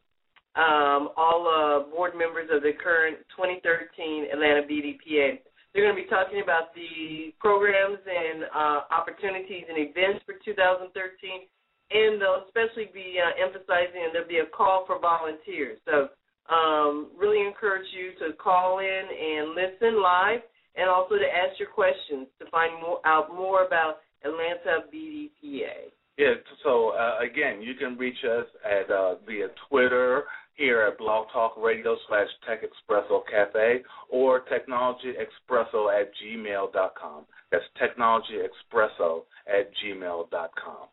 um, 0.57 1.13
all 1.13 1.45
uh, 1.45 1.85
board 1.93 2.17
members 2.17 2.49
of 2.49 2.65
the 2.65 2.73
current 2.73 3.21
2013 3.37 4.33
Atlanta 4.33 4.65
BDPA. 4.65 5.37
They're 5.71 5.85
going 5.85 5.93
to 5.93 6.01
be 6.01 6.09
talking 6.09 6.41
about 6.41 6.73
the 6.73 7.29
programs 7.37 8.01
and 8.01 8.49
uh, 8.49 8.89
opportunities 8.89 9.69
and 9.69 9.77
events 9.77 10.25
for 10.25 10.33
2013, 10.41 10.89
and 10.89 12.17
they'll 12.17 12.41
especially 12.49 12.89
be 12.89 13.21
uh, 13.21 13.37
emphasizing 13.37 14.01
and 14.01 14.09
there'll 14.09 14.27
be 14.27 14.41
a 14.41 14.49
call 14.49 14.89
for 14.89 14.97
volunteers. 14.97 15.77
So, 15.85 16.09
um, 16.49 17.11
really 17.19 17.45
encourage 17.45 17.85
you 17.91 18.15
to 18.23 18.33
call 18.39 18.79
in 18.79 19.03
and 19.05 19.53
listen 19.53 20.01
live, 20.01 20.39
and 20.79 20.89
also 20.89 21.19
to 21.19 21.27
ask 21.27 21.59
your 21.59 21.69
questions 21.69 22.25
to 22.39 22.49
find 22.49 22.73
more 22.81 23.03
out 23.05 23.29
more 23.35 23.67
about 23.67 23.99
Atlanta 24.23 24.85
BDPA. 24.93 25.91
Yeah, 26.17 26.33
so 26.63 26.89
uh, 26.89 27.19
again, 27.23 27.61
you 27.61 27.75
can 27.75 27.97
reach 27.97 28.17
us 28.25 28.47
at 28.65 28.89
uh, 28.91 29.15
via 29.27 29.47
Twitter, 29.69 30.23
here 30.57 30.81
at 30.81 30.97
Blog 30.97 31.27
Talk 31.31 31.55
Radio 31.57 31.95
slash 32.07 32.27
Tech 32.47 32.61
Expresso 32.63 33.21
Cafe 33.29 33.83
or 34.09 34.41
Technology 34.41 35.13
Expresso 35.13 35.89
at 35.93 36.11
gmail.com. 36.21 37.25
That's 37.51 37.63
Technology 37.79 38.39
Expresso 38.41 39.21
at 39.47 39.69
gmail.com. 39.83 40.87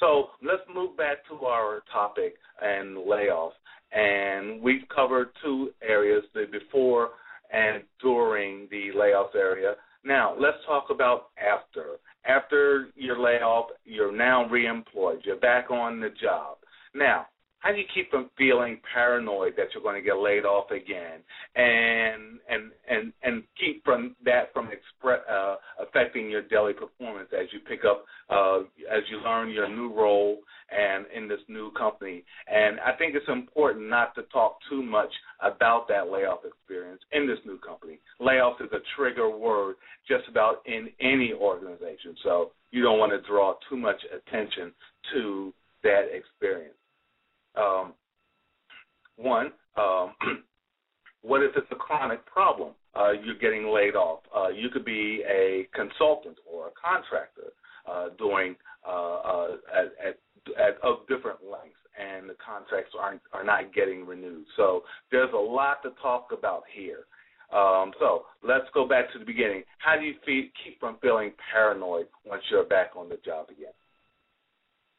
So 0.00 0.26
let's 0.42 0.62
move 0.74 0.96
back 0.96 1.18
to 1.28 1.46
our 1.46 1.82
topic 1.92 2.34
and 2.60 2.96
layoffs. 2.96 3.52
And 3.92 4.60
we've 4.60 4.82
covered 4.94 5.28
two 5.42 5.70
areas, 5.80 6.24
the 6.34 6.46
before 6.50 7.10
and 7.52 7.84
during 8.02 8.66
the 8.70 8.88
layoffs 8.96 9.36
area. 9.36 9.74
Now, 10.04 10.34
let's 10.38 10.58
talk 10.66 10.86
about 10.90 11.28
after. 11.38 11.98
After 12.26 12.88
your 12.96 13.18
layoff, 13.18 13.66
you're 13.84 14.14
now 14.14 14.48
reemployed. 14.48 15.24
You're 15.24 15.36
back 15.36 15.70
on 15.70 16.00
the 16.00 16.10
job. 16.10 16.56
Now, 16.94 17.26
how 17.64 17.72
do 17.72 17.78
you 17.78 17.86
keep 17.94 18.10
from 18.10 18.28
feeling 18.36 18.78
paranoid 18.92 19.54
that 19.56 19.68
you're 19.72 19.82
going 19.82 19.94
to 19.94 20.04
get 20.04 20.18
laid 20.18 20.44
off 20.44 20.70
again, 20.70 21.20
and 21.56 22.38
and 22.50 22.70
and 22.90 23.12
and 23.22 23.42
keep 23.58 23.82
from 23.84 24.14
that 24.22 24.52
from 24.52 24.68
express, 24.70 25.20
uh, 25.30 25.56
affecting 25.80 26.28
your 26.28 26.42
daily 26.42 26.74
performance 26.74 27.30
as 27.32 27.46
you 27.52 27.60
pick 27.60 27.80
up 27.86 28.04
uh, 28.28 28.58
as 28.94 29.02
you 29.10 29.16
learn 29.24 29.48
your 29.48 29.66
new 29.66 29.94
role 29.94 30.40
and 30.70 31.06
in 31.16 31.26
this 31.26 31.40
new 31.48 31.70
company. 31.70 32.22
And 32.52 32.78
I 32.80 32.92
think 32.98 33.14
it's 33.14 33.28
important 33.28 33.88
not 33.88 34.14
to 34.16 34.24
talk 34.24 34.58
too 34.68 34.82
much 34.82 35.10
about 35.40 35.88
that 35.88 36.10
layoff 36.12 36.40
experience 36.44 37.00
in 37.12 37.26
this 37.26 37.38
new 37.46 37.58
company. 37.58 37.98
Layoff 38.20 38.60
is 38.60 38.70
a 38.72 38.84
trigger 38.94 39.30
word 39.30 39.76
just 40.06 40.28
about 40.28 40.56
in 40.66 40.90
any 41.00 41.32
organization, 41.32 42.14
so 42.22 42.50
you 42.72 42.82
don't 42.82 42.98
want 42.98 43.12
to 43.12 43.26
draw 43.26 43.54
too 43.70 43.78
much 43.78 44.02
attention 44.12 44.70
to 45.14 45.54
that 45.82 46.08
experience. 46.12 46.74
Um, 47.56 47.94
one, 49.16 49.52
um, 49.76 50.14
what 51.22 51.42
if 51.42 51.52
it's 51.56 51.66
a 51.70 51.76
chronic 51.76 52.24
problem? 52.26 52.72
Uh, 52.94 53.12
you're 53.12 53.38
getting 53.38 53.68
laid 53.72 53.96
off. 53.96 54.20
Uh, 54.34 54.48
you 54.48 54.68
could 54.68 54.84
be 54.84 55.24
a 55.28 55.66
consultant 55.74 56.36
or 56.50 56.68
a 56.68 56.70
contractor 56.70 57.52
uh, 57.90 58.08
doing 58.18 58.54
uh, 58.86 59.16
uh, 59.16 59.48
at, 59.74 59.84
at, 60.06 60.18
at 60.58 60.80
of 60.82 61.06
different 61.08 61.38
lengths, 61.42 61.78
and 61.98 62.28
the 62.28 62.36
contracts 62.44 62.94
aren't 62.98 63.20
are 63.32 63.44
not 63.44 63.74
getting 63.74 64.06
renewed. 64.06 64.44
So 64.56 64.82
there's 65.10 65.32
a 65.32 65.36
lot 65.36 65.82
to 65.82 65.90
talk 66.02 66.28
about 66.36 66.62
here. 66.72 67.06
Um, 67.52 67.92
so 68.00 68.24
let's 68.42 68.66
go 68.74 68.86
back 68.86 69.12
to 69.12 69.18
the 69.18 69.24
beginning. 69.24 69.62
How 69.78 69.96
do 69.96 70.04
you 70.04 70.14
feel, 70.24 70.44
keep 70.62 70.80
from 70.80 70.96
feeling 71.00 71.32
paranoid 71.52 72.06
once 72.24 72.42
you're 72.50 72.64
back 72.64 72.90
on 72.96 73.08
the 73.08 73.18
job 73.24 73.48
again? 73.50 73.72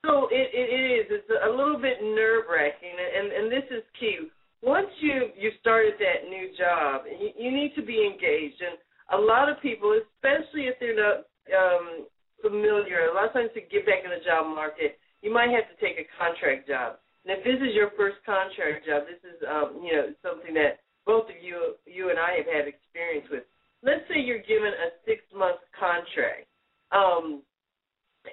So 0.06 0.30
it, 0.30 0.54
it 0.54 0.70
is. 0.70 1.06
It's 1.10 1.30
a 1.34 1.50
little 1.50 1.82
bit 1.82 1.98
nerve 2.02 2.46
wracking, 2.46 2.94
and 2.94 3.34
and 3.34 3.46
this 3.50 3.66
is 3.74 3.82
key. 4.00 4.30
Once 4.62 4.90
you 5.02 5.34
you 5.34 5.50
started 5.60 5.98
that 5.98 6.30
new 6.30 6.54
job, 6.58 7.10
you, 7.10 7.34
you 7.34 7.50
need 7.52 7.74
to 7.76 7.82
be 7.82 8.06
engaged. 8.06 8.62
And 8.62 8.78
a 9.18 9.20
lot 9.20 9.50
of 9.50 9.62
people, 9.62 9.98
especially 9.98 10.70
if 10.70 10.78
they're 10.80 10.98
not 10.98 11.26
um, 11.50 12.06
familiar, 12.42 13.10
a 13.10 13.14
lot 13.14 13.28
of 13.28 13.34
times 13.34 13.50
to 13.58 13.62
get 13.66 13.86
back 13.86 14.06
in 14.06 14.14
the 14.14 14.22
job 14.22 14.46
market, 14.46 15.02
you 15.22 15.34
might 15.34 15.50
have 15.50 15.66
to 15.74 15.78
take 15.82 15.98
a 15.98 16.06
contract 16.22 16.70
job. 16.70 17.02
And 17.26 17.34
if 17.34 17.42
this 17.42 17.58
is 17.58 17.74
your 17.74 17.90
first 17.98 18.22
contract 18.26 18.86
job, 18.86 19.10
this 19.10 19.22
is 19.26 19.42
um, 19.50 19.82
you 19.82 19.94
know 19.98 20.14
something 20.22 20.54
that 20.54 20.86
both 21.10 21.26
of 21.34 21.38
you 21.42 21.82
you 21.90 22.14
and 22.14 22.22
I 22.22 22.38
have 22.38 22.50
had 22.50 22.70
experience 22.70 23.26
with. 23.34 23.50
Let's 23.82 24.06
say 24.06 24.22
you're 24.22 24.46
given 24.46 24.70
a 24.70 24.94
six 25.02 25.26
month 25.34 25.62
contract. 25.74 26.46
Um, 26.94 27.42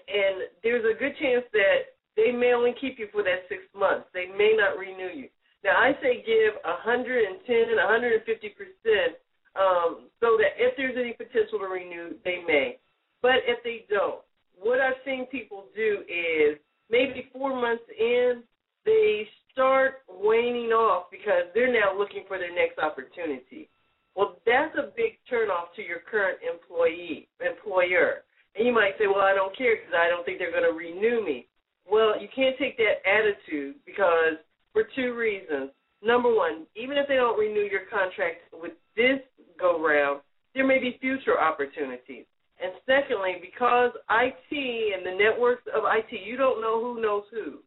and 0.09 0.49
there's 0.63 0.85
a 0.85 0.99
good 0.99 1.17
chance 1.21 1.45
that 1.53 1.97
they 2.17 2.33
may 2.33 2.53
only 2.53 2.75
keep 2.81 2.99
you 2.99 3.09
for 3.13 3.23
that 3.23 3.49
six 3.49 3.63
months. 3.75 4.07
They 4.13 4.27
may 4.27 4.55
not 4.57 4.79
renew 4.79 5.09
you. 5.09 5.29
Now 5.65 5.79
I 5.79 5.93
say 6.03 6.23
give 6.27 6.55
110, 6.65 7.77
150 7.77 8.49
percent, 8.51 9.13
um, 9.55 10.09
so 10.21 10.37
that 10.37 10.59
if 10.59 10.77
there's 10.77 10.97
any 10.99 11.13
potential 11.13 11.59
to 11.61 11.67
renew, 11.67 12.17
they 12.25 12.43
may. 12.47 12.79
But 13.23 13.47
if 13.47 13.63
they 13.63 13.87
don't, 13.89 14.21
what 14.59 14.81
I've 14.81 14.99
seen 15.05 15.27
people 15.27 15.67
do 15.75 16.03
is 16.09 16.59
maybe 16.91 17.31
four 17.33 17.55
months 17.55 17.85
in, 17.99 18.43
they 18.85 19.29
start 19.53 20.03
waning 20.09 20.71
off 20.71 21.07
because 21.11 21.47
they're 21.55 21.73
now 21.73 21.97
looking 21.97 22.25
for 22.27 22.39
their 22.39 22.55
next 22.55 22.79
opportunity. 22.79 23.69
Well, 24.15 24.41
that's 24.45 24.77
a 24.77 24.93
big 24.97 25.19
turnoff 25.31 25.73
to 25.77 25.83
your 25.83 26.01
current 26.11 26.39
employee 26.43 27.29
employer. 27.41 28.25
And 28.57 28.67
you 28.67 28.73
might 28.73 28.95
say, 28.99 29.07
well, 29.07 29.25
I 29.25 29.35
don't 29.35 29.57
care 29.57 29.77
because 29.77 29.95
I 29.97 30.09
don't 30.09 30.25
think 30.25 30.39
they're 30.39 30.53
going 30.53 30.69
to 30.69 30.77
renew 30.77 31.25
me. 31.25 31.47
Well, 31.91 32.21
you 32.21 32.29
can't 32.35 32.57
take 32.59 32.77
that 32.77 33.03
attitude 33.09 33.77
because 33.87 34.39
for 34.73 34.85
two 34.95 35.15
reasons. 35.15 35.71
Number 36.05 36.35
one, 36.35 36.67
even 36.75 36.97
if 36.97 37.07
they 37.07 37.15
don't 37.15 37.39
renew 37.39 37.63
your 37.63 37.87
contract 37.91 38.43
with 38.53 38.73
this 38.97 39.21
go 39.59 39.83
round, 39.83 40.21
there 40.55 40.67
may 40.67 40.79
be 40.79 40.99
future 41.01 41.41
opportunities. 41.41 42.25
And 42.63 42.73
secondly, 42.87 43.37
because 43.41 43.91
IT 44.11 44.51
and 44.53 45.07
the 45.07 45.17
networks 45.19 45.63
of 45.75 45.83
IT, 45.87 46.15
you 46.25 46.37
don't 46.37 46.61
know 46.61 46.81
who 46.81 47.01
knows 47.01 47.25
who. 47.31 47.59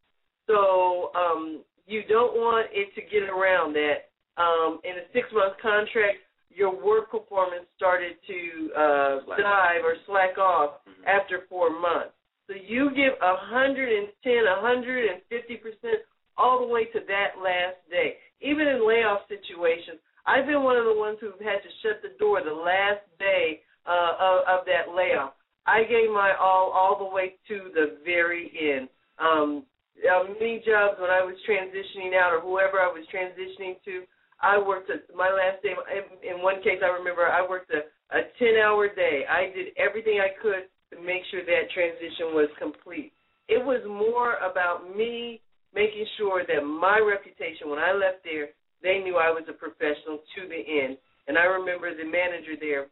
So 0.47 1.11
um, 1.15 1.63
you 1.88 2.03
don't 2.07 2.36
want 2.36 2.67
it 2.71 2.93
to 2.95 3.01
get 3.01 3.27
around 3.29 3.73
that 3.73 4.09
um, 4.38 4.79
in 4.83 4.91
a 4.91 5.05
six 5.13 5.27
month 5.33 5.55
contract, 5.61 6.17
your 6.56 6.72
work 6.72 7.12
performance 7.12 7.68
started 7.76 8.16
to 8.28 8.72
uh, 8.74 9.20
dive 9.38 9.84
or 9.84 9.95
slack 10.08 10.38
off 10.38 10.82
mm-hmm. 10.88 11.03
after 11.08 11.43
four 11.49 11.70
months. 11.70 12.16
So 12.47 12.53
you 12.56 12.89
give 12.95 13.14
110, 13.20 14.08
150 14.24 15.58
percent 15.58 15.99
all 16.38 16.60
the 16.60 16.72
way 16.72 16.86
to 16.86 16.99
that 17.08 17.41
last 17.41 17.78
day. 17.89 18.16
Even 18.41 18.68
in 18.68 18.88
layoff 18.88 19.22
situations, 19.28 19.99
I've 20.26 20.45
been 20.45 20.64
one 20.64 20.78
of 20.78 20.86
the 20.86 20.95
ones 20.95 21.18
who've 21.20 21.39
had 21.39 21.62
to 21.62 21.72
shut 21.84 22.01
the 22.01 22.16
door 22.20 22.41
the 22.43 22.53
last 22.53 23.03
day 23.20 23.62
uh, 23.86 24.14
of, 24.20 24.60
of 24.60 24.66
that 24.66 24.93
layoff. 24.95 25.34
I 25.66 25.84
gave 25.84 26.10
my 26.10 26.34
all 26.39 26.72
all 26.72 26.97
the 26.97 27.10
way 27.10 27.36
to 27.47 27.72
the 27.74 27.97
very 28.06 28.51
end. 28.53 28.89
Um, 29.18 29.66
uh, 30.03 30.28
many 30.39 30.62
jobs 30.66 30.99
when 30.99 31.10
I 31.10 31.24
was 31.24 31.36
transitioning 31.47 32.14
out, 32.14 32.34
or 32.34 32.41
whoever 32.41 32.80
I 32.80 32.91
was 32.91 33.06
transitioning 33.10 33.82
to, 33.86 34.03
I 34.45 34.61
worked 34.61 34.93
a, 34.93 35.01
my 35.17 35.33
last 35.33 35.65
day. 35.65 35.73
In 36.21 36.45
one 36.45 36.61
case, 36.61 36.77
I 36.85 36.93
remember 36.93 37.25
I 37.25 37.41
worked 37.41 37.73
a, 37.73 37.81
a 38.13 38.21
ten 38.37 38.61
hour 38.61 38.87
day. 38.93 39.25
I 39.25 39.49
did 39.49 39.73
everything 39.75 40.21
I 40.21 40.37
could 40.37 40.69
to 40.93 41.01
make 41.01 41.25
sure 41.33 41.41
that 41.41 41.73
transition 41.73 42.37
was 42.37 42.49
complete. 42.61 43.11
It 43.49 43.57
was 43.57 43.81
more 43.89 44.37
about 44.45 44.95
me 44.95 45.41
making 45.73 46.05
sure 46.17 46.45
that 46.45 46.61
my 46.61 47.01
reputation 47.01 47.69
when 47.69 47.79
I 47.79 47.91
left 47.91 48.23
there 48.23 48.53
they 48.85 49.01
knew 49.01 49.17
I 49.17 49.33
was 49.33 49.43
a 49.49 49.53
professional 49.57 50.21
to 50.37 50.41
the 50.47 50.61
end. 50.61 50.97
And 51.27 51.37
I 51.37 51.49
remember 51.49 51.89
the 51.89 52.05
manager 52.05 52.53
there 52.59 52.85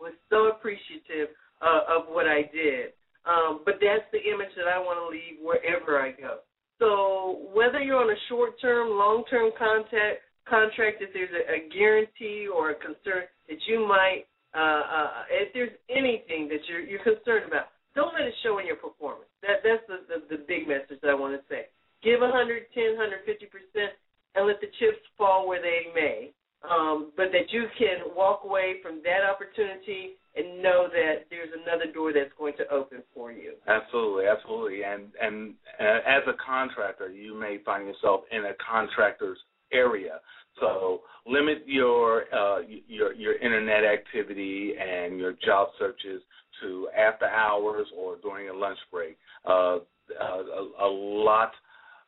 was 0.00 0.12
so 0.28 0.50
appreciative 0.50 1.30
uh, 1.62 1.86
of 1.86 2.10
what 2.10 2.26
I 2.26 2.50
did. 2.50 2.98
Um, 3.22 3.62
but 3.64 3.78
that's 3.78 4.04
the 4.10 4.18
image 4.18 4.50
that 4.58 4.66
I 4.66 4.82
want 4.82 4.98
to 4.98 5.06
leave 5.06 5.38
wherever 5.38 6.02
I 6.02 6.10
go. 6.10 6.42
So 6.82 7.46
whether 7.54 7.78
you're 7.78 8.02
on 8.02 8.10
a 8.10 8.20
short-term, 8.28 8.98
long-term 8.98 9.52
contact 9.56 9.86
contract, 9.94 10.33
if 10.50 11.12
there's 11.12 11.30
a, 11.32 11.42
a 11.52 11.68
guarantee 11.72 12.46
or 12.48 12.70
a 12.70 12.74
concern 12.74 13.24
that 13.48 13.58
you 13.66 13.86
might, 13.86 14.24
uh, 14.54 14.58
uh, 14.58 15.10
if 15.30 15.52
there's 15.52 15.72
anything 15.90 16.48
that 16.48 16.60
you're 16.68 16.80
you're 16.80 17.02
concerned 17.02 17.46
about, 17.48 17.74
don't 17.94 18.14
let 18.14 18.22
it 18.22 18.34
show 18.42 18.58
in 18.58 18.66
your 18.66 18.76
performance. 18.76 19.30
That 19.42 19.62
that's 19.64 19.82
the 19.88 20.06
the, 20.06 20.36
the 20.36 20.44
big 20.46 20.68
message 20.68 21.00
that 21.02 21.10
I 21.10 21.14
want 21.14 21.34
to 21.34 21.42
say. 21.48 21.66
Give 22.02 22.20
110, 22.20 22.68
150 22.70 23.46
percent, 23.46 23.92
and 24.34 24.46
let 24.46 24.60
the 24.60 24.70
chips 24.78 25.02
fall 25.18 25.48
where 25.48 25.62
they 25.62 25.90
may. 25.94 26.30
Um, 26.64 27.12
but 27.14 27.28
that 27.32 27.52
you 27.52 27.68
can 27.76 28.16
walk 28.16 28.40
away 28.42 28.80
from 28.80 29.02
that 29.04 29.20
opportunity 29.20 30.16
and 30.34 30.62
know 30.62 30.88
that 30.88 31.28
there's 31.28 31.52
another 31.52 31.92
door 31.92 32.10
that's 32.10 32.32
going 32.38 32.56
to 32.56 32.64
open 32.72 33.02
for 33.12 33.32
you. 33.32 33.52
Absolutely, 33.68 34.24
absolutely. 34.26 34.82
And 34.82 35.12
and 35.20 35.54
uh, 35.78 36.00
as 36.06 36.22
a 36.26 36.32
contractor, 36.40 37.10
you 37.10 37.34
may 37.34 37.58
find 37.64 37.86
yourself 37.86 38.22
in 38.32 38.46
a 38.46 38.54
contractor's 38.64 39.38
area. 39.74 40.20
So 40.60 41.00
limit 41.26 41.64
your 41.66 42.24
uh, 42.34 42.60
your 42.88 43.12
your 43.14 43.34
internet 43.36 43.84
activity 43.84 44.74
and 44.80 45.18
your 45.18 45.32
job 45.44 45.68
searches 45.78 46.22
to 46.62 46.88
after 46.96 47.26
hours 47.26 47.86
or 47.96 48.16
during 48.22 48.48
a 48.48 48.52
lunch 48.52 48.78
break. 48.92 49.18
Uh, 49.44 49.78
uh 50.20 50.42
a, 50.80 50.86
a 50.86 50.88
lot 50.88 51.52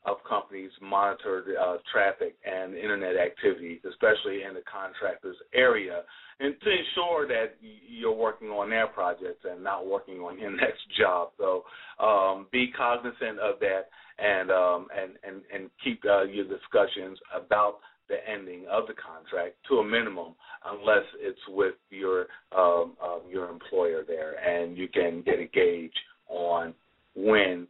of 0.04 0.18
companies 0.28 0.70
monitor 0.80 1.44
uh, 1.60 1.76
traffic 1.90 2.36
and 2.44 2.76
internet 2.76 3.16
activity, 3.16 3.80
especially 3.88 4.42
in 4.44 4.54
the 4.54 4.62
contractor's 4.70 5.36
area, 5.52 6.02
and 6.40 6.54
to 6.62 6.70
ensure 6.70 7.26
that 7.28 7.56
you're 7.60 8.12
working 8.14 8.48
on 8.48 8.70
their 8.70 8.86
projects 8.86 9.44
and 9.50 9.62
not 9.62 9.86
working 9.86 10.18
on 10.18 10.38
your 10.38 10.50
next 10.56 10.82
job. 10.98 11.30
So 11.38 11.64
um, 11.98 12.46
be 12.52 12.72
cognizant 12.76 13.38
of 13.38 13.58
that 13.60 13.88
and 14.18 14.50
um, 14.50 14.86
and 14.96 15.12
and 15.26 15.42
and 15.52 15.70
keep 15.82 16.02
uh, 16.04 16.24
your 16.24 16.44
discussions 16.44 17.18
about 17.34 17.76
the 18.08 18.16
ending 18.28 18.64
of 18.70 18.86
the 18.86 18.94
contract 18.94 19.56
to 19.68 19.78
a 19.78 19.84
minimum, 19.84 20.34
unless 20.64 21.04
it's 21.18 21.40
with 21.48 21.74
your 21.90 22.26
um, 22.56 22.92
um, 23.02 23.22
your 23.28 23.48
employer 23.50 24.04
there, 24.06 24.34
and 24.38 24.76
you 24.76 24.88
can 24.88 25.22
get 25.22 25.40
a 25.40 25.46
gauge 25.46 25.92
on 26.28 26.74
when 27.14 27.66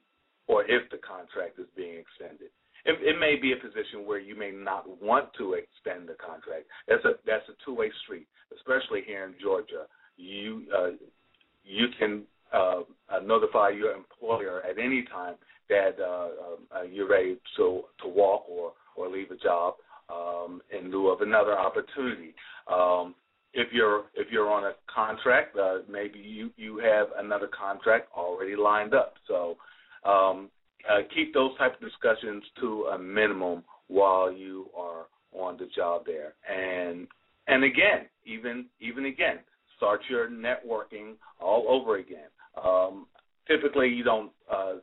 or 0.49 0.65
if 0.65 0.89
the 0.91 0.99
contract 0.99 1.59
is 1.59 1.67
being 1.77 1.99
extended. 1.99 2.51
It, 2.85 2.99
it 3.03 3.19
may 3.19 3.35
be 3.35 3.53
a 3.53 3.57
position 3.57 4.07
where 4.07 4.21
you 4.21 4.37
may 4.37 4.53
not 4.53 4.87
want 5.03 5.31
to 5.39 5.55
extend 5.55 6.09
the 6.09 6.15
contract. 6.15 6.67
That's 6.87 7.05
a 7.05 7.15
that's 7.27 7.49
a 7.49 7.55
two 7.65 7.75
way 7.75 7.91
street, 8.05 8.27
especially 8.55 9.03
here 9.07 9.25
in 9.25 9.35
Georgia. 9.41 9.87
You 10.17 10.63
uh, 10.77 10.91
you 11.65 11.87
can 11.99 12.23
uh, 12.53 12.83
notify 13.25 13.71
your 13.71 13.93
employer 13.93 14.63
at 14.63 14.79
any 14.79 15.05
time 15.05 15.35
that 15.69 15.97
uh, 16.01 16.29
uh, 16.77 16.83
you're 16.83 17.09
ready 17.09 17.39
to 17.57 17.83
to 18.03 18.09
walk 18.09 18.45
or 18.49 18.73
or 18.97 19.09
leave 19.09 19.31
a 19.31 19.37
job 19.37 19.75
um, 20.09 20.61
in 20.77 20.91
lieu 20.91 21.09
of 21.09 21.21
another 21.21 21.59
opportunity. 21.59 22.35
Um, 22.73 23.15
if 23.53 23.73
you're 23.73 24.05
if 24.15 24.29
you're 24.31 24.51
on 24.51 24.65
a 24.65 24.73
contract, 24.93 25.57
uh, 25.57 25.79
maybe 25.91 26.19
you 26.19 26.51
you 26.57 26.79
have 26.79 27.09
another 27.19 27.49
contract 27.49 28.09
already 28.17 28.57
lined 28.57 28.95
up. 28.95 29.15
So 29.27 29.57
um, 30.05 30.51
uh, 30.89 31.01
keep 31.15 31.35
those 31.35 31.57
type 31.59 31.75
of 31.75 31.81
discussions 31.81 32.45
to 32.61 32.85
a 32.93 32.99
minimum 32.99 33.65
while 33.89 34.33
you 34.33 34.67
are 34.77 35.07
on 35.33 35.57
the 35.57 35.69
job 35.75 36.03
there. 36.07 36.35
And 36.49 37.07
and 37.47 37.65
again, 37.65 38.07
even 38.25 38.67
even 38.81 39.07
again, 39.07 39.39
start 39.77 40.01
your 40.09 40.29
networking 40.29 41.15
all 41.41 41.67
over 41.69 41.97
again. 41.97 42.29
Um, 42.63 43.07
typically, 43.47 43.89
you 43.89 44.05
don't 44.05 44.33
uh, 44.53 44.75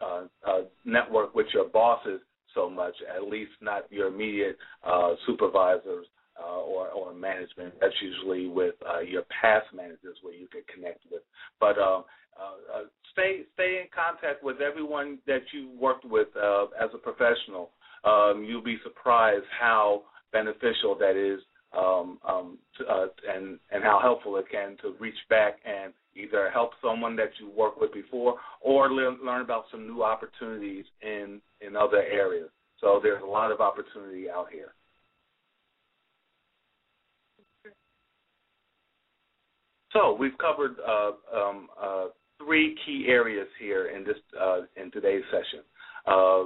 uh, 0.00 0.22
uh, 0.46 0.60
network 0.84 1.34
with 1.34 1.46
your 1.52 1.68
bosses 1.68 2.20
so 2.54 2.68
much, 2.68 2.94
at 3.14 3.28
least 3.28 3.52
not 3.60 3.90
your 3.90 4.08
immediate 4.08 4.58
uh, 4.84 5.14
supervisors 5.26 6.06
uh, 6.42 6.60
or, 6.60 6.88
or 6.88 7.14
management. 7.14 7.74
That's 7.80 7.94
usually 8.02 8.46
with 8.46 8.74
uh, 8.88 9.00
your 9.00 9.22
past 9.40 9.66
managers 9.74 10.16
where 10.22 10.34
you 10.34 10.46
can 10.48 10.62
connect 10.74 11.00
with. 11.10 11.22
But 11.60 11.78
um, 11.78 12.04
uh, 12.38 12.78
uh, 12.78 12.82
stay 13.12 13.42
stay 13.54 13.80
in 13.82 13.86
contact 13.94 14.42
with 14.42 14.60
everyone 14.60 15.18
that 15.26 15.42
you 15.52 15.70
worked 15.78 16.04
with 16.04 16.28
uh, 16.36 16.64
as 16.80 16.90
a 16.94 16.98
professional. 16.98 17.70
Um, 18.04 18.44
you'll 18.46 18.62
be 18.62 18.78
surprised 18.82 19.44
how 19.58 20.02
beneficial 20.32 20.96
that 20.98 21.16
is, 21.16 21.40
um, 21.76 22.18
um, 22.26 22.58
to, 22.78 22.86
uh, 22.86 23.06
and 23.32 23.58
and 23.70 23.82
how 23.84 24.00
can 24.62 24.76
to 24.82 24.94
reach 24.98 25.16
back 25.28 25.58
and 25.64 25.92
either 26.14 26.50
help 26.50 26.72
someone 26.82 27.16
that 27.16 27.30
you 27.40 27.50
worked 27.56 27.80
with 27.80 27.92
before 27.92 28.36
or 28.60 28.90
learn, 28.90 29.18
learn 29.24 29.42
about 29.42 29.64
some 29.70 29.86
new 29.86 30.02
opportunities 30.02 30.84
in 31.02 31.40
in 31.60 31.76
other 31.76 32.02
areas. 32.02 32.50
So 32.80 33.00
there's 33.02 33.22
a 33.22 33.26
lot 33.26 33.52
of 33.52 33.60
opportunity 33.60 34.28
out 34.28 34.46
here. 34.52 34.74
So 39.92 40.16
we've 40.18 40.36
covered 40.38 40.76
uh, 40.86 41.12
um, 41.36 41.68
uh, 41.80 42.06
three 42.42 42.76
key 42.84 43.06
areas 43.08 43.46
here 43.60 43.88
in 43.88 44.04
this 44.04 44.16
uh, 44.40 44.60
in 44.76 44.90
today's 44.90 45.22
session 45.30 45.64
uh, 46.06 46.40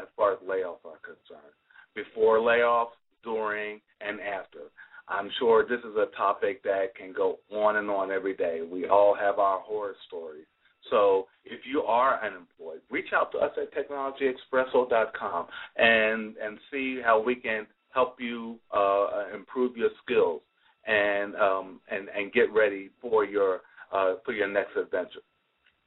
as 0.00 0.08
far 0.16 0.32
as 0.32 0.38
layoffs 0.40 0.84
are 0.84 1.00
concerned. 1.02 1.54
Before 1.94 2.38
layoffs, 2.38 2.94
during, 3.22 3.80
and 4.00 4.20
after. 4.20 4.70
I'm 5.10 5.28
sure 5.38 5.66
this 5.66 5.80
is 5.80 5.96
a 5.96 6.06
topic 6.16 6.62
that 6.62 6.94
can 6.96 7.12
go 7.12 7.38
on 7.52 7.76
and 7.76 7.90
on 7.90 8.10
every 8.10 8.34
day. 8.34 8.60
We 8.70 8.86
all 8.86 9.14
have 9.14 9.38
our 9.38 9.58
horror 9.60 9.96
stories. 10.06 10.46
So 10.88 11.26
if 11.44 11.60
you 11.70 11.82
are 11.82 12.24
unemployed, 12.24 12.80
reach 12.90 13.08
out 13.14 13.32
to 13.32 13.38
us 13.38 13.50
at 13.60 13.74
technologyexpresso.com 13.74 15.46
and 15.76 16.36
and 16.36 16.58
see 16.70 17.00
how 17.04 17.22
we 17.22 17.34
can 17.34 17.66
help 17.90 18.16
you 18.20 18.58
uh, 18.72 19.24
improve 19.34 19.76
your 19.76 19.90
skills 20.02 20.40
and 20.86 21.34
um, 21.36 21.80
and 21.90 22.08
and 22.08 22.32
get 22.32 22.52
ready 22.52 22.90
for 23.00 23.24
your 23.24 23.60
uh, 23.92 24.14
for 24.24 24.32
your 24.32 24.48
next 24.48 24.76
adventure. 24.76 25.20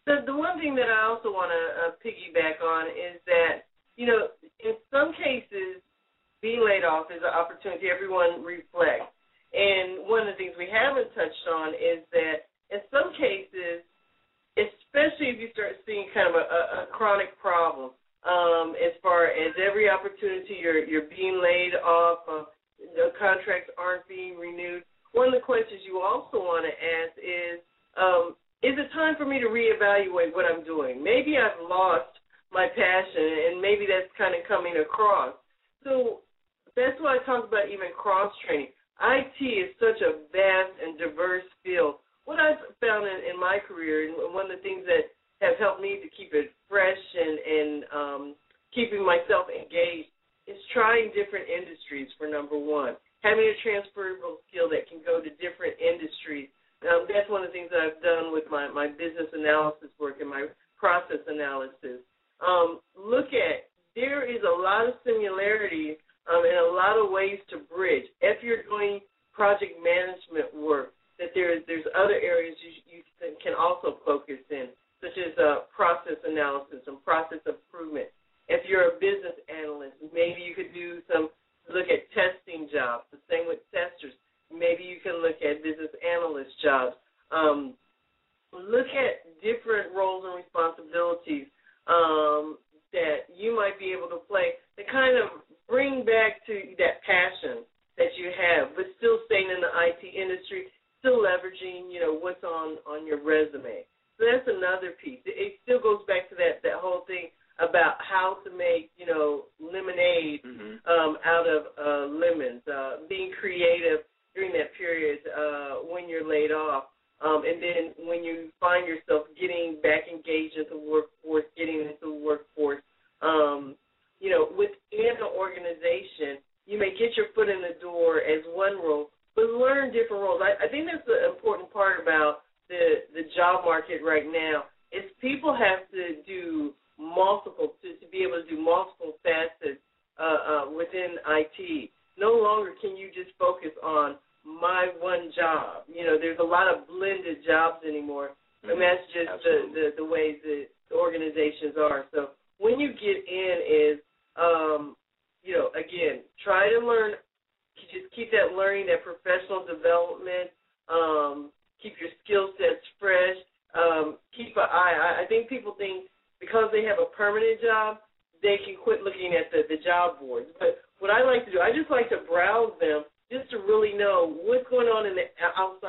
The 0.06 0.18
the 0.26 0.36
one 0.36 0.60
thing 0.60 0.76
that 0.76 0.90
I 0.90 1.08
also 1.08 1.30
want 1.30 1.52
to 1.52 1.88
uh, 1.88 1.92
piggyback 2.06 2.62
on 2.62 2.88
is 2.88 3.22
that 3.26 3.66
you 3.96 4.06
know 4.06 4.28
in 4.60 4.74
some 4.92 5.14
cases 5.14 5.82
being 6.42 6.64
laid 6.64 6.84
off 6.84 7.08
is 7.10 7.24
an 7.24 7.34
opportunity 7.34 7.88
everyone 7.90 8.44
reflect. 8.44 9.12
And 9.54 10.10
one 10.10 10.26
of 10.26 10.34
the 10.34 10.38
things 10.38 10.58
we 10.58 10.68
haven't 10.68 11.14
touched 11.14 11.45
on 11.49 11.78
is 11.78 12.01
that 12.12 12.49
in 12.74 12.82
some 12.89 13.14
cases, 13.14 13.86
especially 14.58 15.30
if 15.30 15.38
you 15.38 15.49
start 15.54 15.78
seeing 15.86 16.10
kind 16.14 16.30
of 16.30 16.36
a, 16.36 16.45
a, 16.45 16.62
a 16.84 16.86
chronic 16.89 17.38
problem, 17.38 17.93
um, 18.26 18.74
as 18.80 18.93
far 19.01 19.28
as 19.28 19.54
every 19.60 19.89
opportunity 19.89 20.58
you're 20.62 20.86
you're 20.86 21.10
being 21.12 21.41
laid 21.43 21.76
off, 21.76 22.20
uh, 22.26 22.43
the 22.95 23.12
contracts 23.20 23.70
aren't 23.78 24.08
being 24.08 24.38
renewed. 24.38 24.84
One 25.12 25.28
of 25.28 25.34
the 25.34 25.45
questions 25.45 25.86
you 25.86 26.01
also 26.01 26.41
want 26.41 26.66
to 26.66 26.74
ask 26.74 27.14
is, 27.22 27.62
um, 27.97 28.34
is 28.66 28.74
it 28.80 28.89
time 28.93 29.16
for 29.18 29.26
me 29.26 29.39
to 29.39 29.47
reevaluate 29.47 30.34
what 30.34 30.45
I'm 30.49 30.64
doing? 30.66 31.04
Maybe 31.04 31.38
I've 31.38 31.62
lost 31.70 32.10
my 32.51 32.68
passion, 32.74 33.54
and 33.54 33.62
maybe 33.62 33.86
that's 33.86 34.10
kind 34.18 34.34
of 34.34 34.47
coming 34.47 34.82
across. 34.82 35.36
So 35.84 36.26
that's 36.76 36.97
why 37.01 37.18
I 37.18 37.26
talk 37.26 37.45
about 37.45 37.70
even 37.70 37.93
cross 37.93 38.34
training. 38.45 38.73
IT 39.02 39.39
is 39.41 39.74
such 39.80 40.02
a 40.02 40.22
vast 40.32 40.74
and 40.82 40.98
diverse 40.98 41.48
field. 41.64 41.96
What 42.26 42.39
I've 42.39 42.62
found 42.80 43.06
in, 43.08 43.34
in 43.34 43.39
my 43.39 43.60
career, 43.60 44.08
and 44.08 44.34
one 44.34 44.50
of 44.50 44.58
the 44.58 44.64
things 44.64 44.86
that 44.86 45.12
have 45.44 45.58
helped 45.60 45.82
me 45.82 46.00
to 46.00 46.10
keep 46.16 46.34
it 46.34 46.54
fresh 46.70 46.98
and, 46.98 47.38
and 47.39 47.72
um, 47.91 48.24
keeping 48.74 49.04
myself 49.06 49.48
engaged, 49.52 50.10
is 50.48 50.60
trying 50.74 51.12
different 51.16 51.48
industries 51.48 52.08
for 52.18 52.28
number 52.28 52.58
one. 52.60 52.96
Having 53.24 53.48
a 53.48 53.58
transferable 53.64 54.44
skill 54.48 54.68
that 54.72 54.88
can 54.91 55.00
go 55.00 55.24
to 55.24 55.32
different 55.39 55.80
industries. 55.80 56.52
Um, 56.84 57.08
that's 57.08 57.32
one 57.32 57.48
of 57.48 57.52
the 57.52 57.56
things 57.56 57.72
that 57.72 57.80
I've 57.80 58.04
done 58.04 58.36
with 58.36 58.44
my, 58.52 58.68
my 58.68 58.91
business 58.91 59.32
analysis 59.32 59.88
work 60.00 60.20
and 60.20 60.28
my 60.28 60.52
process 60.76 61.24
analysis. 61.28 62.04
Um, 62.44 62.83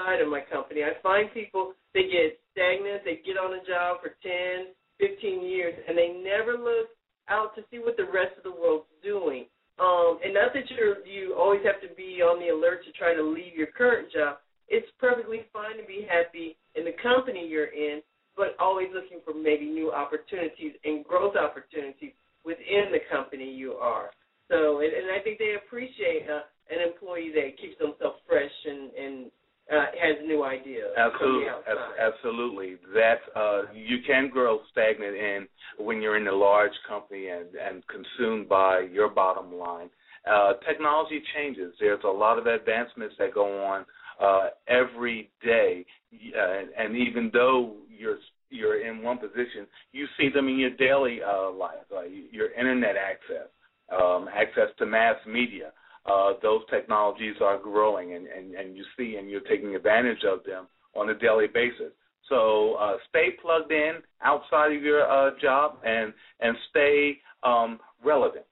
outside 0.04 0.20
of 0.20 0.28
my 0.28 0.40
company. 0.40 0.82
I 0.82 1.00
find 1.02 1.32
people 1.32 1.72
they 1.92 2.02
get 2.02 2.38
stagnant, 2.52 3.02
they 3.04 3.20
get 3.24 3.36
on 3.36 3.54
a 3.54 3.64
job 3.64 3.98
for 4.02 4.14
10, 4.22 4.74
15 5.00 5.44
years, 5.44 5.74
and 5.88 5.96
they 5.96 6.20
never 6.22 6.52
look 6.52 6.88
out 7.28 7.54
to 7.56 7.62
see 7.70 7.78
what 7.78 7.96
the 7.96 8.04
rest 8.04 8.36
of 8.36 8.44
the 8.44 8.52
world's 8.52 8.84
doing. 9.02 9.46
Um, 9.78 10.18
and 10.22 10.34
not 10.34 10.54
that 10.54 10.70
you're 10.70 11.04
you 11.06 11.34
always 11.34 11.60
have 11.64 11.80
to 11.82 11.94
be 11.96 12.22
on 12.22 12.38
the 12.38 12.54
alert 12.54 12.84
to 12.86 12.92
try 12.92 13.14
to 13.14 13.22
leave 13.22 13.56
your 13.56 13.68
current 13.68 14.12
job. 14.12 14.38
It's 14.68 14.86
perfectly 15.00 15.42
fine 15.52 15.76
to 15.78 15.86
be 15.86 16.06
happy 16.08 16.56
in 16.76 16.84
the 16.84 16.94
company 17.02 17.46
you're 17.48 17.74
in, 17.74 18.00
but 18.36 18.54
always 18.60 18.88
looking 18.94 19.18
for 19.24 19.34
maybe 19.34 19.66
new 19.66 19.90
opportunities 19.90 20.78
and 20.84 21.04
growth 21.04 21.34
opportunities 21.36 22.14
within 22.44 22.92
the 22.92 23.02
company 23.10 23.50
you 23.50 23.72
are. 23.74 24.10
So, 24.48 24.78
and, 24.78 24.92
and 24.92 25.10
I 25.10 25.22
think 25.24 25.38
they 25.38 25.56
appreciate 25.58 26.28
uh, 26.30 26.46
an 26.70 26.78
employee 26.78 27.32
that 27.34 27.58
keeps 27.58 27.78
themselves 27.78 28.20
fresh 28.28 28.52
and, 28.66 28.92
and 28.94 29.30
uh, 29.72 29.86
has 30.00 30.16
new 30.26 30.44
ideas 30.44 30.90
Absolutely, 30.96 31.46
from 31.46 31.62
the 31.64 31.72
outside. 31.72 32.00
Abs- 32.00 32.14
absolutely. 32.16 32.76
That 32.92 33.18
uh, 33.34 33.62
you 33.74 33.98
can 34.06 34.28
grow 34.28 34.60
stagnant 34.70 35.16
in 35.16 35.48
when 35.78 36.02
you're 36.02 36.16
in 36.16 36.26
a 36.28 36.32
large 36.34 36.72
company 36.86 37.28
and 37.28 37.46
and 37.54 37.82
consumed 37.86 38.48
by 38.48 38.80
your 38.80 39.08
bottom 39.08 39.54
line. 39.54 39.88
Uh, 40.30 40.54
technology 40.66 41.22
changes. 41.34 41.74
There's 41.78 42.02
a 42.04 42.08
lot 42.08 42.38
of 42.38 42.46
advancements 42.46 43.14
that 43.18 43.34
go 43.34 43.64
on 43.64 43.84
uh, 44.20 44.48
every 44.68 45.30
day, 45.42 45.84
uh, 46.14 46.40
and, 46.40 46.68
and 46.78 46.96
even 46.96 47.30
though 47.32 47.76
you're 47.88 48.18
you're 48.50 48.86
in 48.86 49.02
one 49.02 49.18
position, 49.18 49.66
you 49.92 50.06
see 50.18 50.28
them 50.28 50.48
in 50.48 50.58
your 50.58 50.76
daily 50.76 51.20
uh, 51.22 51.50
life, 51.50 51.84
uh, 51.94 52.02
your 52.02 52.52
internet 52.52 52.96
access, 52.96 53.48
um, 53.92 54.28
access 54.34 54.68
to 54.78 54.86
mass 54.86 55.16
media 55.26 55.72
uh, 56.06 56.32
those 56.42 56.62
technologies 56.70 57.36
are 57.40 57.58
growing 57.58 58.14
and, 58.14 58.26
and, 58.26 58.54
and 58.54 58.76
you 58.76 58.84
see 58.96 59.16
and 59.16 59.30
you're 59.30 59.40
taking 59.42 59.74
advantage 59.74 60.24
of 60.30 60.44
them 60.44 60.66
on 60.94 61.10
a 61.10 61.14
daily 61.14 61.46
basis. 61.46 61.92
So 62.28 62.74
uh, 62.74 62.96
stay 63.08 63.28
plugged 63.40 63.72
in 63.72 63.94
outside 64.22 64.72
of 64.72 64.82
your 64.82 65.10
uh, 65.10 65.32
job 65.40 65.78
and 65.84 66.12
and 66.40 66.56
stay 66.70 67.18
um, 67.42 67.78
relevant. 68.04 68.44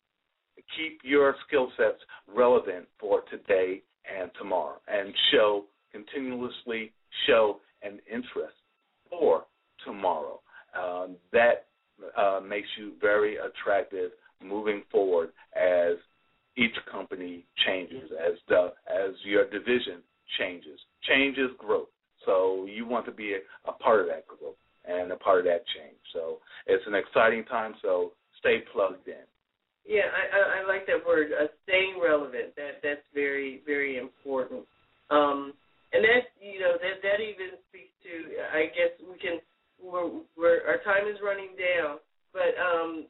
Keep 0.77 1.01
your 1.05 1.35
skill 1.47 1.71
sets 1.77 2.01
relevant 2.35 2.87
for 2.99 3.23
today 3.31 3.83
and 4.21 4.31
tomorrow, 4.39 4.77
and 4.89 5.15
show 5.31 5.65
continuously 5.93 6.93
show 7.27 7.61
an 7.83 7.99
interest 8.11 8.57
for 9.09 9.45
tomorrow. 9.85 10.41
Um, 10.79 11.17
that 11.33 11.67
uh, 12.17 12.41
makes 12.47 12.69
you 12.79 12.93
very 13.01 13.37
attractive 13.37 14.11
moving 14.43 14.83
forward 14.91 15.31
as 15.55 15.97
each 16.57 16.75
company 16.91 17.45
changes, 17.67 18.11
as 18.13 18.35
the 18.49 18.73
as 18.91 19.15
your 19.25 19.49
division 19.49 20.03
changes. 20.39 20.79
Change 21.09 21.39
is 21.39 21.51
growth. 21.59 21.89
So 22.27 22.67
you 22.69 22.87
want 22.87 23.07
to 23.07 23.13
be 23.13 23.35
a, 23.35 23.71
a 23.71 23.73
part 23.73 24.01
of 24.01 24.07
that 24.07 24.27
growth 24.27 24.57
and 24.85 25.11
a 25.13 25.17
part 25.17 25.41
of 25.41 25.45
that 25.47 25.65
change. 25.75 25.99
So 26.13 26.39
it's 26.67 26.85
an 26.87 26.95
exciting 26.95 27.45
time. 27.45 27.75
So 27.83 28.13
stay 28.39 28.63
plugged 28.73 29.09
in. 29.09 29.27
Yeah, 29.87 30.07
I, 30.15 30.63
I, 30.63 30.69
like 30.69 30.87
that 30.87 31.03
word, 31.05 31.35
uh, 31.35 31.51
staying 31.67 31.99
relevant. 31.99 32.55
That 32.55 32.79
that's 32.83 33.03
very 33.15 33.63
very 33.67 33.99
important. 33.99 34.63
Um, 35.11 35.55
and 35.93 36.05
that 36.05 36.31
you 36.41 36.61
know 36.61 36.79
that 36.79 37.03
that 37.03 37.19
even 37.19 37.59
speaks 37.69 37.93
to. 38.07 38.39
I 38.55 38.71
guess 38.71 38.95
we 39.03 39.19
can. 39.19 39.41
We're, 39.83 40.23
we're 40.39 40.63
our 40.71 40.79
time 40.87 41.11
is 41.11 41.19
running 41.19 41.59
down, 41.59 41.99
but 42.33 42.55
um, 42.63 43.07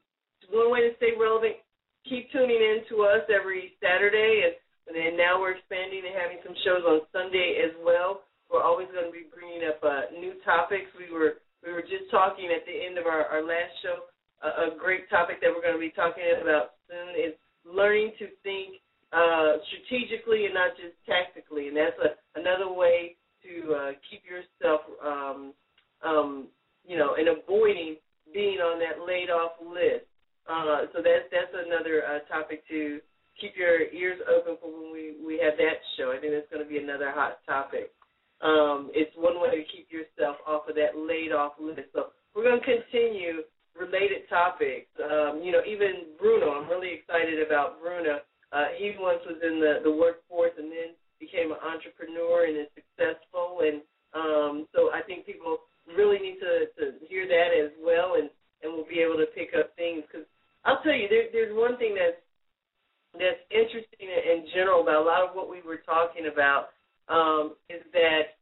one 0.51 0.73
way 0.73 0.81
to 0.89 0.97
stay 0.97 1.13
relevant. 1.19 1.62
Keep 2.09 2.33
tuning 2.33 2.59
in 2.59 2.83
to 2.91 3.07
us 3.07 3.23
every 3.31 3.79
Saturday, 3.79 4.51
and, 4.51 4.97
and 4.97 5.17
now 5.17 5.39
we're 5.39 5.55
expanding 5.55 6.03
and 6.03 6.19
having 6.19 6.43
some 6.43 6.57
shows 6.67 6.83
on 6.83 7.07
Sunday 7.15 7.63
as 7.63 7.73
well. 7.81 8.27
We're 8.51 8.63
always 8.63 8.91
going 8.93 9.07
to 9.07 9.15
be 9.15 9.31
bringing 9.33 9.65
up 9.65 9.81
uh, 9.81 10.13
new 10.13 10.37
topics. 10.45 10.91
We 10.99 11.15
were 11.15 11.41
we 11.65 11.71
were 11.73 11.87
just 11.87 12.11
talking 12.11 12.51
at 12.51 12.67
the 12.67 12.75
end 12.75 12.99
of 12.99 13.07
our, 13.07 13.25
our 13.31 13.41
last 13.47 13.71
show 13.87 14.11
a, 14.43 14.75
a 14.75 14.79
great 14.79 15.09
topic 15.09 15.41
that 15.41 15.51
we're 15.55 15.63
going 15.63 15.79
to 15.79 15.81
be 15.81 15.95
talking 15.95 16.23
about 16.43 16.75
soon 16.91 17.15
is 17.15 17.35
learning 17.65 18.13
to 18.19 18.27
think 18.43 18.83
uh, 19.13 19.63
strategically 19.71 20.47
and 20.47 20.55
not 20.55 20.75
just 20.77 20.99
tactically, 21.07 21.69
and 21.69 21.77
that's 21.77 21.99
a, 22.03 22.19
another 22.39 22.73
way 22.73 23.17
to 23.43 23.75
uh, 23.75 23.91
keep 24.09 24.23
yourself, 24.27 24.81
um, 25.05 25.53
um, 26.05 26.49
you 26.87 26.97
know, 26.97 27.15
and 27.15 27.29
avoiding 27.29 27.97
being 28.33 28.59
on 28.59 28.79
that 28.79 29.05
laid 29.07 29.31
off 29.31 29.53
list. 29.63 30.07
Uh, 30.49 30.91
so 30.93 30.99
that's 31.03 31.31
that's 31.31 31.55
another 31.55 32.03
uh, 32.03 32.21
topic 32.27 32.67
to 32.69 33.01
keep 33.41 33.57
your 33.57 33.89
ears 33.91 34.19
open 34.29 34.57
for 34.61 34.69
when 34.69 34.93
we 34.93 35.17
we 35.25 35.39
have 35.39 35.57
that 35.57 35.79
show. 35.97 36.13
I 36.13 36.21
think 36.21 36.33
that's 36.35 36.51
going 36.51 36.65
to 36.65 36.69
be 36.69 36.83
another 36.83 37.13
hot 37.15 37.39
topic. 37.47 37.93
Um, 38.43 38.91
it's 38.91 39.15
one 39.15 39.39
way 39.39 39.55
to 39.55 39.63
keep 39.71 39.87
yourself 39.89 40.37
off 40.47 40.67
of 40.69 40.75
that 40.75 40.99
laid 40.99 41.31
off 41.31 41.55
list. 41.63 41.95
So 41.95 42.11
we're 42.35 42.43
going 42.43 42.59
to 42.59 42.67
continue 42.67 43.47
related 43.79 44.27
topics. 44.29 44.91
Um, 44.99 45.41
you 45.45 45.53
know, 45.53 45.63
even 45.63 46.13
Bruno, 46.19 46.59
I'm 46.59 46.69
really 46.69 46.93
excited 46.93 47.39
about 47.39 47.81
Bruno. 47.81 48.19
Uh, 48.53 48.75
he 48.77 48.93
once 48.99 49.23
was 49.25 49.39
in 49.41 49.61
the, 49.61 49.81
the 49.87 49.95
workforce 49.95 50.53
and 50.59 50.69
then 50.69 50.93
became 51.23 51.53
an 51.53 51.63
entrepreneur 51.63 52.45
and 52.51 52.59
is 52.59 52.71
successful. 52.75 53.63
And 53.65 53.81
um, 54.13 54.67
so 54.75 54.91
I 54.93 55.01
think 55.07 55.25
people 55.25 55.71
really 55.97 56.19
need 56.19 56.43
to, 56.43 56.69
to 56.83 56.85
hear 57.07 57.25
that 57.31 57.55
as 57.55 57.71
well 57.81 58.19
and, 58.19 58.29
and 58.61 58.75
we'll 58.75 58.91
be 58.91 59.01
able 59.01 59.17
to 59.17 59.31
pick 59.33 59.55
up 59.57 59.73
things. 59.79 60.05
Because 60.05 60.27
I'll 60.65 60.83
tell 60.83 60.95
you, 60.95 61.09
there, 61.09 61.27
there's 61.33 61.55
one 61.55 61.77
thing 61.79 61.95
that's, 61.95 62.21
that's 63.15 63.43
interesting 63.51 64.09
in 64.09 64.47
general 64.55 64.83
about 64.83 65.03
a 65.03 65.05
lot 65.05 65.29
of 65.29 65.35
what 65.35 65.51
we 65.51 65.61
were 65.61 65.83
talking 65.85 66.31
about 66.33 66.71
um, 67.09 67.55
is 67.69 67.83
that 67.93 68.39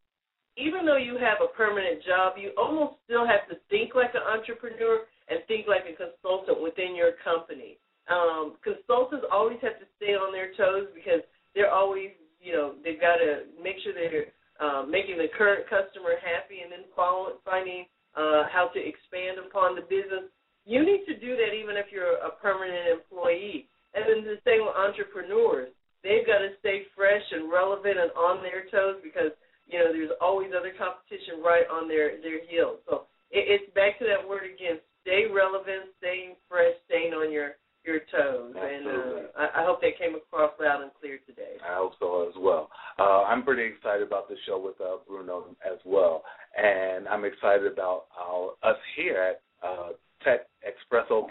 even 0.56 0.84
though 0.84 0.98
you 0.98 1.16
have 1.16 1.38
a 1.42 1.48
permanent 1.56 2.04
job, 2.04 2.34
you 2.36 2.52
almost 2.58 3.00
still 3.04 3.26
have 3.26 3.48
to 3.48 3.56
think 3.70 3.94
like 3.94 4.14
an 4.14 4.22
entrepreneur 4.22 5.06
and 5.28 5.40
think 5.48 5.66
like 5.66 5.86
a 5.88 5.96
consultant 5.96 6.60
within 6.60 6.94
your 6.94 7.12
company. 7.24 7.78
Um, 8.10 8.58
consultants 8.62 9.24
always 9.30 9.58
have 9.62 9.78
to 9.78 9.86
stay 9.96 10.18
on 10.18 10.32
their 10.32 10.52
toes 10.58 10.90
because 10.94 11.22
they're 11.54 11.70
always, 11.70 12.10
you 12.42 12.52
know, 12.52 12.74
they've 12.82 13.00
got 13.00 13.16
to 13.16 13.46
make 13.62 13.78
sure 13.82 13.94
they're 13.94 14.34
um, 14.58 14.90
making 14.90 15.16
the 15.16 15.30
current 15.38 15.64
customer 15.70 16.18
happy 16.20 16.60
and 16.62 16.70
then 16.70 16.84
follow, 16.94 17.38
finding 17.44 17.86
uh, 18.18 18.44
how 18.50 18.68
to 18.74 18.80
expand 18.80 19.38
upon 19.38 19.74
the 19.74 19.82
business. 19.82 20.28
You 20.64 20.84
need 20.84 21.04
to 21.06 21.16
do 21.18 21.36
that 21.36 21.52
even 21.56 21.76
if 21.76 21.86
you're 21.90 22.20
a 22.20 22.30
permanent 22.42 23.00
employee. 23.00 23.66
And 23.94 24.06
then 24.06 24.22
the 24.22 24.38
same 24.46 24.62
with 24.62 24.76
entrepreneurs. 24.76 25.72
They've 26.02 26.26
got 26.26 26.40
to 26.40 26.56
stay 26.61 26.86
fresh 26.96 27.24
and 27.32 27.50
relevant 27.50 27.98
and 27.98 28.11
on 28.16 28.42
their 28.42 28.64
toes 28.70 29.02
because 29.02 29.34
you 29.66 29.78
know 29.78 29.92
there's 29.92 30.14
always 30.20 30.50
other 30.56 30.72
competition 30.78 31.44
right 31.44 31.68
on 31.68 31.88
their 31.88 32.16
their 32.22 32.40
heels. 32.48 32.80
So 32.88 33.11
it, 33.30 33.44
it's 33.50 33.68
back 33.74 33.98
to 33.98 34.06
that 34.08 34.22
word 34.22 34.48
again: 34.48 34.80
stay 35.02 35.26
relevant, 35.28 35.92
staying 35.98 36.40
fresh, 36.48 36.72
staying 36.86 37.12
on 37.12 37.28
your 37.32 37.61
your 37.84 38.00
toes. 38.12 38.54
And 38.56 38.86
Absolutely. 38.86 39.22
uh, 39.36 39.40
I, 39.40 39.61
I 39.61 39.64
hope 39.64 39.80
that 39.80 39.98
came 39.98 40.14
across 40.14 40.52
loud 40.61 40.82
and 40.82 40.92
clear 41.00 41.18
today. 41.26 41.61
I 41.61 41.76
hope 41.76 41.92
so 41.98 42.28
as 42.28 42.34
well. 42.38 42.70
Uh, 42.98 43.24
I'm 43.24 43.42
pretty 43.42 43.64
excited 43.64 44.06
about 44.06 44.28
the 44.28 44.36
show 44.46 44.58
with 44.61 44.80
uh, 44.80 45.04
Bruno 45.08 45.56
as 45.64 45.78
well, 45.84 46.22
and 46.56 47.08
I'm 47.08 47.24
excited 47.24 47.66
about 47.70 48.06
our, 48.16 48.52
us 48.62 48.78
here 48.96 49.36
at 49.36 49.42
uh, 49.66 49.92
Tech 50.24 50.40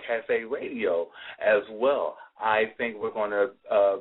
Cafe 0.07 0.43
Radio 0.43 1.07
as 1.39 1.63
well. 1.71 2.17
I 2.39 2.63
think 2.77 2.97
we're 2.99 3.11
going 3.11 3.31
to 3.31 3.49
uh, 3.71 3.97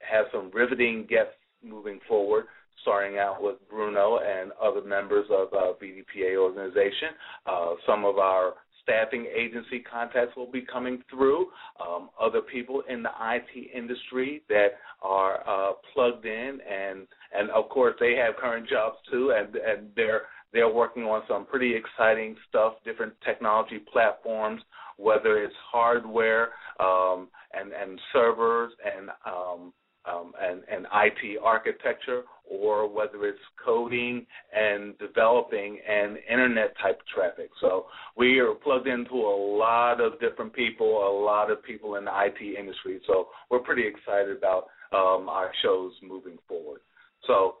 have 0.00 0.26
some 0.32 0.50
riveting 0.52 1.06
guests 1.08 1.34
moving 1.62 2.00
forward, 2.08 2.46
starting 2.82 3.18
out 3.18 3.42
with 3.42 3.56
Bruno 3.70 4.18
and 4.18 4.52
other 4.62 4.86
members 4.86 5.26
of 5.30 5.48
uh, 5.52 5.72
BDPA 5.82 6.36
organization. 6.36 7.10
Uh, 7.46 7.74
some 7.86 8.04
of 8.04 8.18
our 8.18 8.54
staffing 8.82 9.26
agency 9.36 9.80
contacts 9.80 10.36
will 10.36 10.50
be 10.50 10.60
coming 10.60 11.02
through. 11.10 11.46
Um, 11.80 12.10
other 12.20 12.40
people 12.40 12.82
in 12.88 13.02
the 13.02 13.10
IT 13.20 13.70
industry 13.74 14.42
that 14.48 14.68
are 15.02 15.40
uh, 15.48 15.72
plugged 15.92 16.24
in, 16.24 16.58
and 16.70 17.06
and 17.36 17.50
of 17.50 17.68
course 17.68 17.94
they 17.98 18.14
have 18.14 18.36
current 18.36 18.68
jobs 18.68 18.96
too, 19.10 19.34
and 19.36 19.56
and 19.56 19.88
they're 19.96 20.22
they're 20.56 20.72
working 20.72 21.02
on 21.02 21.22
some 21.28 21.44
pretty 21.44 21.74
exciting 21.76 22.34
stuff, 22.48 22.74
different 22.82 23.12
technology 23.22 23.78
platforms, 23.92 24.62
whether 24.96 25.44
it's 25.44 25.54
hardware 25.70 26.48
um, 26.80 27.28
and 27.52 27.72
and 27.72 28.00
servers 28.10 28.72
and 28.82 29.10
um, 29.26 29.72
um, 30.10 30.32
and, 30.40 30.62
and 30.72 30.86
IT 30.86 31.38
architecture, 31.42 32.22
or 32.48 32.88
whether 32.88 33.26
it's 33.26 33.38
coding 33.62 34.24
and 34.56 34.96
developing 34.98 35.78
and 35.86 36.16
internet 36.30 36.74
type 36.80 37.00
traffic. 37.12 37.50
So 37.60 37.86
we 38.16 38.38
are 38.38 38.54
plugged 38.54 38.86
into 38.86 39.14
a 39.14 39.36
lot 39.58 40.00
of 40.00 40.18
different 40.20 40.54
people, 40.54 40.86
a 40.86 41.12
lot 41.24 41.50
of 41.50 41.62
people 41.64 41.96
in 41.96 42.04
the 42.04 42.12
IT 42.14 42.40
industry. 42.40 43.00
So 43.06 43.28
we're 43.50 43.58
pretty 43.58 43.84
excited 43.84 44.36
about 44.36 44.68
um, 44.92 45.28
our 45.28 45.50
shows 45.62 45.92
moving 46.02 46.38
forward. 46.48 46.80
So 47.26 47.56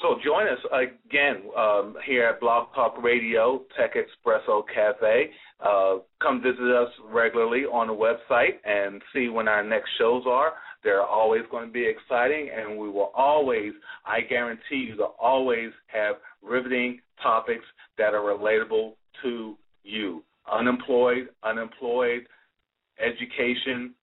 so 0.00 0.16
join 0.24 0.48
us 0.48 0.58
again 0.72 1.42
um, 1.56 1.96
here 2.04 2.24
at 2.24 2.40
Blog 2.40 2.74
Talk 2.74 3.00
Radio, 3.02 3.62
Tech 3.78 3.94
Expresso 3.94 4.62
Cafe. 4.74 5.30
Uh, 5.64 5.98
come 6.20 6.42
visit 6.42 6.74
us 6.74 6.90
regularly 7.08 7.62
on 7.62 7.86
the 7.86 7.92
website 7.92 8.58
and 8.64 9.00
see 9.12 9.28
when 9.28 9.46
our 9.46 9.62
next 9.62 9.90
shows 9.98 10.24
are. 10.26 10.54
They're 10.82 11.06
always 11.06 11.42
going 11.50 11.66
to 11.66 11.72
be 11.72 11.86
exciting, 11.86 12.50
and 12.54 12.76
we 12.76 12.88
will 12.88 13.12
always, 13.14 13.72
I 14.04 14.20
guarantee 14.20 14.86
you, 14.88 14.96
to 14.96 15.04
always 15.04 15.70
have 15.86 16.16
riveting 16.42 17.00
topics 17.22 17.64
that 17.96 18.14
are 18.14 18.20
relatable 18.20 18.94
to 19.22 19.56
you. 19.84 20.24
Unemployed, 20.52 21.28
unemployed, 21.42 22.26
education, 22.98 23.94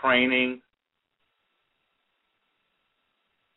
training, 0.00 0.62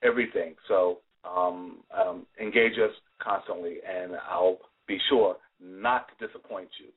everything. 0.03 0.55
So 0.67 0.99
um, 1.25 1.77
um, 1.95 2.25
engage 2.39 2.73
us 2.73 2.93
constantly, 3.21 3.77
and 3.87 4.13
I'll 4.29 4.59
be 4.87 4.97
sure 5.09 5.37
not 5.61 6.07
to 6.09 6.27
disappoint 6.27 6.69
you. 6.79 6.89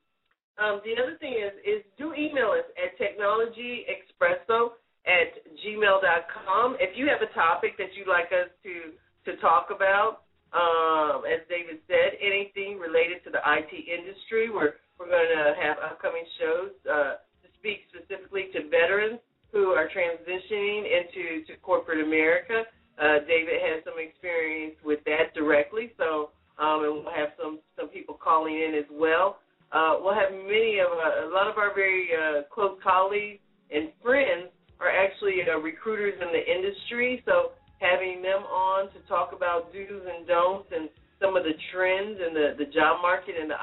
Um, 0.59 0.81
the 0.83 1.01
other 1.01 1.15
thing 1.19 1.33
is, 1.39 1.55
is 1.63 1.81
do 1.97 2.13
email 2.13 2.51
us 2.51 2.67
at 2.75 2.99
technologyexpresso 2.99 4.75
at 5.07 5.31
gmail.com. 5.63 6.77
If 6.79 6.97
you 6.97 7.07
have 7.07 7.23
a 7.23 7.31
topic 7.33 7.77
that 7.77 7.95
you'd 7.95 8.11
like 8.11 8.35
us 8.35 8.51
to, 8.63 8.91
to 9.31 9.39
talk 9.39 9.71
about, 9.71 10.27
um, 10.51 11.23
as 11.23 11.45
David 11.47 11.79
said, 11.87 12.19
anything 12.19 12.75
related 12.81 13.23
to 13.23 13.29
the 13.29 13.39
IT 13.39 13.71
industry, 13.71 14.49
we're, 14.49 14.81
we're 14.99 15.07
going 15.07 15.31
to 15.31 15.55
have 15.55 15.77
upcoming 15.79 16.25
shows 16.41 16.75
uh, 16.89 17.23
to 17.45 17.47
speak 17.55 17.87
specifically 17.93 18.51
to 18.51 18.67
veterans 18.67 19.23
who 19.53 19.71
are 19.71 19.87
transitioning 19.87 20.85
into 20.85 21.45
to 21.47 21.55
corporate 21.61 22.03
America. 22.03 22.67
Uh, 22.99 23.19
David 23.27 23.61
has 23.63 23.83
some 23.85 23.95
experience 23.97 24.75
with 24.83 24.99
that 25.05 25.33
directly, 25.33 25.91
so 25.97 26.31
um, 26.59 26.83
and 26.83 26.93
we'll 26.99 27.15
have 27.15 27.29
some 27.39 27.59
some 27.79 27.87
people 27.87 28.19
calling 28.21 28.55
in 28.55 28.75
as 28.75 28.85
well. 28.91 29.39
Uh, 29.71 29.95
we'll 30.01 30.15
have 30.15 30.31
many 30.33 30.79
of 30.79 30.91
uh, 30.91 31.27
a 31.27 31.31
lot 31.31 31.47
of 31.47 31.57
our 31.57 31.73
very 31.73 32.09
uh, 32.11 32.41
close 32.53 32.77
colleagues 32.83 33.39
and 33.71 33.89
friends 34.03 34.49
are 34.79 34.89
actually 34.89 35.39
uh, 35.47 35.59
recruiters 35.59 36.15
in 36.19 36.27
the 36.33 36.43
industry. 36.43 37.21
So 37.25 37.51
having 37.79 38.21
them 38.21 38.43
on 38.43 38.91
to 38.91 38.99
talk 39.07 39.31
about 39.31 39.71
do's 39.71 40.03
and 40.03 40.27
don'ts 40.27 40.67
and 40.75 40.89
some 41.21 41.35
of 41.35 41.43
the 41.43 41.55
trends 41.71 42.19
in 42.19 42.33
the, 42.33 42.55
the 42.57 42.71
job 42.71 43.01
market 43.01 43.35
and 43.39 43.49
the 43.49 43.59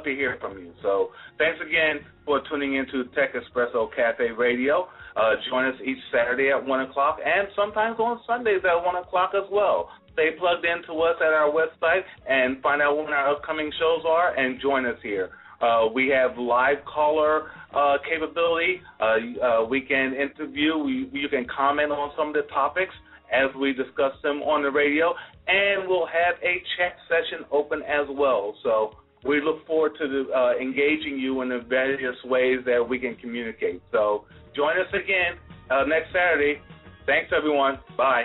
love 0.00 0.04
to 0.04 0.14
hear 0.14 0.38
from 0.40 0.58
you. 0.58 0.72
So 0.82 1.10
thanks 1.36 1.58
again 1.60 2.00
for 2.24 2.40
tuning 2.50 2.76
into 2.76 3.04
Tech 3.14 3.34
Expresso 3.34 3.88
Cafe 3.94 4.30
Radio. 4.30 4.88
Uh, 5.14 5.32
join 5.50 5.66
us 5.66 5.74
each 5.84 5.98
Saturday 6.12 6.50
at 6.50 6.64
one 6.64 6.80
o'clock 6.80 7.18
and 7.24 7.48
sometimes 7.54 7.98
on 7.98 8.20
Sundays 8.26 8.62
at 8.64 8.82
one 8.84 8.96
o'clock 8.96 9.32
as 9.34 9.48
well. 9.50 9.90
Stay 10.14 10.30
plugged 10.38 10.64
into 10.64 11.00
us 11.02 11.16
at 11.20 11.32
our 11.34 11.50
website 11.50 12.02
and 12.28 12.62
find 12.62 12.80
out 12.80 12.96
when 12.96 13.08
our 13.08 13.30
upcoming 13.30 13.70
shows 13.78 14.02
are 14.06 14.34
and 14.36 14.60
join 14.60 14.86
us 14.86 14.96
here. 15.02 15.30
Uh, 15.60 15.86
we 15.92 16.08
have 16.08 16.38
live 16.38 16.78
caller 16.86 17.50
uh, 17.74 17.98
capability. 18.08 18.80
Uh, 18.98 19.04
uh 19.44 19.64
we 19.68 19.82
can 19.82 20.14
interview. 20.14 20.78
We, 20.78 21.10
you 21.12 21.28
can 21.28 21.46
comment 21.54 21.92
on 21.92 22.12
some 22.16 22.28
of 22.28 22.34
the 22.34 22.48
topics 22.52 22.94
as 23.30 23.54
we 23.54 23.72
discuss 23.72 24.12
them 24.22 24.42
on 24.42 24.62
the 24.62 24.70
radio, 24.70 25.14
and 25.46 25.86
we'll 25.86 26.06
have 26.06 26.34
a 26.42 26.62
chat 26.76 26.96
session 27.06 27.44
open 27.52 27.82
as 27.82 28.06
well. 28.10 28.54
So 28.62 28.96
we 29.24 29.40
look 29.40 29.66
forward 29.66 29.92
to 30.00 30.08
the, 30.08 30.32
uh, 30.32 30.52
engaging 30.60 31.18
you 31.18 31.42
in 31.42 31.48
the 31.48 31.60
various 31.68 32.16
ways 32.24 32.60
that 32.66 32.86
we 32.86 32.98
can 32.98 33.16
communicate. 33.16 33.82
So 33.92 34.24
join 34.54 34.78
us 34.78 34.88
again 34.92 35.38
uh, 35.70 35.84
next 35.84 36.12
Saturday. 36.12 36.60
Thanks, 37.06 37.30
everyone. 37.36 37.78
Bye. 37.96 38.24